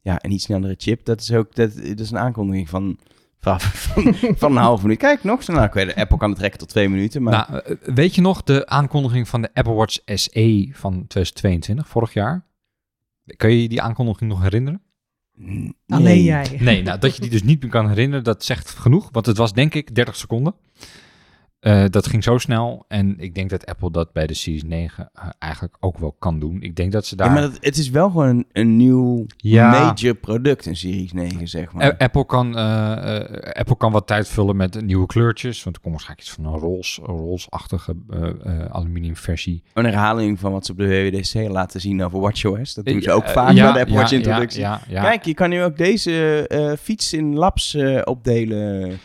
ja, 0.01 0.25
een 0.25 0.31
iets 0.31 0.45
snellere 0.45 0.75
chip. 0.79 1.05
Dat 1.05 1.21
is 1.21 1.33
ook 1.33 1.55
dat, 1.55 1.75
dat 1.77 2.01
is 2.01 2.11
een 2.11 2.18
aankondiging 2.18 2.68
van, 2.68 2.99
van, 3.42 3.61
van, 4.37 4.57
een 4.57 4.62
half 4.62 4.83
minuut. 4.83 4.98
Kijk, 4.98 5.24
nog 5.24 5.42
sneller. 5.42 5.64
Ik 5.64 5.72
weet, 5.72 5.94
Apple 5.94 6.18
kan 6.18 6.31
het 6.31 6.38
rekken 6.38 6.59
tot 6.59 6.68
twee 6.68 6.88
minuten. 6.88 7.22
Maar 7.22 7.46
Nou, 7.50 7.62
eh, 7.64 7.94
weet 7.94 8.14
je 8.14 8.20
nog 8.20 8.42
de 8.42 8.66
aankondiging 8.66 9.28
van 9.28 9.42
de 9.42 9.50
Apple 9.55 9.72
Watch 9.72 9.98
SE 10.05 10.68
van 10.72 10.92
2022, 10.92 11.88
vorig 11.88 12.12
jaar? 12.12 12.46
Kun 13.37 13.50
je 13.50 13.62
je 13.62 13.68
die 13.68 13.83
aankondiging 13.83 14.31
nog 14.31 14.42
herinneren? 14.42 14.83
Nee. 15.35 15.74
Alleen 15.88 16.22
jij. 16.22 16.57
Nee, 16.61 16.83
nou, 16.83 16.98
dat 16.98 17.14
je 17.14 17.20
die 17.20 17.31
dus 17.31 17.42
niet 17.42 17.62
meer 17.62 17.70
kan 17.70 17.88
herinneren, 17.88 18.24
dat 18.24 18.44
zegt 18.44 18.70
genoeg. 18.70 19.09
Want 19.12 19.26
het 19.26 19.37
was 19.37 19.52
denk 19.52 19.74
ik 19.74 19.94
30 19.94 20.16
seconden. 20.16 20.55
Eh, 21.62 21.85
dat 21.90 22.07
ging 22.07 22.25
zo 22.25 22.38
snel. 22.38 22.85
En 22.88 23.14
ik 23.18 23.35
denk 23.35 23.51
dat 23.51 23.66
Apple 23.66 23.90
dat 23.90 24.12
bij 24.12 24.27
de 24.27 24.35
Series 24.35 24.62
9 24.64 25.11
eh, 25.14 25.29
eigenlijk 25.38 25.77
ook 25.81 25.98
wel 25.98 26.16
kan 26.18 26.38
doen. 26.38 26.62
Ik 26.62 26.77
denk 26.77 26.92
dat 26.92 27.07
ze 27.07 27.16
daar... 27.16 27.27
Ja, 27.27 27.33
maar 27.33 27.42
dat, 27.42 27.59
het 27.61 27.77
is 27.79 27.90
wel 27.90 28.11
gewoon 28.11 28.29
een, 28.29 28.46
een 28.53 28.77
nieuw 28.77 29.27
Ja. 29.37 29.70
major 29.70 30.14
product, 30.14 30.66
een 30.66 30.77
Series 30.77 31.12
9, 31.12 31.48
zeg 31.48 31.72
maar. 31.72 31.85
A- 31.85 31.94
Apple, 31.98 32.27
kan, 32.27 32.57
eh, 32.57 33.16
eh, 33.20 33.53
Apple 33.59 33.77
kan 33.77 33.92
wat 33.92 34.07
tijd 34.07 34.29
vullen 34.29 34.57
met 34.57 34.81
nieuwe 34.85 35.07
kleurtjes. 35.07 35.62
Want 35.62 35.77
er 35.77 35.83
komt 35.83 35.94
waarschijnlijk 35.94 36.29
iets 36.29 36.37
van 36.37 36.53
een 36.53 36.59
roze, 36.61 37.01
roze-achtige 37.03 37.96
eh, 38.11 38.29
eh, 38.44 38.66
aluminium 38.70 39.16
versie. 39.16 39.62
Een 39.75 39.85
herhaling 39.85 40.38
van 40.40 40.53
wat 40.53 40.66
ze 40.66 40.72
op 40.72 40.79
de 40.79 40.87
WWDC 41.11 41.48
laten 41.51 41.81
zien 41.81 42.03
over 42.05 42.20
WatchOS. 42.20 42.75
Dat 42.75 42.85
doen 42.85 43.03
ze 43.03 43.09
Eh, 43.09 43.16
ook 43.16 43.25
eh, 43.25 43.33
vaak 43.33 43.53
ja, 43.53 43.64
bij 43.64 43.72
de 43.72 43.81
Apple 43.81 43.94
Watch 43.96 44.12
introductie. 44.12 44.66
Kijk, 44.90 45.25
je 45.25 45.35
kan 45.35 45.51
nu 45.51 45.62
ook 45.62 45.77
deze 45.77 46.46
eh, 46.48 46.72
fiets 46.81 47.12
in 47.12 47.35
labs 47.35 47.75
eh, 47.75 48.01
opdelen. 48.05 48.98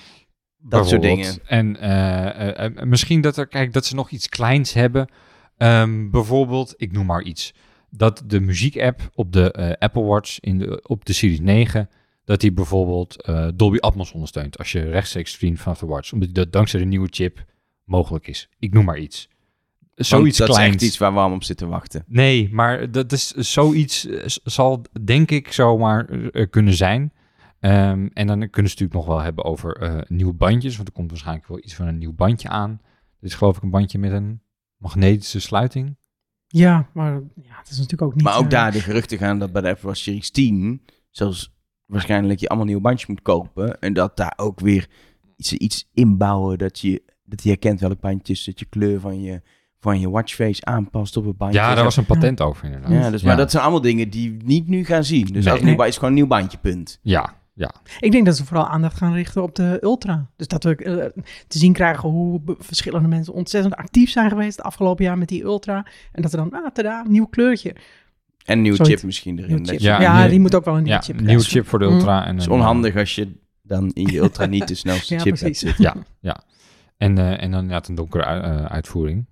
Dat 0.69 0.87
soort 0.87 1.01
dingen. 1.01 1.39
En 1.45 1.79
eh, 1.79 2.25
eh, 2.27 2.65
eh, 2.65 2.83
misschien 2.83 3.21
dat, 3.21 3.37
er, 3.37 3.47
kijk, 3.47 3.73
dat 3.73 3.85
ze 3.85 3.95
nog 3.95 4.09
iets 4.09 4.29
kleins 4.29 4.73
hebben. 4.73 5.09
Ehm, 5.57 6.09
bijvoorbeeld, 6.09 6.73
ik 6.77 6.91
noem 6.91 7.05
maar 7.05 7.23
iets. 7.23 7.53
Dat 7.89 8.23
de 8.25 8.39
muziekapp 8.39 9.09
op 9.13 9.31
de 9.31 9.51
eh, 9.51 9.71
Apple 9.79 10.03
Watch 10.03 10.39
in 10.39 10.57
de, 10.57 10.81
op 10.87 11.05
de 11.05 11.13
Series 11.13 11.39
9... 11.39 11.89
dat 12.25 12.41
die 12.41 12.51
bijvoorbeeld 12.51 13.21
eh, 13.21 13.47
Dolby 13.55 13.77
Atmos 13.77 14.11
ondersteunt... 14.11 14.57
als 14.57 14.71
je 14.71 14.89
rechtstreeks 14.89 15.31
streamt 15.31 15.59
vanaf 15.59 15.79
de 15.79 15.85
Watch. 15.85 16.11
Omdat 16.11 16.33
dat 16.33 16.51
dankzij 16.51 16.79
de 16.79 16.85
nieuwe 16.85 17.07
chip 17.11 17.45
mogelijk 17.83 18.27
is. 18.27 18.49
Ik 18.59 18.73
noem 18.73 18.85
maar 18.85 18.97
iets. 18.97 19.29
Zoiets 19.95 20.37
dat 20.37 20.49
kleins. 20.49 20.67
is 20.67 20.73
echt 20.73 20.83
iets 20.83 20.97
waar 20.97 21.13
we 21.13 21.19
allemaal 21.19 21.37
op 21.37 21.43
zitten 21.43 21.67
wachten. 21.67 22.03
Nee, 22.07 22.49
maar 22.51 22.91
dat 22.91 23.11
is 23.11 23.31
zoiets 23.31 24.07
zal 24.43 24.85
denk 25.01 25.31
ik 25.31 25.51
zomaar 25.51 26.09
kunnen 26.49 26.73
zijn. 26.73 27.11
Ehm, 27.59 28.07
en 28.13 28.27
dan 28.27 28.37
kunnen 28.49 28.71
ze 28.71 28.77
natuurlijk 28.77 28.93
nog 28.93 29.05
wel 29.05 29.19
hebben 29.19 29.43
over 29.45 29.75
eh, 29.77 30.01
nieuwe 30.07 30.33
bandjes, 30.33 30.75
want 30.75 30.87
er 30.87 30.93
komt 30.93 31.09
waarschijnlijk 31.09 31.47
wel 31.47 31.57
iets 31.57 31.75
van 31.75 31.87
een 31.87 31.97
nieuw 31.97 32.13
bandje 32.13 32.49
aan. 32.49 32.81
Dit 33.19 33.29
is 33.29 33.35
geloof 33.35 33.57
ik 33.57 33.63
een 33.63 33.69
bandje 33.69 33.99
met 33.99 34.11
een 34.11 34.41
magnetische 34.77 35.39
sluiting. 35.39 35.97
Ja, 36.47 36.89
maar 36.93 37.11
ja, 37.35 37.57
het 37.57 37.69
is 37.69 37.75
natuurlijk 37.77 38.01
ook 38.01 38.15
niet... 38.15 38.23
Maar 38.23 38.37
ook 38.37 38.43
eh, 38.43 38.49
daar 38.49 38.71
de 38.71 38.79
geruchten 38.81 39.17
gaan 39.17 39.39
dat 39.39 39.51
bij 39.51 39.61
de 39.61 39.69
Apple 39.69 39.87
Watch 39.87 39.99
Series 39.99 40.31
10 40.31 40.81
zelfs 41.09 41.53
waarschijnlijk 41.85 42.39
je 42.39 42.47
allemaal 42.47 42.65
nieuwe 42.65 42.81
bandjes 42.81 43.07
moet 43.09 43.21
kopen. 43.21 43.79
En 43.79 43.93
dat 43.93 44.17
daar 44.17 44.33
ook 44.35 44.59
weer 44.59 44.87
iets, 45.35 45.53
iets 45.53 45.89
inbouwen 45.93 46.57
dat 46.57 46.79
je, 46.79 47.03
dat 47.23 47.43
je 47.43 47.49
herkent 47.49 47.79
welk 47.79 47.99
bandje 47.99 48.33
is, 48.33 48.43
dat 48.43 48.59
je 48.59 48.65
kleur 48.65 48.99
van 48.99 49.21
je, 49.21 49.41
van 49.79 49.99
je 49.99 50.09
watchface 50.09 50.65
aanpast 50.65 51.17
op 51.17 51.25
het 51.25 51.37
bandje. 51.37 51.59
Ja, 51.59 51.67
daar 51.67 51.77
Zo. 51.77 51.83
was 51.83 51.97
een 51.97 52.05
patent 52.05 52.41
over 52.41 52.65
inderdaad. 52.65 52.91
ja, 52.91 53.09
dus, 53.09 53.23
maar 53.23 53.37
dat 53.37 53.51
zijn 53.51 53.63
allemaal 53.63 53.81
dingen 53.81 54.09
die 54.09 54.31
we 54.31 54.43
niet 54.43 54.67
nu 54.67 54.85
gaan 54.85 55.03
zien. 55.03 55.25
Dus 55.25 55.31
Nee. 55.31 55.45
als 55.47 55.53
het 55.53 55.63
nieuw 55.63 55.75
ba- 55.75 55.85
is 55.85 55.93
gewoon 55.95 56.09
een 56.09 56.15
nieuw 56.15 56.27
bandje, 56.27 56.57
punt. 56.57 56.99
Ja, 57.01 57.35
ja. 57.57 57.71
Ik 57.99 58.11
denk 58.11 58.25
dat 58.25 58.37
ze 58.37 58.45
vooral 58.45 58.67
aandacht 58.67 58.97
gaan 58.97 59.13
richten 59.13 59.43
op 59.43 59.55
de 59.55 59.77
Ultra. 59.81 60.29
Dus 60.35 60.47
dat 60.47 60.63
we 60.63 60.75
eh, 60.75 61.21
te 61.47 61.57
zien 61.57 61.73
krijgen 61.73 62.09
hoe 62.09 62.41
verschillende 62.59 63.07
mensen 63.07 63.33
ontzettend 63.33 63.75
actief 63.75 64.09
zijn 64.09 64.29
geweest 64.29 64.57
het 64.57 64.65
afgelopen 64.65 65.05
jaar 65.05 65.17
met 65.17 65.27
die 65.27 65.43
Ultra. 65.43 65.85
En 66.11 66.21
dat 66.21 66.31
er 66.31 66.37
dan, 66.37 66.51
ah, 66.53 66.71
tada, 66.73 67.03
nieuw 67.07 67.25
kleurtje. 67.25 67.69
En 68.45 68.55
een 68.55 68.61
nieuwe 68.61 68.77
Zoiets. 68.77 68.95
chip 68.95 69.05
misschien 69.05 69.39
erin. 69.39 69.67
Chip. 69.67 69.79
Ja, 69.79 70.27
die 70.27 70.39
moet 70.39 70.55
ook 70.55 70.65
wel 70.65 70.75
een 70.77 70.83
nieuwe 70.83 70.97
ja 70.99 71.03
chip 71.05 71.17
krijgen. 71.17 71.41
chip 71.43 71.67
voor 71.67 71.79
de 71.79 71.85
Mm. 71.85 71.93
Ultra. 71.93 72.21
En 72.25 72.31
Het 72.31 72.39
is 72.39 72.45
een, 72.45 72.51
onhandig 72.51 72.95
als 72.95 73.15
je 73.15 73.31
dan 73.61 73.91
in 73.93 74.05
je 74.05 74.17
Ultra 74.17 74.45
niet 74.45 74.67
de 74.67 74.75
snelste 74.83 75.13
Ja, 75.13 75.19
chip 75.19 75.35
precies. 75.35 75.61
hebt 75.61 75.75
zitten. 75.77 75.83
Ja, 75.83 76.05
ja. 76.19 76.43
En, 76.97 77.17
eh, 77.17 77.31
en 77.43 77.51
dan 77.51 77.59
inderdaad 77.61 77.87
een 77.87 77.95
donkere 77.95 78.23
ui- 78.25 78.41
eh, 78.41 78.65
uitvoering. 78.65 79.25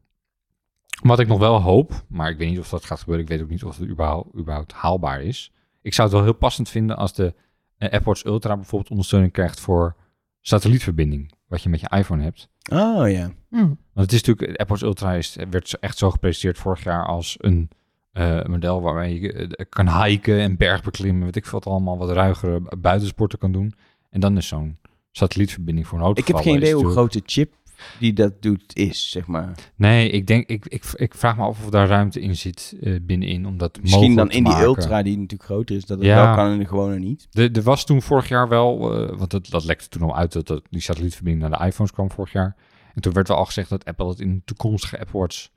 Wat 1.02 1.20
ik 1.20 1.28
nog 1.28 1.40
wel 1.40 1.62
hoop, 1.62 2.04
maar 2.08 2.30
ik 2.30 2.38
weet 2.38 2.50
niet 2.50 2.60
of 2.60 2.70
dat 2.70 2.86
gaat 2.86 3.00
gebeuren. 3.00 3.24
Ik 3.24 3.30
weet 3.30 3.42
ook 3.42 3.50
niet 3.50 3.64
of 3.64 3.78
het 3.78 3.90
überhaupt, 3.90 4.36
überhaupt 4.38 4.74
haalbaar 4.74 5.22
is. 5.22 5.52
Ik 5.82 5.94
zou 5.94 6.08
het 6.08 6.18
wel 6.18 6.26
heel 6.26 6.36
passend 6.38 6.70
vinden 6.70 6.98
als 6.98 7.14
de 7.14 7.34
Apple 7.80 8.02
Watch 8.04 8.24
Ultra 8.24 8.56
bijvoorbeeld 8.56 8.92
ondersteuning 8.92 9.32
krijgt 9.32 9.60
voor 9.60 9.96
satellietverbinding. 10.42 11.32
Wat 11.48 11.62
je 11.62 11.70
met 11.70 11.80
je 11.80 11.90
iPhone 11.90 12.24
hebt. 12.24 12.50
Oh 12.72 13.10
ja. 13.12 13.32
Mm. 13.50 13.78
Want 13.94 14.12
het 14.12 14.12
is 14.12 14.24
natuurlijk, 14.24 14.70
Watch 14.70 14.82
Ultra 14.82 15.14
is, 15.14 15.38
werd 15.50 15.70
zo- 15.70 15.78
echt 15.80 15.98
zo 15.98 16.12
gepresenteerd 16.12 16.58
vorig 16.58 16.84
jaar 16.84 17.06
als 17.06 17.36
een 17.40 17.70
eh, 18.12 18.44
model 18.44 18.82
waarmee 18.82 19.20
je 19.22 19.34
eh, 19.34 19.66
kan 19.70 20.04
hiken 20.04 20.40
en 20.40 20.58
bergbeklimmen. 20.58 21.24
Weet 21.24 21.36
ik 21.36 21.46
veel 21.46 21.60
wat 21.60 21.68
allemaal, 21.74 21.98
wat 21.98 22.10
ruigere 22.10 22.62
buitensporten 22.78 23.40
kan 23.40 23.52
doen. 23.52 23.74
En 24.10 24.20
dan 24.20 24.38
is 24.38 24.48
zo'n 24.48 24.78
satellietverbinding 25.12 25.88
voor 25.88 26.00
een 26.02 26.16
Ik 26.16 26.28
heb 26.28 26.36
geen 26.38 26.56
idee 26.56 26.74
hoe 26.74 26.90
groot 26.92 27.14
de 27.14 27.22
chip 27.26 27.54
die 28.00 28.14
dat 28.14 28.42
doet 28.42 28.76
is, 28.76 29.10
zeg 29.10 29.28
maar. 29.28 29.72
Nee, 29.76 30.10
ik 30.10 30.28
denk, 30.28 30.48
ik, 30.48 30.66
ik, 30.66 30.84
ik 30.96 31.14
vraag 31.14 31.38
me 31.38 31.44
af 31.44 31.64
of 31.64 31.70
daar 31.70 31.88
ruimte 31.88 32.22
in 32.22 32.36
zit 32.36 32.76
eh, 32.82 32.96
binnenin, 33.02 33.46
om 33.46 33.58
dat 33.58 33.82
Misschien 33.82 34.16
dan 34.16 34.32
in 34.32 34.44
die 34.44 34.54
maken. 34.54 34.68
Ultra, 34.68 35.04
die 35.04 35.18
natuurlijk 35.18 35.50
groter 35.50 35.76
is, 35.76 35.86
dat 35.86 35.98
het 35.98 36.08
Ja. 36.08 36.26
wel 36.26 36.36
kan 36.36 36.52
en 36.52 36.60
de 36.60 36.66
gewone 36.66 37.00
niet. 37.00 37.28
Er, 37.32 37.62
was 37.62 37.86
toen 37.86 38.02
vorig 38.02 38.28
jaar 38.28 38.48
wel, 38.50 38.94
eh, 38.94 39.18
want 39.18 39.32
dat, 39.32 39.50
dat 39.50 39.64
lekte 39.64 39.90
toen 39.90 40.02
al 40.02 40.16
uit 40.16 40.34
dat, 40.34 40.48
dat 40.48 40.64
die 40.70 40.82
satellietverbinding 40.82 41.50
naar 41.50 41.60
de 41.60 41.66
iPhones 41.66 41.92
kwam 41.92 42.12
vorig 42.12 42.32
jaar. 42.32 42.56
En 42.94 43.02
toen 43.02 43.14
werd 43.14 43.28
wel 43.28 43.38
al 43.38 43.46
gezegd 43.46 43.70
dat 43.70 43.86
Apple 43.86 44.08
het 44.08 44.20
in 44.20 44.34
de 44.36 44.42
toekomstige 44.46 45.00
Apple 45.00 45.20
Watch 45.20 45.48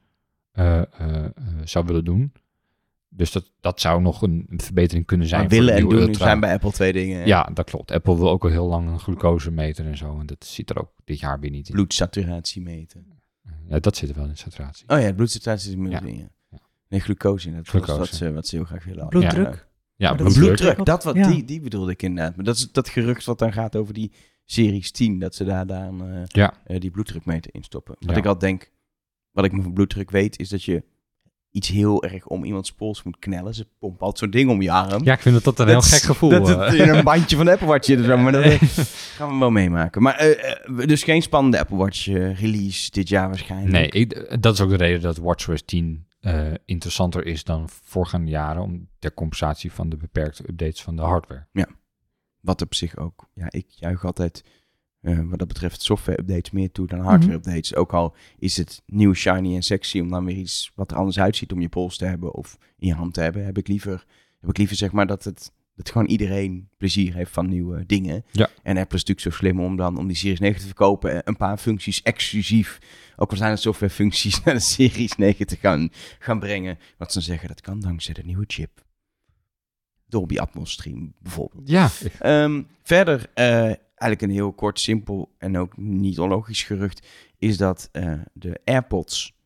eh, 0.52 0.83
zou 1.64 1.87
willen 1.87 2.04
doen. 2.04 2.33
Dus 3.11 3.33
dat, 3.33 3.53
dat 3.61 3.81
zou 3.81 4.03
nog 4.03 4.23
een, 4.23 4.47
een 4.49 4.61
verbetering 4.61 5.07
kunnen 5.07 5.27
zijn. 5.27 5.40
Maar 5.40 5.51
willen 5.51 5.75
en 5.75 5.79
nieuwe 5.81 5.94
doen 5.97 6.07
Ultra. 6.09 6.25
zijn 6.25 6.40
bij 6.40 6.53
Apple 6.53 6.73
twee 6.73 6.92
dingen. 6.92 7.18
hè? 7.18 7.25
Ja, 7.25 7.51
dat 7.55 7.71
klopt. 7.71 7.90
Apple 7.90 8.16
wil 8.16 8.31
ook 8.31 8.44
al 8.44 8.51
heel 8.51 8.66
lang 8.66 8.88
een 8.88 8.99
glucosemeter 8.99 9.87
en 9.87 9.97
zo. 9.97 10.18
En 10.21 10.27
dat 10.27 10.44
zit 10.44 10.71
er 10.71 10.79
ook 10.81 10.90
dit 11.05 11.18
jaar 11.21 11.40
weer 11.40 11.51
niet 11.51 11.68
in. 11.68 11.75
Bloedsaturatie 11.75 12.62
meten. 12.62 13.07
Ja, 13.68 13.79
dat 13.79 13.97
zit 13.97 14.09
er 14.09 14.14
wel 14.14 14.25
in 14.25 14.37
saturatie. 14.37 14.88
Oh 14.88 15.01
ja, 15.01 15.12
bloedsaturatie 15.12 15.71
is 15.77 15.90
Ja. 15.90 16.01
in, 16.03 16.16
ja. 16.51 16.59
Nee, 16.88 17.01
glucose 17.01 17.49
in. 17.49 17.55
Dat 17.55 17.62
is 17.62 17.68
Glucose. 17.71 17.99
wat 17.99 18.09
ze, 18.09 18.33
wat 18.33 18.47
ze 18.47 18.57
heel 18.57 18.64
graag 18.64 18.85
willen. 18.85 19.09
Bloeddruk. 19.09 19.68
Ja, 19.97 20.09
Maar 20.09 20.18
dat 20.18 20.27
is 20.27 20.33
bloeddruk. 20.35 20.57
Bloeddruk, 20.59 20.87
dat 20.87 21.05
wat, 21.05 21.14
Ja. 21.16 21.29
die, 21.29 21.44
die 21.44 21.61
bedoelde 21.61 21.90
ik 21.92 22.03
inderdaad. 22.03 22.37
Maar 22.37 22.44
dat 22.44 22.57
is 22.57 22.73
dat 22.73 22.88
gerucht 22.88 23.25
wat 23.25 23.38
dan 23.38 23.53
gaat 23.53 23.77
over 23.77 23.94
die 23.94 24.12
Series 24.44 24.90
10, 24.90 25.18
dat 25.18 25.35
ze 25.35 25.44
daar 25.44 25.66
dan 25.66 26.11
eh, 26.11 26.23
Ja. 26.27 26.55
eh, 26.64 26.81
die 26.81 26.90
bloeddrukmeter 26.90 27.55
in 27.55 27.62
stoppen. 27.62 27.94
Wat 28.01 28.11
Ja. 28.11 28.16
ik 28.16 28.27
al 28.27 28.38
denk, 28.38 28.71
wat 29.31 29.44
ik 29.44 29.53
me 29.53 29.62
van 29.62 29.73
bloeddruk 29.73 30.11
weet, 30.11 30.38
is 30.38 30.49
dat 30.49 30.64
je 30.64 30.83
iets 31.50 31.68
heel 31.68 32.02
erg 32.04 32.26
om 32.26 32.44
iemands 32.44 32.72
pols 32.72 33.02
moet 33.02 33.18
knellen. 33.18 33.54
Ze 33.54 33.66
pompen 33.78 34.00
altijd 34.00 34.18
zo'n 34.18 34.30
ding 34.40 34.50
om 34.50 34.62
je 34.62 34.70
arm. 34.70 35.04
Ja, 35.04 35.12
ik 35.12 35.20
vind 35.20 35.34
dat 35.34 35.44
dat 35.44 35.58
een 35.58 35.74
Dat 35.74 35.84
heel 35.84 35.92
is- 35.92 35.98
gek 35.98 36.02
gevoel 36.11 36.30
Dat 36.30 36.48
het 36.48 36.74
in 36.74 36.88
een 36.88 37.04
bandje 37.04 37.37
van 37.37 37.44
de 37.44 37.50
Apple 37.52 37.66
Watch 37.66 37.84
zit 37.87 38.04
zo, 38.04 38.16
maar 38.16 38.32
dat 38.32 38.42
eh, 38.44 38.62
gaan 39.16 39.28
we 39.32 39.38
wel 39.38 39.50
meemaken. 39.50 40.02
Maar 40.02 40.14
eh, 40.14 40.52
eh, 40.52 40.87
dus 40.87 41.02
geen 41.02 41.22
spannende 41.22 41.58
Apple 41.58 41.76
Watch 41.76 42.06
release 42.40 42.90
dit 42.90 43.08
jaar 43.08 43.28
waarschijnlijk. 43.28 43.72
Nee, 43.72 43.88
ik, 43.88 44.37
dat 44.42 44.54
is 44.54 44.61
ook 44.61 44.70
de 44.70 44.76
reden 44.76 45.00
dat 45.00 45.16
WatchOS 45.16 45.62
10 45.64 46.06
eh, 46.20 46.46
interessanter 46.64 47.26
is 47.26 47.44
dan 47.44 47.68
voorgaande 47.82 48.30
jaren. 48.30 48.62
Om 48.62 48.88
ter 48.98 49.14
compensatie 49.14 49.72
van 49.72 49.88
de 49.88 49.96
beperkte 49.96 50.42
updates 50.48 50.82
van 50.82 50.96
de 50.96 51.02
hardware. 51.02 51.46
Wat 52.40 52.62
op 52.62 52.74
zich 52.74 52.96
ook, 52.96 53.28
ja, 53.34 53.46
ik 53.50 53.66
juich 53.68 54.04
altijd 54.04 54.44
eh, 55.00 55.20
wat 55.24 55.38
dat 55.38 55.48
betreft 55.48 55.82
software-updates 55.82 56.50
meer 56.50 56.72
toe 56.72 56.87
dan 56.87 57.00
hardware-updates. 57.00 57.74
Ook 57.74 57.92
al 57.92 58.14
is 58.38 58.56
het 58.56 58.82
nieuw, 58.87 59.12
shiny 59.14 59.54
en 59.54 59.62
sexy 59.62 60.00
om 60.00 60.11
dan 60.11 60.24
weer 60.24 60.37
iets 60.37 60.72
wat 60.74 60.90
er 60.90 60.96
anders 60.96 61.18
uitziet 61.20 61.52
om 61.52 61.61
je 61.61 61.68
pols 61.68 61.96
te 61.96 62.04
hebben 62.04 62.34
of 62.34 62.58
in 62.78 62.87
je 62.87 62.94
hand 62.94 63.14
te 63.14 63.20
hebben, 63.20 63.44
heb 63.44 63.58
ik 63.58 63.68
liever, 63.68 64.04
heb 64.40 64.50
ik 64.50 64.58
liever 64.58 64.76
zeg 64.76 64.92
maar 64.92 65.06
dat 65.06 65.24
het 65.24 65.52
dat 65.78 65.90
gewoon 65.90 66.06
iedereen 66.06 66.68
plezier 66.76 67.14
heeft 67.14 67.32
van 67.32 67.48
nieuwe 67.48 67.87
dingen. 67.87 68.24
Ja. 68.32 68.48
En 68.62 68.76
Apple 68.76 68.96
is 68.96 69.04
natuurlijk 69.04 69.20
zo 69.20 69.30
slim 69.30 69.61
om 69.61 69.76
dan 69.76 69.98
om 69.98 70.06
die 70.06 70.16
Series 70.16 70.38
9 70.38 70.61
te 70.61 70.66
verkopen, 70.66 71.20
een 71.24 71.37
paar 71.37 71.56
functies 71.56 72.02
exclusief, 72.02 72.78
ook 73.16 73.30
al 73.30 73.37
zijn 73.37 73.50
het 73.50 73.61
softwarefuncties, 73.61 74.40
naar 74.44 74.54
de 74.54 74.61
Series 74.61 75.16
9 75.16 75.46
te 75.46 75.56
gaan, 75.56 75.88
gaan 76.18 76.38
brengen. 76.38 76.78
Wat 76.96 77.12
ze 77.12 77.18
dan 77.18 77.26
zeggen, 77.28 77.48
dat 77.48 77.61
kan 77.61 77.80
dankzij 77.80 78.14
de 78.14 78.24
nieuwe 78.24 78.44
chip. 78.46 78.87
Dolby 80.06 80.38
Atmos 80.38 80.72
stream 80.72 81.14
bijvoorbeeld. 81.20 81.68
Ja, 81.68 81.90
Ehm, 82.18 82.62
verder, 82.82 83.30
eh, 83.34 83.72
eigenlijk 83.98 84.22
een 84.22 84.38
heel 84.38 84.52
kort, 84.52 84.80
simpel 84.80 85.34
en 85.38 85.56
ook 85.56 85.76
niet 85.76 86.18
onlogisch 86.18 86.62
gerucht, 86.62 87.06
is 87.38 87.56
dat 87.56 87.88
eh, 87.92 88.20
de 88.32 88.61
AirPods 88.64 89.37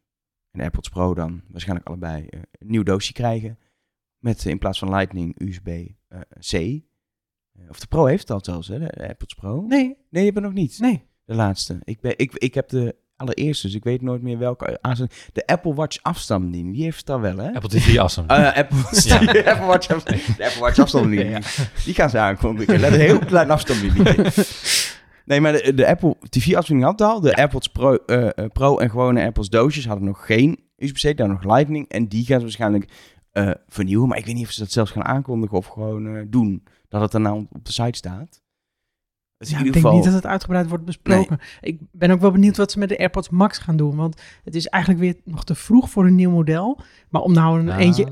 en 0.51 0.59
de 0.59 0.61
AirPods 0.61 0.89
Pro 0.89 1.15
dan 1.15 1.43
waarschijnlijk 1.49 1.89
allebei 1.89 2.27
eh, 2.27 2.41
een 2.53 2.67
nieuw 2.71 2.83
doosje 2.83 3.13
krijgen. 3.13 3.59
Met 4.19 4.45
eh, 4.45 4.51
in 4.51 4.59
plaats 4.59 4.79
van 4.79 4.91
Lightning 4.91 5.41
USB-C. 5.41 6.81
of 7.69 7.81
de 7.81 7.87
Pro 7.89 8.05
heeft 8.05 8.31
al 8.31 8.45
zelfs, 8.45 8.69
hè, 8.69 8.79
de 8.79 9.01
AirPods 9.01 9.35
Pro. 9.35 9.61
Nee, 9.67 9.97
Nee, 10.11 10.25
hebben 10.25 10.43
we 10.43 10.49
nog 10.49 10.59
niet. 10.59 10.79
nee. 10.79 11.11
De 11.25 11.35
laatste. 11.35 11.79
Ik, 11.85 12.01
ben, 12.01 12.19
ik, 12.19 12.33
ik 12.33 12.55
heb 12.55 12.69
de 12.69 12.97
allereerste, 13.17 13.67
dus 13.67 13.77
ik 13.77 13.85
weet 13.85 14.03
nooit 14.03 14.23
meer 14.23 14.39
welke. 14.39 14.79
De 15.33 15.47
Apple 15.47 15.75
Watch 15.75 15.99
afstandsbediening, 16.03 16.75
die 16.75 16.85
heeft 16.85 17.11
al 17.11 17.21
wel, 17.21 17.37
hè? 17.37 17.55
Apple 17.55 17.69
TV 17.69 17.99
awesome. 17.99 18.29
Eh, 18.29 18.57
Apple, 18.57 18.79
Ja. 19.45 19.67
Watch, 19.67 19.87
de 19.87 20.45
Apple 20.45 20.61
Watch. 20.61 21.85
Die 21.85 21.95
gaan 21.95 22.11
ze 22.11 22.19
aankondigen. 22.19 22.81
Let 22.81 22.93
een 22.93 23.01
heel 23.01 23.19
klein 23.19 23.51
afstandsbediening. 23.51 24.29
Nee, 25.25 25.41
maar 25.41 25.53
de, 25.53 25.75
de 25.75 25.87
Apple 25.87 26.17
TV 26.29 26.35
afstandsbediening 26.35 26.85
had 26.85 27.01
al. 27.01 27.21
De 27.21 27.37
AirPods 27.37 27.69
Pro, 27.69 27.95
eh, 27.95 28.27
eh, 28.27 28.51
Pro 28.53 28.79
en 28.79 28.91
gewone 28.91 29.21
AirPods 29.21 29.49
doosjes 29.49 29.87
hadden 29.87 30.05
nog 30.05 30.27
geen 30.27 30.59
USB-C, 30.77 31.17
dan 31.17 31.29
nog 31.29 31.45
Lightning. 31.45 31.89
En 31.89 32.09
die 32.09 32.25
gaan 32.25 32.39
ze 32.39 32.45
waarschijnlijk 32.45 32.91
vernieuwen. 33.69 34.09
Maar 34.09 34.19
ik 34.19 34.27
weet 34.27 34.35
niet 34.35 34.47
of 34.47 34.53
ze 34.53 34.61
dat 34.61 34.73
zelfs 34.73 34.91
gaan 34.91 35.05
aankondigen 35.05 35.57
of 35.57 35.67
gewoon 35.67 36.27
doen. 36.31 36.63
Dat 36.89 37.01
het 37.01 37.11
dan 37.11 37.23
nou 37.23 37.47
op 37.51 37.65
de 37.65 37.73
site 37.73 37.97
staat. 37.97 38.42
Dus 39.43 39.51
Ja, 39.51 39.59
in 39.59 39.61
ik 39.61 39.67
ieder 39.67 39.83
denk 39.83 39.95
geval... 39.95 39.95
niet 39.95 40.05
dat 40.05 40.23
het 40.23 40.33
uitgebreid 40.33 40.69
wordt 40.69 40.85
besproken. 40.85 41.39
Ik 41.61 41.79
ben 41.93 42.11
ook 42.11 42.21
wel 42.21 42.31
benieuwd 42.31 42.57
wat 42.57 42.73
ze 42.73 42.79
met 42.79 42.89
de 42.89 42.99
AirPods 42.99 43.29
Max 43.29 43.59
gaan 43.59 43.77
doen. 43.77 43.97
Want 43.97 44.21
het 44.45 44.55
is 44.55 44.67
eigenlijk 44.67 45.03
weer 45.03 45.17
nog 45.25 45.45
te 45.45 45.55
vroeg 45.55 45.91
voor 45.91 46.07
een 46.07 46.15
nieuw 46.15 46.31
model. 46.31 46.81
Maar 47.09 47.23
om 47.23 47.33
nou 47.33 47.61
een 47.61 47.71
Ah. 47.71 47.79
eentje... 47.79 48.07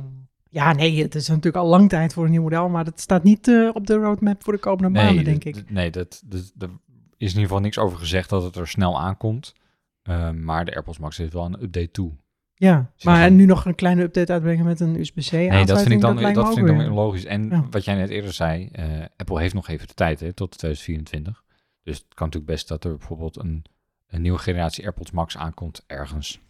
Ja, 0.53 0.72
nee, 0.72 1.03
het 1.03 1.14
is 1.14 1.28
natuurlijk 1.28 1.57
al 1.57 1.66
lang 1.66 1.89
tijd 1.89 2.12
voor 2.12 2.24
een 2.24 2.31
nieuw 2.31 2.43
model. 2.43 2.68
Maar 2.68 2.85
dat 2.85 3.01
staat 3.01 3.22
niet 3.22 3.49
eh, 3.49 3.70
op 3.72 3.87
de 3.87 3.95
roadmap 3.95 4.43
voor 4.45 4.53
de 4.53 4.59
komende 4.59 4.89
maanden, 4.89 5.24
denk 5.24 5.45
ik. 5.45 5.70
Nee, 5.70 5.91
dat, 5.91 6.22
dat, 6.24 6.53
er 6.59 6.68
is 6.68 6.78
in 7.16 7.26
ieder 7.26 7.43
geval 7.43 7.61
niks 7.61 7.78
over 7.78 7.99
gezegd 7.99 8.31
dat 8.31 8.43
het 8.43 8.57
er 8.57 8.68
snel 8.68 9.01
aankomt. 9.01 9.55
Eh, 10.03 10.31
maar 10.31 10.64
de 10.64 10.72
AirPods 10.72 10.99
Max 10.99 11.16
heeft 11.16 11.33
wel 11.33 11.45
een 11.45 11.62
update 11.62 11.91
toe. 11.91 12.12
Ja, 12.61 12.91
maar 13.03 13.17
gaan- 13.17 13.37
nu 13.37 13.45
nog 13.47 13.65
een 13.65 13.75
kleine 13.75 14.03
update 14.03 14.33
uitbrengen 14.33 14.65
met 14.65 14.81
een 14.81 15.01
USB-C 15.01 15.31
Nee, 15.33 15.65
dat 15.67 15.79
vind 15.83 15.91
ik 15.93 16.01
dan, 16.01 16.15
dat 16.17 16.25
vind 16.25 16.29
ik 16.29 16.35
dan 16.35 16.65
weer- 16.65 16.77
weer 16.77 16.89
logisch. 16.95 17.25
En 17.25 17.49
Ja. 17.49 17.67
wat 17.71 17.85
jij 17.85 17.95
net 17.95 18.11
eerder 18.11 18.33
zei, 18.33 18.69
eh, 18.73 18.85
Apple 19.17 19.41
heeft 19.41 19.55
nog 19.55 19.69
even 19.69 19.87
de 19.89 19.95
tijd 19.95 20.21
hè, 20.21 20.33
tot 20.33 20.59
2024. 20.59 21.43
Dus 21.83 21.97
het 21.99 22.15
kan 22.15 22.27
natuurlijk 22.27 22.53
best 22.53 22.69
dat 22.69 22.85
er 22.85 22.97
bijvoorbeeld 22.97 23.37
een, 23.39 23.65
een 24.07 24.23
nieuwe 24.23 24.39
generatie 24.39 24.85
AirPods 24.85 25.11
Max 25.11 25.37
aankomt 25.37 25.85
ergens 25.87 26.41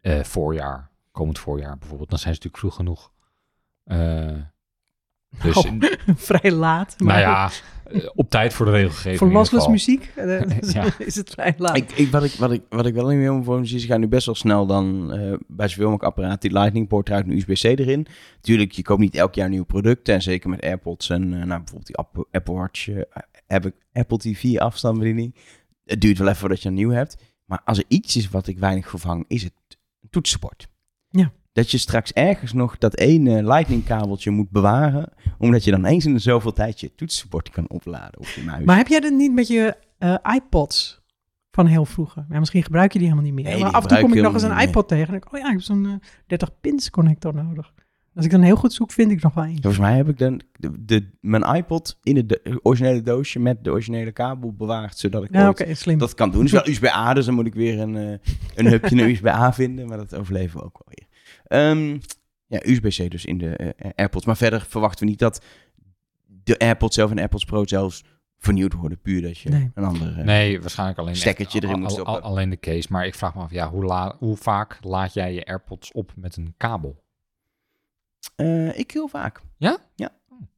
eh, 0.00 0.22
voorjaar, 0.22 0.90
komend 1.10 1.38
voorjaar 1.38 1.78
bijvoorbeeld. 1.78 2.10
Dan 2.10 2.18
zijn 2.18 2.34
ze 2.34 2.40
natuurlijk 2.42 2.74
vroeg 2.74 2.86
genoeg. 2.86 3.12
eh, 3.84 4.42
Dus, 5.42 5.56
Oh, 5.56 5.72
vrij 6.16 6.52
laat. 6.52 6.94
Maar 6.98 7.20
nou 7.20 7.28
ja, 7.28 7.50
eh, 7.84 8.08
op 8.14 8.30
tijd 8.30 8.52
voor 8.54 8.66
de 8.66 8.72
regelgeving. 8.72 9.18
voor 9.18 9.32
lossless 9.32 9.66
muziek 9.66 10.10
eh, 10.16 10.40
Ja. 10.72 10.84
is 10.98 11.14
het 11.14 11.30
vrij 11.30 11.54
laat. 11.58 11.76
Ik, 11.76 11.92
ik, 11.92 12.10
wat, 12.10 12.24
ik, 12.24 12.32
wat, 12.32 12.52
ik, 12.52 12.62
wat 12.68 12.86
ik 12.86 12.94
wel 12.94 13.06
niet 13.08 13.18
helemaal 13.18 13.42
voor 13.42 13.66
zie, 13.66 13.78
ze 13.78 13.86
gaan 13.86 14.00
nu 14.00 14.08
best 14.08 14.26
wel 14.26 14.34
snel 14.34 14.66
dan 14.66 15.12
eh, 15.12 15.32
bij 15.46 15.68
zoveel 15.68 15.90
mogelijk 15.90 16.16
apparaat 16.16 16.42
die 16.42 16.52
Lightning 16.52 16.88
poort 16.88 17.08
eruit 17.08 17.26
een 17.26 17.36
USB-C 17.36 17.62
erin. 17.64 18.06
Tuurlijk, 18.40 18.72
je 18.72 18.82
koopt 18.82 19.00
niet 19.00 19.14
elk 19.14 19.34
jaar 19.34 19.48
nieuwe 19.48 19.66
producten. 19.66 20.14
En 20.14 20.22
zeker 20.22 20.50
met 20.50 20.62
AirPods 20.62 21.10
en 21.10 21.28
nou, 21.28 21.46
bijvoorbeeld 21.46 21.86
die 21.86 21.96
Apple, 21.96 22.26
Apple 22.30 22.54
Watch, 22.54 22.88
eh, 22.88 23.02
Apple, 23.46 23.74
Apple 23.92 24.18
TV 24.18 24.58
afstandsbediening. 24.58 25.34
Het 25.84 26.00
duurt 26.00 26.18
wel 26.18 26.26
even 26.26 26.40
voordat 26.40 26.62
je 26.62 26.68
een 26.68 26.74
nieuw 26.74 26.90
hebt. 26.90 27.16
Maar 27.44 27.60
als 27.64 27.78
er 27.78 27.84
iets 27.88 28.16
is 28.16 28.28
wat 28.28 28.46
ik 28.46 28.58
weinig 28.58 28.88
vervang, 28.88 29.24
is 29.28 29.42
het 29.42 29.52
toetsenbord. 30.10 30.68
Ja. 31.10 31.32
Dat 31.52 31.70
je 31.70 31.78
straks 31.78 32.12
ergens 32.12 32.52
nog 32.52 32.78
dat 32.78 32.96
ene 32.98 33.44
Lightning 33.44 33.84
kabeltje 33.84 34.30
moet 34.30 34.50
bewaren, 34.50 35.12
omdat 35.38 35.64
je 35.64 35.70
dan 35.70 35.84
eens 35.84 36.06
in 36.06 36.12
de 36.12 36.18
zoveel 36.18 36.52
tijd 36.52 36.80
je 36.80 36.94
toetsenbord 36.94 37.50
kan 37.50 37.68
opladen 37.68 38.20
op 38.20 38.26
je 38.26 38.42
muis. 38.42 38.64
Maar 38.64 38.76
heb 38.76 38.88
jij 38.88 39.00
dat 39.00 39.12
niet 39.12 39.32
met 39.32 39.48
je 39.48 39.76
eh, 39.98 40.14
iPods 40.34 41.02
van 41.50 41.66
heel 41.66 41.84
vroeger? 41.84 42.26
Ja, 42.28 42.38
misschien 42.38 42.62
gebruik 42.62 42.92
je 42.92 42.98
die 42.98 43.08
helemaal 43.08 43.30
niet 43.30 43.42
meer. 43.42 43.52
Nee, 43.52 43.62
maar 43.62 43.72
af 43.72 43.82
en 43.82 43.88
toe 43.88 44.00
kom 44.00 44.12
ik 44.12 44.22
nog 44.22 44.32
eens 44.32 44.42
een 44.42 44.58
iPod 44.58 44.88
tegen. 44.88 45.08
En 45.08 45.14
ik, 45.14 45.32
oh 45.32 45.40
ja, 45.40 45.46
ik 45.46 45.52
heb 45.52 45.60
zo'n 45.60 45.86
eh, 45.86 45.92
30 46.26 46.60
pins 46.60 46.90
connector 46.90 47.34
nodig. 47.34 47.72
Als 48.14 48.24
ik 48.24 48.30
dan 48.30 48.40
heel 48.40 48.56
goed 48.56 48.72
zoek, 48.72 48.92
vind 48.92 49.10
ik 49.10 49.22
nog 49.22 49.34
wel 49.34 49.44
eentje. 49.44 49.62
Volgens 49.62 49.82
mij 49.82 49.96
heb 49.96 50.08
ik 50.08 50.18
dan 50.18 50.40
de, 50.52 50.84
de, 50.84 51.10
mijn 51.20 51.42
iPod 51.54 51.98
in 52.02 52.16
het 52.16 52.40
originele 52.62 53.00
doosje 53.00 53.38
met 53.38 53.64
de 53.64 53.70
originele 53.70 54.12
kabel 54.12 54.52
bewaard, 54.52 54.98
zodat 54.98 55.24
ik 55.24 55.32
Ja, 55.32 55.54
slim. 55.72 55.98
dat 55.98 56.14
kan 56.14 56.30
doen. 56.30 56.44
Is 56.44 56.52
wel 56.52 56.68
USB-A, 56.72 57.14
dus 57.14 57.24
dan 57.24 57.34
moet 57.34 57.46
ik 57.46 57.54
weer 57.54 57.80
een, 57.80 57.96
eh, 57.96 58.18
een 58.54 58.66
hubje 58.66 58.96
naar 58.96 59.08
USB-A 59.10 59.52
vinden, 59.52 59.88
maar 59.88 59.96
dat 59.96 60.14
overleven 60.16 60.58
we 60.58 60.64
ook 60.64 60.82
wel 60.84 60.94
weer. 60.96 61.06
Ehm, 61.52 61.98
ja, 62.46 62.60
USB-C 62.66 63.10
dus 63.10 63.24
in 63.24 63.38
de 63.38 63.56
eh, 63.56 63.90
AirPods. 63.94 64.24
Maar 64.26 64.36
verder 64.36 64.60
verwachten 64.68 65.04
we 65.04 65.10
niet 65.10 65.18
dat 65.18 65.44
de 66.26 66.58
AirPods 66.58 66.94
zelf 66.94 67.10
en 67.10 67.18
AirPods 67.18 67.44
Pro 67.44 67.66
zelfs 67.66 68.04
vernieuwd 68.38 68.72
worden, 68.72 69.00
puur 69.00 69.22
dat 69.22 69.38
je 69.38 69.48
Nee. 69.48 69.70
een 69.74 69.84
andere... 69.84 70.24
Nee, 70.24 70.60
waarschijnlijk 70.60 70.98
alleen 70.98 71.16
Stekkertje 71.16 71.58
echt 71.60 71.68
erin 71.68 71.78
moet 71.80 71.88
al- 71.88 71.94
stoppen. 71.94 72.14
al- 72.22 72.30
Alleen 72.30 72.50
de 72.50 72.58
case. 72.60 72.88
Maar 72.90 73.06
ik 73.06 73.14
vraag 73.14 73.34
me 73.34 73.40
af, 73.40 73.50
ja, 73.50 73.70
hoe, 73.70 73.84
la- 73.84 74.16
hoe 74.18 74.36
vaak 74.36 74.78
laat 74.80 75.12
jij 75.14 75.34
je 75.34 75.44
AirPods 75.44 75.92
op 75.92 76.12
met 76.16 76.36
een 76.36 76.54
kabel? 76.56 77.02
Eh, 78.36 78.78
ik 78.78 78.90
heel 78.90 79.08
vaak. 79.08 79.40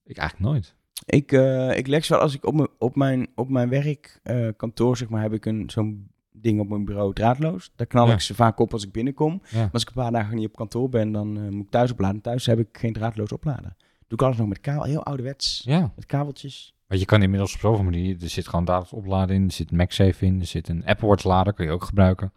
Ik 0.04 0.16
eigenlijk 0.18 0.50
nooit. 0.52 0.74
Ik, 1.06 1.32
eh, 1.32 1.76
ik 1.76 1.86
leg 1.86 2.04
ze 2.04 2.12
wel 2.12 2.22
als 2.22 2.34
ik 2.34 2.44
op 2.46 2.54
mijn, 2.54 2.68
op 2.78 2.96
mijn, 2.96 3.28
op 3.34 3.48
mijn 3.48 3.68
werkkantoor, 3.68 4.96
zeg 4.96 5.08
maar, 5.08 5.22
heb 5.22 5.32
ik 5.32 5.46
een, 5.46 5.70
zo'n 5.70 6.10
ding 6.36 6.60
op 6.60 6.68
mijn 6.68 6.84
bureau 6.84 7.12
draadloos. 7.12 7.70
Daar 7.76 7.86
knal 7.86 8.06
Ja. 8.06 8.12
ik 8.12 8.20
ze 8.20 8.34
vaak 8.34 8.58
op 8.58 8.72
als 8.72 8.84
ik 8.84 8.92
binnenkom. 8.92 9.42
Ja. 9.50 9.58
Maar 9.60 9.70
als 9.72 9.82
ik 9.82 9.88
een 9.88 9.94
paar 9.94 10.12
dagen 10.12 10.36
niet 10.36 10.46
op 10.46 10.56
kantoor 10.56 10.88
ben, 10.88 11.12
dan 11.12 11.36
eh, 11.36 11.48
moet 11.48 11.64
ik 11.64 11.70
thuis 11.70 11.90
opladen. 11.92 12.20
Thuis 12.20 12.46
heb 12.46 12.58
ik 12.58 12.68
geen 12.72 12.92
draadloos 12.92 13.32
opladen. 13.32 13.76
Doe 14.08 14.18
ik 14.18 14.22
alles 14.22 14.36
nog 14.36 14.48
met 14.48 14.60
kabel, 14.60 14.82
heel 14.82 15.04
ouderwets, 15.04 15.62
Ja, 15.64 15.92
met 15.96 16.06
kabeltjes. 16.06 16.74
want 16.86 17.00
je 17.00 17.06
kan 17.06 17.22
inmiddels 17.22 17.54
op 17.54 17.60
zoveel 17.60 17.84
manieren. 17.84 18.20
Er 18.20 18.28
zit 18.28 18.48
gewoon 18.48 18.64
data 18.64 18.96
opladen 18.96 19.36
in, 19.36 19.44
er 19.44 19.52
zit 19.52 19.70
MagSafe 19.72 20.26
in, 20.26 20.40
er 20.40 20.46
zit 20.46 20.68
een 20.68 20.84
Apple 20.86 21.08
Watch 21.08 21.24
lader, 21.24 21.52
kun 21.52 21.64
je 21.64 21.70
ook 21.70 21.84
gebruiken. 21.84 22.32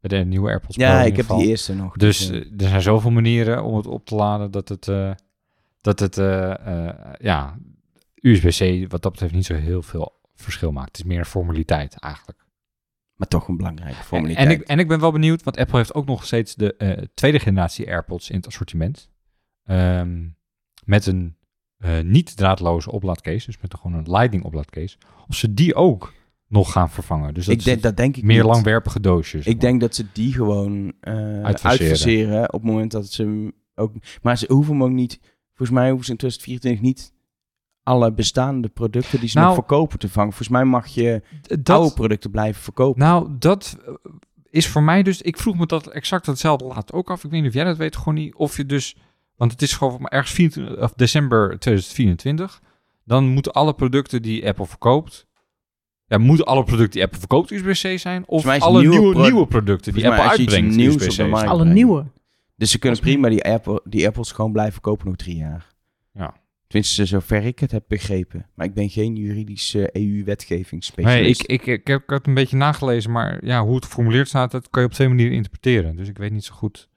Bij 0.00 0.18
de 0.18 0.24
nieuwe 0.24 0.48
AirPods 0.48 0.76
Ja, 0.76 1.02
ik 1.02 1.16
heb 1.16 1.28
die 1.28 1.46
eerste 1.46 1.74
nog. 1.74 1.96
Dus 1.96 2.30
eh, 2.30 2.36
eh, 2.36 2.42
er 2.56 2.68
zijn 2.68 2.82
zoveel 2.82 3.10
manieren 3.10 3.64
om 3.64 3.76
het 3.76 3.86
op 3.86 4.04
te 4.06 4.14
laden 4.14 4.50
dat 4.50 4.68
het, 4.68 4.84
dat 5.80 6.00
het 6.00 6.14
ja, 7.18 7.56
USB-C 8.14 8.90
wat 8.90 9.02
dat 9.02 9.12
betreft 9.12 9.34
niet 9.34 9.46
zo 9.46 9.54
heel 9.54 9.82
veel 9.82 10.20
verschil 10.34 10.72
maakt. 10.72 10.86
Het 10.88 10.98
is 10.98 11.04
meer 11.04 11.18
een 11.18 11.24
formaliteit 11.24 11.98
eigenlijk. 11.98 12.44
Maar 13.16 13.28
toch 13.28 13.48
een 13.48 13.56
belangrijke 13.56 14.04
formaliteit. 14.04 14.46
en, 14.46 14.52
ik, 14.52 14.60
en 14.60 14.78
ik 14.78 14.88
ben 14.88 15.00
wel 15.00 15.12
benieuwd, 15.12 15.42
want 15.42 15.56
Apple 15.56 15.76
heeft 15.76 15.94
ook 15.94 16.06
nog 16.06 16.24
steeds 16.24 16.54
de 16.54 16.76
eh, 16.76 17.04
tweede 17.14 17.38
generatie 17.38 17.88
AirPods 17.88 18.30
in 18.30 18.36
het 18.36 18.46
assortiment. 18.46 19.10
Ehm, 19.64 20.28
met 20.84 21.06
een 21.06 21.36
eh, 21.76 22.00
niet 22.00 22.36
draadloze 22.36 22.90
oplaadcase, 22.90 23.46
dus 23.46 23.58
met 23.60 23.72
een, 23.72 23.78
gewoon 23.78 23.96
een 23.96 24.10
Lightning 24.10 24.44
oplaadcase. 24.44 24.96
Of 25.28 25.36
ze 25.36 25.54
die 25.54 25.74
ook 25.74 26.12
nog 26.48 26.72
gaan 26.72 26.90
vervangen. 26.90 27.34
Dus 27.34 27.46
dat 27.46 27.54
ik 27.54 27.64
denk, 27.64 27.82
dat 27.82 27.96
denk 27.96 28.16
ik 28.16 28.24
meer 28.24 28.42
niet. 28.42 28.52
langwerpige 28.52 29.00
doosjes. 29.00 29.46
Ik 29.46 29.60
denk 29.60 29.80
dat 29.80 29.94
ze 29.94 30.06
die 30.12 30.32
gewoon 30.32 30.92
eh 31.00 31.14
Uitfaseren. 31.14 31.88
uitfaseren 31.88 32.52
op 32.52 32.60
het 32.60 32.70
moment 32.70 32.90
dat 32.90 33.06
ze 33.06 33.22
hem 33.22 33.52
ook... 33.74 33.92
Maar 34.22 34.38
ze 34.38 34.52
hoeven 34.52 34.72
hem 34.72 34.82
ook 34.82 34.90
niet... 34.90 35.20
Volgens 35.54 35.78
mij 35.78 35.88
hoeven 35.88 36.04
ze 36.06 36.10
in 36.10 36.16
2024 36.16 36.80
niet 36.80 37.14
alle 37.86 38.12
bestaande 38.12 38.68
producten 38.68 39.20
die 39.20 39.28
ze 39.28 39.36
Nou- 39.36 39.46
nog 39.48 39.56
verkopen 39.56 39.98
te 39.98 40.08
vangen. 40.08 40.28
Volgens 40.28 40.48
mij 40.48 40.64
mag 40.64 40.86
je 40.86 41.22
dat, 41.40 41.70
oude 41.76 41.94
producten 41.94 42.30
blijven 42.30 42.62
verkopen. 42.62 43.00
Nou, 43.02 43.28
dat 43.38 43.78
eh, 43.86 43.92
is 44.50 44.68
voor 44.68 44.82
mij 44.82 45.02
dus... 45.02 45.22
Ik 45.22 45.36
vroeg 45.36 45.56
me 45.56 45.66
dat 45.66 45.86
exact 45.86 46.26
hetzelfde 46.26 46.64
laat 46.64 46.92
ook 46.92 47.10
af. 47.10 47.24
Ik 47.24 47.30
weet 47.30 47.40
niet 47.40 47.48
of 47.48 47.54
jij 47.54 47.64
dat 47.64 47.76
weet, 47.76 47.96
gewoon 47.96 48.14
niet. 48.14 48.34
Of 48.34 48.56
je 48.56 48.66
dus... 48.66 48.96
Want 49.36 49.52
het 49.52 49.62
is 49.62 49.72
gewoon 49.72 50.06
ergens 50.06 50.32
24, 50.32 50.84
of 50.84 50.92
december 50.92 51.58
2024. 51.58 52.60
Dan 53.04 53.28
moeten 53.28 53.52
alle 53.52 53.74
producten 53.74 54.22
die 54.22 54.46
Apple 54.48 54.66
verkoopt... 54.66 55.26
Ja, 56.06 56.18
moeten 56.18 56.46
alle 56.46 56.64
producten 56.64 56.92
die 56.92 57.02
Apple 57.02 57.18
verkoopt 57.18 57.50
USB-C 57.50 57.98
zijn? 57.98 58.24
Of 58.26 58.46
alle 58.46 58.80
nieuwe 58.80 58.96
nieuwe, 58.98 59.12
pro- 59.12 59.22
nieuwe 59.22 59.46
producten 59.46 59.92
die 59.94 60.08
Apple 60.08 60.22
als 60.22 60.36
je 60.36 60.42
iets 60.42 60.52
uitbrengt 60.52 60.76
nieuws 60.76 60.94
USB-C 60.94 61.16
de 61.16 61.22
markt- 61.22 61.38
zijn? 61.38 61.50
Alle 61.50 61.64
nieuwe. 61.64 62.04
dus 62.56 62.70
ze 62.70 62.78
kunnen 62.78 63.00
prima 63.00 63.28
die, 63.28 63.44
Apple, 63.44 63.80
die 63.84 64.06
Apples 64.06 64.32
gewoon 64.32 64.52
blijven 64.52 64.80
kopen 64.80 65.06
nog 65.06 65.16
drie 65.16 65.36
jaar. 65.36 65.66
Ja. 66.12 66.34
Tenminste, 66.66 67.06
zover 67.06 67.44
ik 67.44 67.58
het 67.58 67.70
heb 67.70 67.84
begrepen. 67.88 68.46
Maar 68.54 68.66
ik 68.66 68.74
ben 68.74 68.90
geen 68.90 69.16
juridisch 69.16 69.74
eh, 69.74 69.84
EU-wetgevingsspecialist. 69.92 71.48
Nee, 71.48 71.58
ik, 71.58 71.66
ik, 71.66 71.80
ik, 71.80 71.86
heb 71.86 72.08
het 72.08 72.26
een 72.26 72.34
beetje 72.34 72.56
nagelezen, 72.56 73.10
maar 73.10 73.44
ja, 73.44 73.64
hoe 73.64 73.74
het 73.74 73.84
geformuleerd 73.84 74.28
staat, 74.28 74.50
dat 74.50 74.70
kan 74.70 74.82
je 74.82 74.88
op 74.88 74.94
twee 74.94 75.08
manieren 75.08 75.34
interpreteren. 75.34 75.96
Dus 75.96 76.08
ik 76.08 76.18
weet 76.18 76.32
niet 76.32 76.44
zo 76.44 76.54
goed 76.54 76.88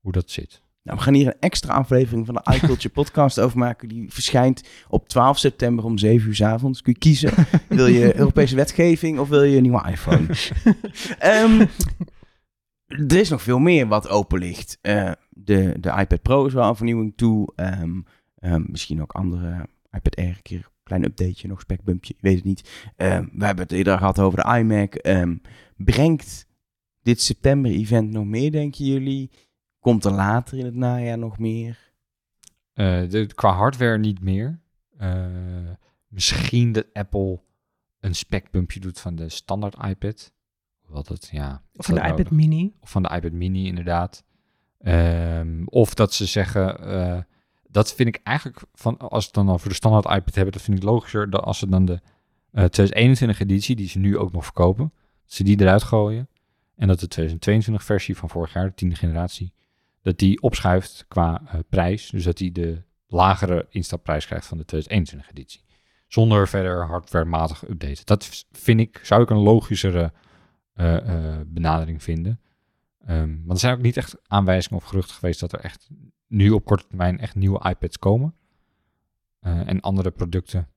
hoe 0.00 0.12
dat 0.12 0.30
zit. 0.30 0.62
Nou, 0.82 0.98
we 0.98 1.04
gaan 1.04 1.14
hier 1.14 1.26
een 1.26 1.40
extra 1.40 1.74
aflevering 1.74 2.26
van 2.26 2.34
de 2.34 2.52
iCulture 2.54 2.88
podcast 2.88 3.40
over 3.40 3.58
maken. 3.58 3.88
Die 3.88 4.12
verschijnt 4.12 4.68
op 4.88 5.08
12 5.08 5.38
september 5.38 5.84
om 5.84 5.98
7 5.98 6.28
uur 6.28 6.34
's 6.34 6.42
avonds. 6.42 6.82
Kun 6.82 6.92
je 6.92 6.98
kiezen. 6.98 7.32
wil 7.68 7.86
je 7.86 8.16
Europese 8.16 8.56
wetgeving 8.56 9.18
of 9.18 9.28
wil 9.28 9.42
je 9.42 9.56
een 9.56 9.62
nieuwe 9.62 9.88
iPhone? 9.90 10.26
Ehm, 11.18 11.66
er 12.86 13.16
is 13.16 13.28
nog 13.28 13.42
veel 13.42 13.58
meer 13.58 13.86
wat 13.86 14.08
open 14.08 14.38
ligt. 14.38 14.78
Eh, 14.80 15.12
de, 15.28 15.74
de 15.80 15.94
iPad 15.98 16.22
Pro 16.22 16.46
is 16.46 16.52
wel 16.52 16.68
een 16.68 16.76
vernieuwing 16.76 17.12
toe. 17.16 17.52
Ehm, 17.56 18.00
ehm, 18.42 18.62
misschien 18.66 19.02
ook 19.02 19.12
andere 19.12 19.68
iPad 19.90 20.16
Air. 20.16 20.28
Een 20.28 20.42
keer 20.42 20.58
een 20.58 20.82
klein 20.82 21.04
updateje, 21.04 21.48
nog 21.48 21.60
specbumpje. 21.60 22.14
Ik 22.14 22.20
weet 22.20 22.36
het 22.36 22.44
niet. 22.44 22.90
Ehm, 22.96 23.26
we 23.32 23.44
hebben 23.44 23.64
het 23.64 23.72
eerder 23.72 23.98
gehad 23.98 24.18
over 24.18 24.42
de 24.42 24.58
iMac. 24.58 24.94
Ehm, 24.94 25.36
brengt 25.76 26.46
dit 27.02 27.20
september-event 27.20 28.10
nog 28.10 28.24
meer, 28.24 28.50
denken 28.50 28.84
jullie? 28.84 29.30
Komt 29.78 30.04
er 30.04 30.12
later 30.12 30.58
in 30.58 30.64
het 30.64 30.74
najaar 30.74 31.18
nog 31.18 31.38
meer? 31.38 31.92
Eh, 32.72 33.08
de, 33.08 33.26
qua 33.34 33.52
hardware 33.52 33.98
niet 33.98 34.20
meer. 34.20 34.60
Eh, 34.96 35.70
misschien 36.08 36.72
dat 36.72 36.86
Apple 36.92 37.40
een 38.00 38.14
specbumpje 38.14 38.80
doet 38.80 39.00
van 39.00 39.14
de 39.14 39.28
standaard 39.28 39.76
iPad. 39.84 40.32
Wat 40.86 41.08
het, 41.08 41.28
ja. 41.32 41.62
Of 41.76 41.86
van 41.86 41.94
de 41.94 42.00
iPad 42.00 42.16
nodig? 42.16 42.30
mini. 42.30 42.74
Of 42.80 42.90
van 42.90 43.02
de 43.02 43.14
iPad 43.14 43.32
mini, 43.32 43.66
inderdaad. 43.66 44.24
Ehm, 44.78 45.62
of 45.64 45.94
dat 45.94 46.14
ze 46.14 46.26
zeggen, 46.26 46.78
eh, 46.78 47.18
dat 47.72 47.94
vind 47.94 48.08
ik 48.08 48.20
eigenlijk, 48.22 48.62
van, 48.74 48.98
als 48.98 49.24
het 49.24 49.34
dan 49.34 49.50
over 49.50 49.68
de 49.68 49.74
standaard 49.74 50.04
iPad 50.04 50.34
hebben, 50.34 50.52
dat 50.52 50.62
vind 50.62 50.76
ik 50.76 50.82
logischer 50.82 51.30
dan 51.30 51.44
als 51.44 51.58
ze 51.58 51.68
dan 51.68 51.84
de 51.84 52.00
eh 52.52 52.64
2021 52.64 53.40
editie, 53.40 53.76
die 53.76 53.88
ze 53.88 53.98
nu 53.98 54.18
ook 54.18 54.32
nog 54.32 54.44
verkopen, 54.44 54.92
dat 55.22 55.32
ze 55.32 55.44
die 55.44 55.60
eruit 55.60 55.82
gooien. 55.82 56.28
En 56.76 56.88
dat 56.88 57.00
de 57.00 57.08
2022 57.08 57.84
versie 57.84 58.16
van 58.16 58.28
vorig 58.28 58.52
jaar, 58.52 58.66
de 58.66 58.74
tiende 58.74 58.94
generatie, 58.94 59.52
dat 60.02 60.18
die 60.18 60.42
opschuift 60.42 61.04
qua 61.08 61.42
eh, 61.46 61.58
prijs. 61.68 62.10
Dus 62.10 62.24
dat 62.24 62.36
die 62.36 62.52
de 62.52 62.82
lagere 63.06 63.66
instapprijs 63.70 64.26
krijgt 64.26 64.46
van 64.46 64.58
de 64.58 64.64
2021 64.64 65.30
editie. 65.30 65.64
Zonder 66.08 66.48
verder 66.48 66.86
hardwarematig 66.86 67.68
updaten. 67.68 68.06
Dat 68.06 68.46
vind 68.52 68.80
ik, 68.80 69.00
zou 69.02 69.22
ik 69.22 69.30
een 69.30 69.36
logischere 69.36 70.12
eh, 70.74 70.96
eh, 70.96 71.40
benadering 71.46 72.02
vinden. 72.02 72.40
Ehm, 73.04 73.36
want 73.36 73.50
er 73.52 73.58
zijn 73.58 73.74
ook 73.74 73.82
niet 73.82 73.96
echt 73.96 74.28
aanwijzingen 74.28 74.78
of 74.78 74.84
geruchten 74.84 75.14
geweest 75.14 75.40
dat 75.40 75.52
er 75.52 75.60
echt 75.60 75.88
nu 76.26 76.50
op 76.50 76.64
korte 76.64 76.86
termijn 76.86 77.18
echt 77.18 77.34
nieuwe 77.34 77.68
iPads 77.68 77.98
komen. 77.98 78.34
Eh, 79.38 79.68
en 79.68 79.80
andere 79.80 80.10
producten. 80.10 80.68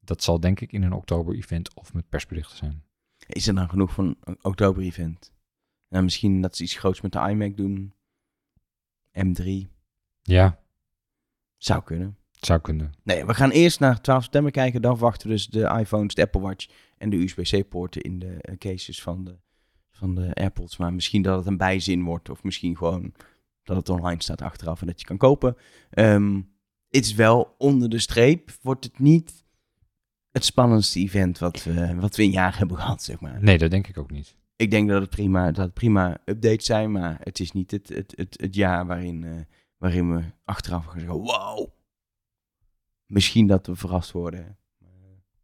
Dat 0.00 0.22
zal 0.22 0.40
denk 0.40 0.60
ik 0.60 0.72
in 0.72 0.82
een 0.82 0.92
oktober-event 0.92 1.74
of 1.74 1.94
met 1.94 2.08
persberichten 2.08 2.56
zijn. 2.56 2.82
Is 3.26 3.46
er 3.46 3.54
dan 3.54 3.68
genoeg 3.68 3.92
van 3.92 4.16
een 4.20 4.38
oktober-event? 4.42 5.32
Nou, 5.88 6.04
misschien 6.04 6.40
dat 6.40 6.56
ze 6.56 6.62
iets 6.62 6.76
groots 6.78 7.00
met 7.00 7.12
de 7.12 7.18
iMac 7.18 7.56
doen. 7.56 7.94
M3. 9.12 9.68
Ja, 10.22 10.60
Zou 11.56 11.82
kunnen. 11.82 12.18
zou 12.32 12.60
kunnen. 12.60 12.92
Nee, 13.02 13.24
we 13.24 13.34
gaan 13.34 13.50
eerst 13.50 13.80
naar 13.80 14.00
12 14.00 14.22
september 14.22 14.52
kijken. 14.52 14.82
Dan 14.82 14.96
wachten 14.96 15.28
we 15.28 15.32
dus 15.32 15.46
de 15.46 15.76
iPhones, 15.78 16.14
de 16.14 16.22
Apple 16.22 16.40
Watch 16.40 16.66
en 16.96 17.10
de 17.10 17.16
USB-C-poorten 17.16 18.02
in 18.02 18.18
de 18.18 18.36
eh, 18.40 18.56
cases 18.56 19.02
van 19.02 19.24
de, 19.24 19.38
van 20.04 20.14
de 20.14 20.34
AirPods. 20.34 20.76
Maar 20.76 20.94
misschien 20.94 21.22
dat 21.22 21.36
het 21.36 21.46
een 21.46 21.56
bijzin 21.56 22.04
wordt. 22.04 22.30
Of 22.30 22.42
misschien 22.42 22.76
gewoon 22.76 23.14
dat 23.62 23.76
het 23.76 23.88
online 23.88 24.22
staat 24.22 24.42
achteraf 24.42 24.80
en 24.80 24.86
dat 24.86 25.00
je 25.00 25.06
kan 25.06 25.16
kopen. 25.16 25.56
Ehm, 25.90 26.34
het 26.88 27.04
is 27.04 27.14
wel 27.14 27.54
onder 27.58 27.88
de 27.88 27.98
streep. 27.98 28.50
Wordt 28.62 28.84
het 28.84 28.98
niet 28.98 29.44
het 30.30 30.44
spannendste 30.44 31.00
event 31.00 31.38
wat 31.38 31.62
we, 31.62 31.94
wat 31.94 32.16
we 32.16 32.22
een 32.22 32.30
jaar 32.30 32.58
hebben 32.58 32.76
gehad, 32.76 33.02
zeg 33.02 33.20
maar. 33.20 33.42
Nee, 33.42 33.58
dat 33.58 33.70
denk 33.70 33.86
ik 33.86 33.98
ook 33.98 34.10
niet. 34.10 34.36
Ik 34.56 34.70
denk 34.70 34.88
dat 34.88 35.00
het 35.00 35.10
prima, 35.10 35.50
dat 35.50 35.64
het 35.64 35.74
prima 35.74 36.20
updates 36.24 36.66
zijn, 36.66 36.92
maar 36.92 37.20
het 37.22 37.40
is 37.40 37.52
niet 37.52 37.70
het, 37.70 37.88
het, 37.88 38.12
het, 38.16 38.40
het 38.40 38.54
jaar 38.54 38.86
waarin, 38.86 39.24
eh, 39.24 39.40
waarin 39.76 40.14
we 40.14 40.22
achteraf 40.44 40.84
gaan 40.84 41.00
zeggen, 41.00 41.18
wow. 41.18 41.68
misschien 43.06 43.46
dat 43.46 43.66
we 43.66 43.76
verrast 43.76 44.10
worden. 44.10 44.58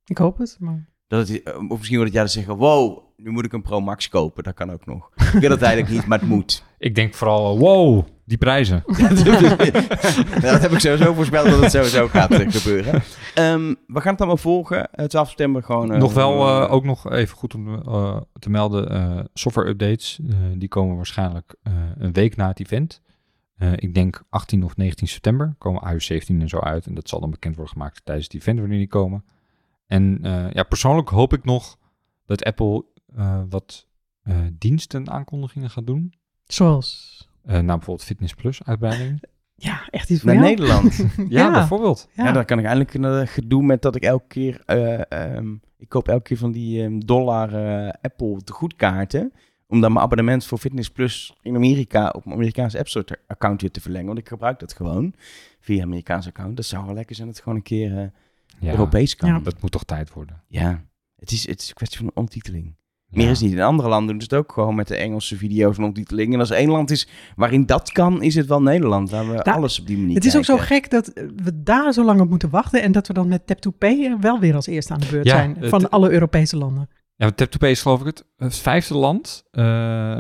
Ik 0.05 0.19
hoop 0.19 0.39
het, 0.39 0.57
maar... 0.61 0.90
Dat 1.11 1.29
het, 1.29 1.43
eh, 1.43 1.55
of 1.69 1.77
misschien 1.77 1.97
wordt 1.97 2.13
het 2.13 2.23
dat 2.23 2.31
ze 2.31 2.39
zeggen, 2.39 2.57
wow, 2.57 2.99
nu 3.17 3.31
moet 3.31 3.45
ik 3.45 3.53
een 3.53 3.63
Pro 3.63 3.81
Max 3.81 4.09
kopen. 4.09 4.43
Dat 4.43 4.55
kan 4.55 4.73
ook 4.73 4.87
nog. 4.87 5.11
Ik 5.17 5.41
wil 5.41 5.51
het 5.51 5.63
eigenlijk 5.63 5.93
niet, 5.95 6.07
maar 6.07 6.19
het 6.19 6.29
moet. 6.29 6.65
Ik 6.79 6.95
denk 6.95 7.15
vooral, 7.15 7.59
wow, 7.59 8.05
die 8.25 8.39
prijzen. 8.39 8.83
dat 10.41 10.61
heb 10.61 10.71
ik 10.73 10.79
sowieso 10.79 11.15
voorspeld 11.15 11.47
dat 11.51 11.61
het 11.61 11.71
sowieso 11.71 12.09
gaat 12.09 12.31
eh, 12.31 12.51
gebeuren. 12.51 13.03
Ehm, 13.35 13.75
we 13.87 14.01
gaan 14.01 14.11
het 14.13 14.19
allemaal 14.21 14.37
volgen. 14.37 14.91
Eh, 14.93 15.05
12 15.07 15.29
september 15.29 15.63
gewoon... 15.63 15.93
eh, 15.93 15.99
nog 15.99 16.13
wel, 16.13 16.63
eh, 16.63 16.73
ook 16.73 16.85
nog 16.85 17.11
even 17.11 17.37
goed 17.37 17.55
om 17.55 17.83
eh, 17.83 18.17
te 18.39 18.51
melden, 18.51 18.91
eh, 18.91 19.19
software 19.35 19.69
updates. 19.69 20.21
eh, 20.29 20.37
die 20.55 20.69
komen 20.69 20.97
waarschijnlijk 20.97 21.55
eh, 21.63 21.73
een 21.99 22.13
week 22.13 22.37
na 22.37 22.49
het 22.49 22.61
event. 22.61 23.01
Eh, 23.57 23.73
ik 23.77 23.95
denk 23.95 24.23
18 24.29 24.65
of 24.65 24.77
19 24.77 25.09
september 25.09 25.55
komen 25.59 25.91
iOS 25.93 26.05
17 26.07 26.41
en 26.41 26.49
zo 26.49 26.59
uit. 26.59 26.87
En 26.87 26.95
dat 26.95 27.09
zal 27.09 27.21
dan 27.21 27.31
bekend 27.31 27.55
worden 27.55 27.73
gemaakt 27.73 28.01
tijdens 28.05 28.27
het 28.27 28.37
event 28.37 28.59
wanneer 28.59 28.79
die 28.79 28.89
komen. 28.89 29.25
En 29.91 30.19
eh, 30.23 30.51
ja, 30.53 30.63
persoonlijk 30.63 31.09
hoop 31.09 31.33
ik 31.33 31.45
nog 31.45 31.77
dat 32.27 32.45
Apple 32.45 32.85
eh, 33.17 33.41
wat 33.49 33.87
eh, 34.23 34.37
diensten 34.53 35.11
aankondigingen 35.11 35.71
gaat 35.71 35.87
doen. 35.87 36.13
Zoals... 36.47 37.19
Eh, 37.45 37.53
nou, 37.53 37.65
bijvoorbeeld 37.67 38.05
Fitness 38.05 38.35
Plus 38.35 38.63
uitbreiding. 38.65 39.21
Ja, 39.63 39.89
echt 39.91 40.11
iets 40.11 40.21
voor 40.23 40.35
Naar 40.35 40.43
jou. 40.43 40.49
Nederland. 40.57 40.97
ja, 41.17 41.25
Ja. 41.29 41.51
bijvoorbeeld. 41.53 42.09
Ja. 42.13 42.25
Ja, 42.25 42.33
dan 42.33 42.45
kan 42.45 42.59
ik 42.59 42.65
eindelijk 42.65 42.95
een 42.95 43.29
gedoe 43.29 43.63
met 43.63 43.83
dat 43.83 43.97
ik 43.97 44.03
elke 44.03 44.27
keer... 44.29 44.63
eh, 44.67 45.11
ehm, 45.37 45.55
ik 45.79 45.89
koop 45.89 46.09
elke 46.09 46.23
keer 46.23 46.37
van 46.37 46.53
die 46.53 46.83
ehm, 46.83 46.99
dollar 46.99 47.55
eh, 47.55 47.93
Apple 48.03 48.43
tegoedkaarten. 48.45 49.33
Om 49.67 49.81
dan 49.81 49.93
mijn 49.93 50.05
abonnement 50.05 50.45
voor 50.47 50.59
Fitness 50.59 50.91
Plus 50.91 51.35
in 51.43 51.55
Amerika 51.55 52.09
op 52.09 52.25
mijn 52.25 52.37
Amerikaanse 52.37 52.79
App 52.79 52.89
Store 52.89 53.19
account 53.27 53.61
weer 53.61 53.71
te 53.71 53.81
verlengen. 53.81 54.07
Want 54.07 54.19
ik 54.19 54.29
gebruik 54.29 54.59
dat 54.59 54.73
gewoon 54.73 55.15
via 55.61 55.77
een 55.77 55.83
Amerikaans 55.83 56.27
account. 56.27 56.57
Dat 56.57 56.65
zou 56.67 56.85
wel 56.87 56.95
lekker 56.95 57.15
zijn 57.15 57.27
dat 57.27 57.37
het 57.37 57.45
gewoon 57.45 57.59
een 57.59 57.65
keer 57.65 57.99
eh, 57.99 58.07
Ja, 58.59 58.71
Europees 58.71 59.17
kan. 59.17 59.29
Ja. 59.29 59.35
Ja. 59.35 59.41
dat 59.41 59.63
moet 59.63 59.71
toch 59.71 59.85
tijd 59.85 60.13
worden. 60.13 60.43
Het, 61.17 61.31
is, 61.31 61.47
het 61.47 61.61
is 61.61 61.69
een 61.69 61.75
kwestie 61.75 61.99
van 61.99 62.11
ondertiteling. 62.15 62.79
Ja. 63.11 63.23
Meer 63.23 63.31
is 63.31 63.41
niet. 63.41 63.53
In 63.53 63.61
andere 63.61 63.89
landen 63.89 64.09
doen 64.09 64.21
ze 64.21 64.35
het 64.35 64.45
ook 64.45 64.53
gewoon 64.53 64.75
met 64.75 64.89
de 64.89 64.97
Engelse 64.97 65.37
video's 65.37 65.77
en 65.77 65.85
ondertiteling. 65.85 66.33
En 66.33 66.41
als 66.41 66.51
er 66.51 66.57
één 66.57 66.71
land 66.71 66.91
is 66.91 67.09
waarin 67.37 67.67
dat 67.67 67.93
kan, 67.93 68.23
is 68.23 68.35
het 68.35 68.47
wel 68.47 68.63
Nederland. 68.63 69.11
Waar 69.11 69.31
we 69.31 69.43
alles 69.43 69.81
op 69.81 69.87
die 69.87 69.99
manier 69.99 70.15
Het 70.15 70.25
is 70.25 70.37
ook 70.37 70.45
zo 70.45 70.57
gek 70.57 70.91
dat 70.91 71.13
we 71.37 71.63
daar 71.63 71.93
zo 71.93 72.05
lang 72.05 72.21
op 72.21 72.29
moeten 72.29 72.51
wachten 72.51 72.83
en 72.83 72.93
dat 72.93 73.07
we 73.07 73.13
dan 73.13 73.29
met 73.29 73.47
Tap 73.47 73.59
to 73.59 73.71
Pay 73.71 74.17
wel 74.21 74.39
weer 74.41 74.55
als 74.55 74.67
eerste 74.67 74.93
aan 74.93 75.01
de 75.01 75.07
beurt 75.11 75.27
Ja, 75.27 75.37
zijn 75.37 75.57
van 75.61 75.91
alle 75.91 76.11
Europese 76.11 76.57
landen. 76.57 76.89
Ja, 77.21 77.31
Tap2Pay 77.33 77.69
is 77.69 77.83
geloof 77.83 78.01
ik 78.01 78.07
het, 78.07 78.25
het 78.37 78.57
vijfde 78.57 78.95
land. 78.95 79.45
eh, 79.51 79.63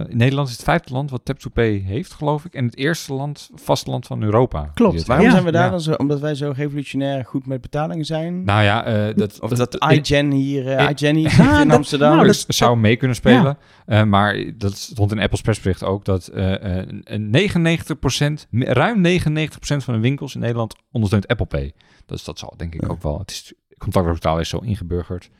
in 0.08 0.16
Nederland 0.16 0.48
is 0.48 0.54
het 0.54 0.62
vijfde 0.64 0.92
land 0.92 1.10
wat 1.10 1.20
Tap2Pay 1.32 1.82
heeft, 1.84 2.12
geloof 2.12 2.44
ik. 2.44 2.54
En 2.54 2.64
het 2.64 2.76
eerste 2.76 3.12
land, 3.14 3.50
vasteland 3.54 4.06
van 4.06 4.22
Europa. 4.22 4.70
Klopt. 4.74 5.04
Waarom 5.06 5.26
Ja. 5.26 5.32
zijn 5.32 5.44
we 5.44 5.50
daar 5.50 5.64
Ja. 5.64 5.70
dan 5.70 5.80
zo? 5.80 5.92
Omdat 5.92 6.20
wij 6.20 6.34
zo 6.34 6.52
revolutionair 6.56 7.24
goed 7.24 7.46
met 7.46 7.60
betalingen 7.60 8.04
zijn? 8.04 8.44
Nou 8.44 8.62
ja, 8.62 8.84
eh, 8.84 9.14
dat, 9.16 9.40
of 9.40 9.50
dat 9.50 9.74
ik- 9.74 9.84
iGen 10.06 10.30
hier, 10.30 10.80
ik- 10.80 10.90
iGen 11.00 11.14
hier 11.16 11.30
zit 11.30 11.38
in 11.60 11.68
dat- 11.68 11.76
Amsterdam? 11.76 12.14
nou, 12.14 12.26
dat- 12.26 12.44
zou 12.48 12.76
mee 12.76 12.96
kunnen 12.96 13.16
spelen. 13.16 13.58
Eh, 13.86 14.02
maar 14.04 14.44
dat 14.56 14.76
stond 14.76 15.12
in 15.12 15.18
Apple's 15.20 15.40
persbericht 15.40 15.82
ook 15.84 16.04
dat 16.04 16.26
eh, 16.26 16.78
eh, 16.80 16.86
een 17.04 17.30
99%, 17.30 18.46
me- 18.50 18.64
ruim 18.72 19.00
99% 19.00 19.84
van 19.84 19.94
de 19.94 20.00
winkels 20.00 20.34
in 20.34 20.40
Nederland 20.40 20.74
ondersteunt 20.92 21.28
Apple 21.28 21.46
Pay. 21.46 21.72
Dus 22.06 22.24
dat 22.24 22.38
zal 22.38 22.54
denk 22.56 22.74
ik 22.74 22.82
Ja. 22.82 22.88
ook 22.88 23.02
wel. 23.02 23.18
Het 23.18 23.30
is 23.30 23.52
contactloos 23.78 24.14
betalen 24.14 24.40
is 24.40 24.48
zo 24.48 24.58
ingeburgerd. 24.58 25.30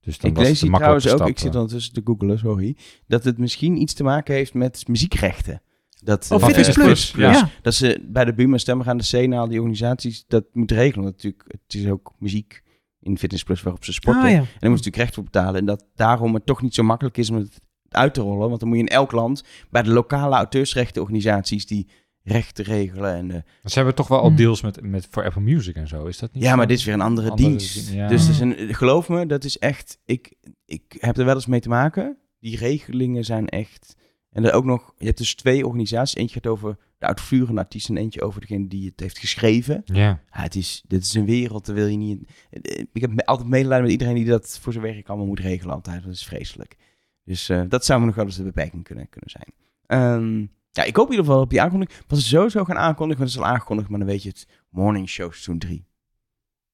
Dus 0.00 0.18
dan 0.18 0.30
ik 0.30 0.36
was 0.36 0.46
lees 0.46 0.60
het 0.60 0.72
trouwens 0.72 1.08
ook, 1.08 1.20
ik 1.20 1.26
zit 1.26 1.38
stap, 1.38 1.54
ondertussen 1.54 1.92
te 1.92 2.00
googlen, 2.04 2.38
sorry, 2.38 2.76
dat 3.06 3.24
het 3.24 3.38
misschien 3.38 3.80
iets 3.80 3.94
te 3.94 4.02
maken 4.02 4.34
heeft 4.34 4.54
met 4.54 4.88
muziekrechten. 4.88 5.62
Dat, 6.04 6.26
Oh, 6.30 6.40
eh, 6.40 6.46
Fitness 6.46 6.68
eh, 6.68 6.74
Plus. 6.84 7.12
ja. 7.16 7.30
Ja. 7.30 7.50
Dat 7.62 7.74
ze 7.74 8.00
bij 8.02 8.24
de 8.24 8.34
Buma 8.34 8.58
stemmen 8.58 8.86
gaan 8.86 8.96
de 8.96 9.04
CNA, 9.06 9.46
die 9.46 9.58
organisaties, 9.58 10.24
dat 10.28 10.44
moet 10.52 10.70
regelen. 10.70 11.04
Want 11.04 11.16
Natuurlijk, 11.16 11.44
het 11.48 11.74
is 11.74 11.88
ook 11.88 12.12
muziek 12.18 12.62
in 13.00 13.18
Fitness 13.18 13.42
Plus 13.42 13.62
waarop 13.62 13.84
ze 13.84 13.92
sporten. 13.92 14.22
Ah, 14.22 14.30
ja. 14.30 14.36
En 14.36 14.42
daar 14.42 14.46
moet 14.46 14.60
je 14.60 14.68
natuurlijk 14.68 14.96
recht 14.96 15.14
voor 15.14 15.24
betalen. 15.24 15.60
En 15.60 15.66
dat 15.66 15.84
daarom 15.94 16.34
het 16.34 16.46
toch 16.46 16.62
niet 16.62 16.74
zo 16.74 16.82
makkelijk 16.82 17.16
is 17.16 17.30
om 17.30 17.36
het 17.36 17.60
uit 17.88 18.14
te 18.14 18.20
rollen. 18.20 18.48
Want 18.48 18.60
dan 18.60 18.68
moet 18.68 18.78
je 18.78 18.84
in 18.84 18.90
elk 18.90 19.12
land 19.12 19.44
bij 19.70 19.82
de 19.82 19.90
lokale 19.90 20.34
auteursrechtenorganisaties 20.34 21.66
die 21.66 21.88
rechten 22.28 22.64
regelen. 22.64 23.14
En, 23.14 23.30
eh, 23.30 23.40
Ze 23.64 23.74
hebben 23.76 23.94
toch 23.94 24.08
wel 24.08 24.20
al 24.20 24.26
Hmm. 24.26 24.36
deals 24.36 24.62
met, 24.62 24.80
met 24.82 25.06
voor 25.10 25.24
Apple 25.24 25.40
Music 25.40 25.76
en 25.76 25.88
zo. 25.88 26.04
Is 26.06 26.18
dat 26.18 26.32
niet? 26.32 26.42
ja, 26.42 26.50
zo? 26.50 26.56
maar 26.56 26.66
dit 26.66 26.78
is 26.78 26.84
weer 26.84 26.94
een 26.94 27.00
andere, 27.00 27.30
Andere 27.30 27.48
dienst. 27.48 27.90
ja. 27.92 28.08
Dus 28.08 28.28
is 28.28 28.40
een, 28.40 28.74
geloof 28.74 29.08
me, 29.08 29.26
dat 29.26 29.44
is 29.44 29.58
echt... 29.58 29.98
Ik, 30.04 30.34
ik 30.66 30.96
heb 30.98 31.16
er 31.16 31.24
wel 31.24 31.34
eens 31.34 31.46
mee 31.46 31.60
te 31.60 31.68
maken. 31.68 32.16
Die 32.40 32.56
regelingen 32.56 33.24
zijn 33.24 33.48
echt... 33.48 33.96
En 34.30 34.44
er 34.44 34.52
ook 34.52 34.64
nog... 34.64 34.94
Je 34.98 35.06
hebt 35.06 35.18
dus 35.18 35.34
twee 35.34 35.66
organisaties. 35.66 36.16
Eentje 36.16 36.34
gaat 36.34 36.46
over 36.52 36.76
de 36.98 37.06
uitvoerende 37.06 37.60
artiest... 37.60 37.88
en 37.88 37.96
eentje 37.96 38.22
over 38.22 38.40
degene 38.40 38.66
die 38.66 38.86
het 38.90 39.00
heeft 39.00 39.18
geschreven. 39.18 39.82
Ja. 39.84 39.94
Ja, 40.02 40.20
het 40.30 40.54
is, 40.54 40.82
dit 40.86 41.04
is 41.04 41.14
een 41.14 41.24
wereld, 41.24 41.66
daar 41.66 41.74
wil 41.74 41.86
je 41.86 41.96
niet... 41.96 42.18
in- 42.50 42.88
Ik 42.92 43.00
heb 43.00 43.20
altijd 43.22 43.48
medelijden 43.48 43.82
met 43.82 43.92
iedereen 43.92 44.14
die 44.14 44.24
dat 44.24 44.58
voor 44.62 44.72
zijn 44.72 44.84
werk 44.84 45.08
allemaal 45.08 45.26
moet 45.26 45.40
regelen 45.40 45.74
altijd. 45.74 46.02
Dat 46.04 46.12
is 46.12 46.24
vreselijk. 46.24 46.76
Dus 47.24 47.48
eh, 47.48 47.62
dat 47.68 47.84
zou 47.84 48.00
me 48.00 48.06
nog 48.06 48.14
wel 48.14 48.24
eens 48.24 48.36
de 48.36 48.42
beperking 48.42 48.84
kunnen, 48.84 49.08
kunnen 49.08 49.30
zijn. 49.30 49.52
Ehm, 49.86 50.46
ja, 50.78 50.84
ik 50.84 50.96
hoop 50.96 51.04
in 51.06 51.10
ieder 51.10 51.26
geval 51.26 51.40
op 51.42 51.50
die 51.50 51.62
aankondiging. 51.62 51.98
Wat 52.06 52.18
ze 52.18 52.26
sowieso 52.26 52.64
gaan 52.64 52.76
aankondigen, 52.78 53.18
want 53.22 53.32
het 53.34 53.40
is 53.40 53.46
al 53.46 53.52
aangekondigd, 53.54 53.88
maar 53.88 53.98
dan 53.98 54.08
weet 54.08 54.22
je 54.22 54.28
het. 54.28 54.46
Morning 54.70 55.08
Show 55.08 55.30
Seizoen 55.30 55.58
3. 55.58 55.86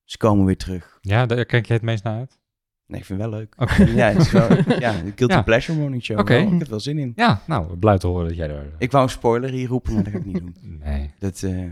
Ze 0.05 0.16
komen 0.18 0.44
weer 0.44 0.57
terug. 0.57 0.98
ja, 1.00 1.26
daar 1.26 1.44
kijk 1.44 1.66
je 1.66 1.72
het 1.72 1.82
meest 1.82 2.05
naar 2.05 2.18
uit. 2.18 2.38
Nee, 2.86 3.00
ik 3.00 3.07
vind 3.07 3.20
het 3.20 3.30
wel 3.30 3.38
leuk. 3.38 3.55
Ja, 4.00 4.09
het 4.09 4.18
is 4.20 4.30
wel, 4.30 4.48
ja, 4.84 4.92
de 5.02 5.12
Guilty 5.16 5.34
Ja. 5.34 5.42
Pleasure 5.42 5.78
Morning 5.78 6.02
Show. 6.05 6.18
Oké. 6.18 6.32
Wel, 6.34 6.42
Ik 6.42 6.50
heb 6.50 6.61
er 6.61 6.68
wel 6.68 6.80
zin 6.80 6.98
in. 6.98 7.12
Ja, 7.16 7.40
nou, 7.46 7.76
blij 7.76 7.98
te 7.98 8.07
horen 8.07 8.26
dat 8.28 8.36
jij 8.36 8.48
daar... 8.48 8.64
Ik 8.78 8.90
wou 8.90 9.05
een 9.05 9.11
spoiler 9.11 9.50
hier 9.50 9.68
roepen, 9.68 9.94
maar 9.94 10.02
dat 10.02 10.12
ga 10.12 10.18
ik 10.18 10.24
niet 10.24 10.38
doen. 10.42 10.55
Nee. 10.62 11.11
Dat, 11.18 11.42
eh, 11.42 11.64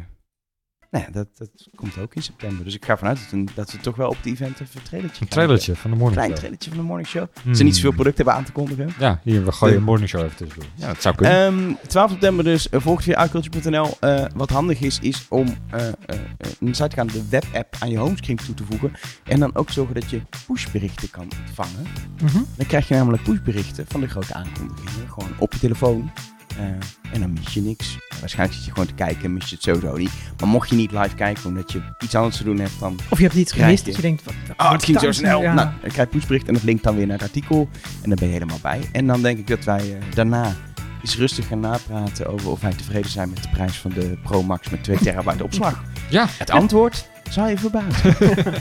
nou 0.93 1.05
ja, 1.05 1.11
dat, 1.13 1.27
dat 1.39 1.49
komt 1.75 1.99
ook 1.99 2.15
in 2.15 2.23
september. 2.23 2.65
Dus 2.65 2.75
ik 2.75 2.85
ga 2.85 2.97
vanuit 2.97 3.19
dat, 3.23 3.33
een- 3.33 3.49
dat 3.55 3.73
we 3.73 3.79
toch 3.79 3.97
wel 3.97 4.09
op 4.09 4.17
het 4.17 4.27
event 4.27 4.61
even 4.61 4.67
een 4.77 4.83
trailertje 4.83 5.23
Een 5.23 5.29
trailertje 5.29 5.77
van 5.77 5.91
de 5.91 5.97
morning 5.97 6.13
Klein 6.21 6.29
show. 6.29 6.39
trailertje 6.39 6.71
van 6.71 6.79
de 6.79 6.85
morning 6.87 7.09
show. 7.09 7.27
Ze 7.57 7.63
niet 7.65 7.75
zoveel 7.75 7.93
producten 7.93 8.25
hebben 8.25 8.35
aan 8.35 8.45
te 8.45 8.53
kondigen. 8.53 8.89
Ja, 8.99 9.21
hier, 9.23 9.45
we 9.45 9.53
gooien 9.53 9.75
De- 9.75 9.81
een 9.81 9.87
morning 9.87 10.09
show 10.09 10.23
even 10.25 10.37
tussendoor. 10.37 10.69
Ja, 10.75 10.87
dat 10.87 11.03
zou 11.03 11.15
kunnen. 11.15 11.37
Ehm 11.47 11.75
12 11.87 12.11
september 12.11 12.45
dus, 12.45 12.67
uh, 12.71 12.81
volgt 12.81 13.05
via 13.05 13.25
iCulture.nl. 13.25 13.91
Eh, 14.01 14.25
wat 14.35 14.51
handig 14.51 14.81
is, 14.81 14.99
is 14.99 15.27
om 15.29 15.47
eh 15.71 15.89
eh, 15.89 15.95
eh, 16.07 16.19
een 16.61 16.75
site 16.75 16.89
te 16.89 16.97
gaan, 16.97 17.07
de 17.07 17.23
webapp 17.29 17.77
aan 17.81 17.91
je 17.91 17.99
homescreen 17.99 18.37
toe 18.37 18.55
te 18.55 18.65
voegen. 18.65 18.93
En 19.25 19.41
dan 19.41 19.55
ook 19.57 19.71
zorgen 19.71 19.95
dat 19.95 20.11
je 20.11 20.21
pushberichten 20.47 21.11
kan 21.11 21.29
ontvangen. 21.47 21.87
Mhm. 22.23 22.39
Dan 22.57 22.67
krijg 22.67 22.89
je 22.89 22.95
namelijk 22.95 23.23
pushberichten 23.23 23.85
van 23.89 24.01
de 24.01 24.09
grote 24.09 24.35
aankondigingen. 24.35 25.09
Gewoon 25.09 25.31
op 25.39 25.53
je 25.53 25.59
telefoon. 25.59 26.11
Eh, 26.59 27.13
en 27.13 27.21
dan 27.21 27.33
mis 27.33 27.55
je 27.55 27.61
niks. 27.61 27.99
Waarschijnlijk 28.21 28.59
zit 28.59 28.67
je 28.67 28.73
gewoon 28.73 28.87
te 28.87 28.95
kijken 28.95 29.25
en 29.25 29.33
mis 29.33 29.49
je 29.49 29.55
het 29.55 29.65
sowieso 29.65 29.97
niet. 29.97 30.11
Maar 30.39 30.49
mocht 30.49 30.69
je 30.69 30.77
niet 30.77 30.93
live 30.93 31.15
kijken 31.15 31.45
omdat 31.45 31.73
je 31.73 31.81
iets 31.99 32.15
anders 32.15 32.37
te 32.37 32.45
doen 32.45 32.59
hebt, 32.59 32.81
dan... 32.81 32.99
Of 33.11 33.19
je 33.19 33.25
hebt 33.25 33.37
iets 33.37 33.53
gemist 33.53 33.85
dat 33.85 33.97
je 33.97 34.03
denkt... 34.03 34.25
Wat, 34.25 34.35
wat 34.47 34.67
Oh, 34.67 34.73
het 34.73 34.85
ging 34.85 35.01
zo 35.01 35.13
snel. 35.13 35.43
Ja. 35.43 35.55
Nou, 35.55 35.69
dan 35.81 35.91
krijg 35.91 36.09
je 36.11 36.17
pushbericht 36.17 36.49
en 36.49 36.55
dat 36.55 36.63
linkt 36.63 36.83
dan 36.83 36.97
weer 36.97 37.07
naar 37.07 37.19
het 37.19 37.27
artikel. 37.27 37.69
En 38.03 38.09
dan 38.09 38.19
ben 38.19 38.27
je 38.27 38.33
helemaal 38.33 38.59
bij. 38.63 38.81
En 38.93 39.07
dan 39.07 39.23
denk 39.23 39.39
ik 39.39 39.47
dat 39.47 39.65
wij 39.65 39.81
eh, 39.81 40.15
daarna 40.15 40.55
eens 41.03 41.17
rustig 41.17 41.47
gaan 41.47 41.61
napraten 41.61 42.27
over 42.27 42.51
of 42.51 42.61
wij 42.61 42.73
tevreden 42.73 43.11
zijn 43.11 43.29
met 43.29 43.43
de 43.43 43.49
prijs 43.49 43.77
van 43.77 43.91
de 43.91 44.19
Pro 44.23 44.43
Max 44.43 44.71
met 44.71 44.85
2 44.85 44.97
terabyte 44.99 45.45
opslag. 45.49 45.83
Ja. 46.11 46.27
Het 46.39 46.51
antwoord 46.51 47.09
zal 47.31 47.49
je 47.49 47.59
verbazen. 47.59 48.17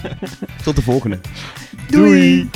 Tot 0.63 0.75
de 0.75 0.81
volgende. 0.81 1.19
Doei. 1.87 2.09
Doei. 2.09 2.49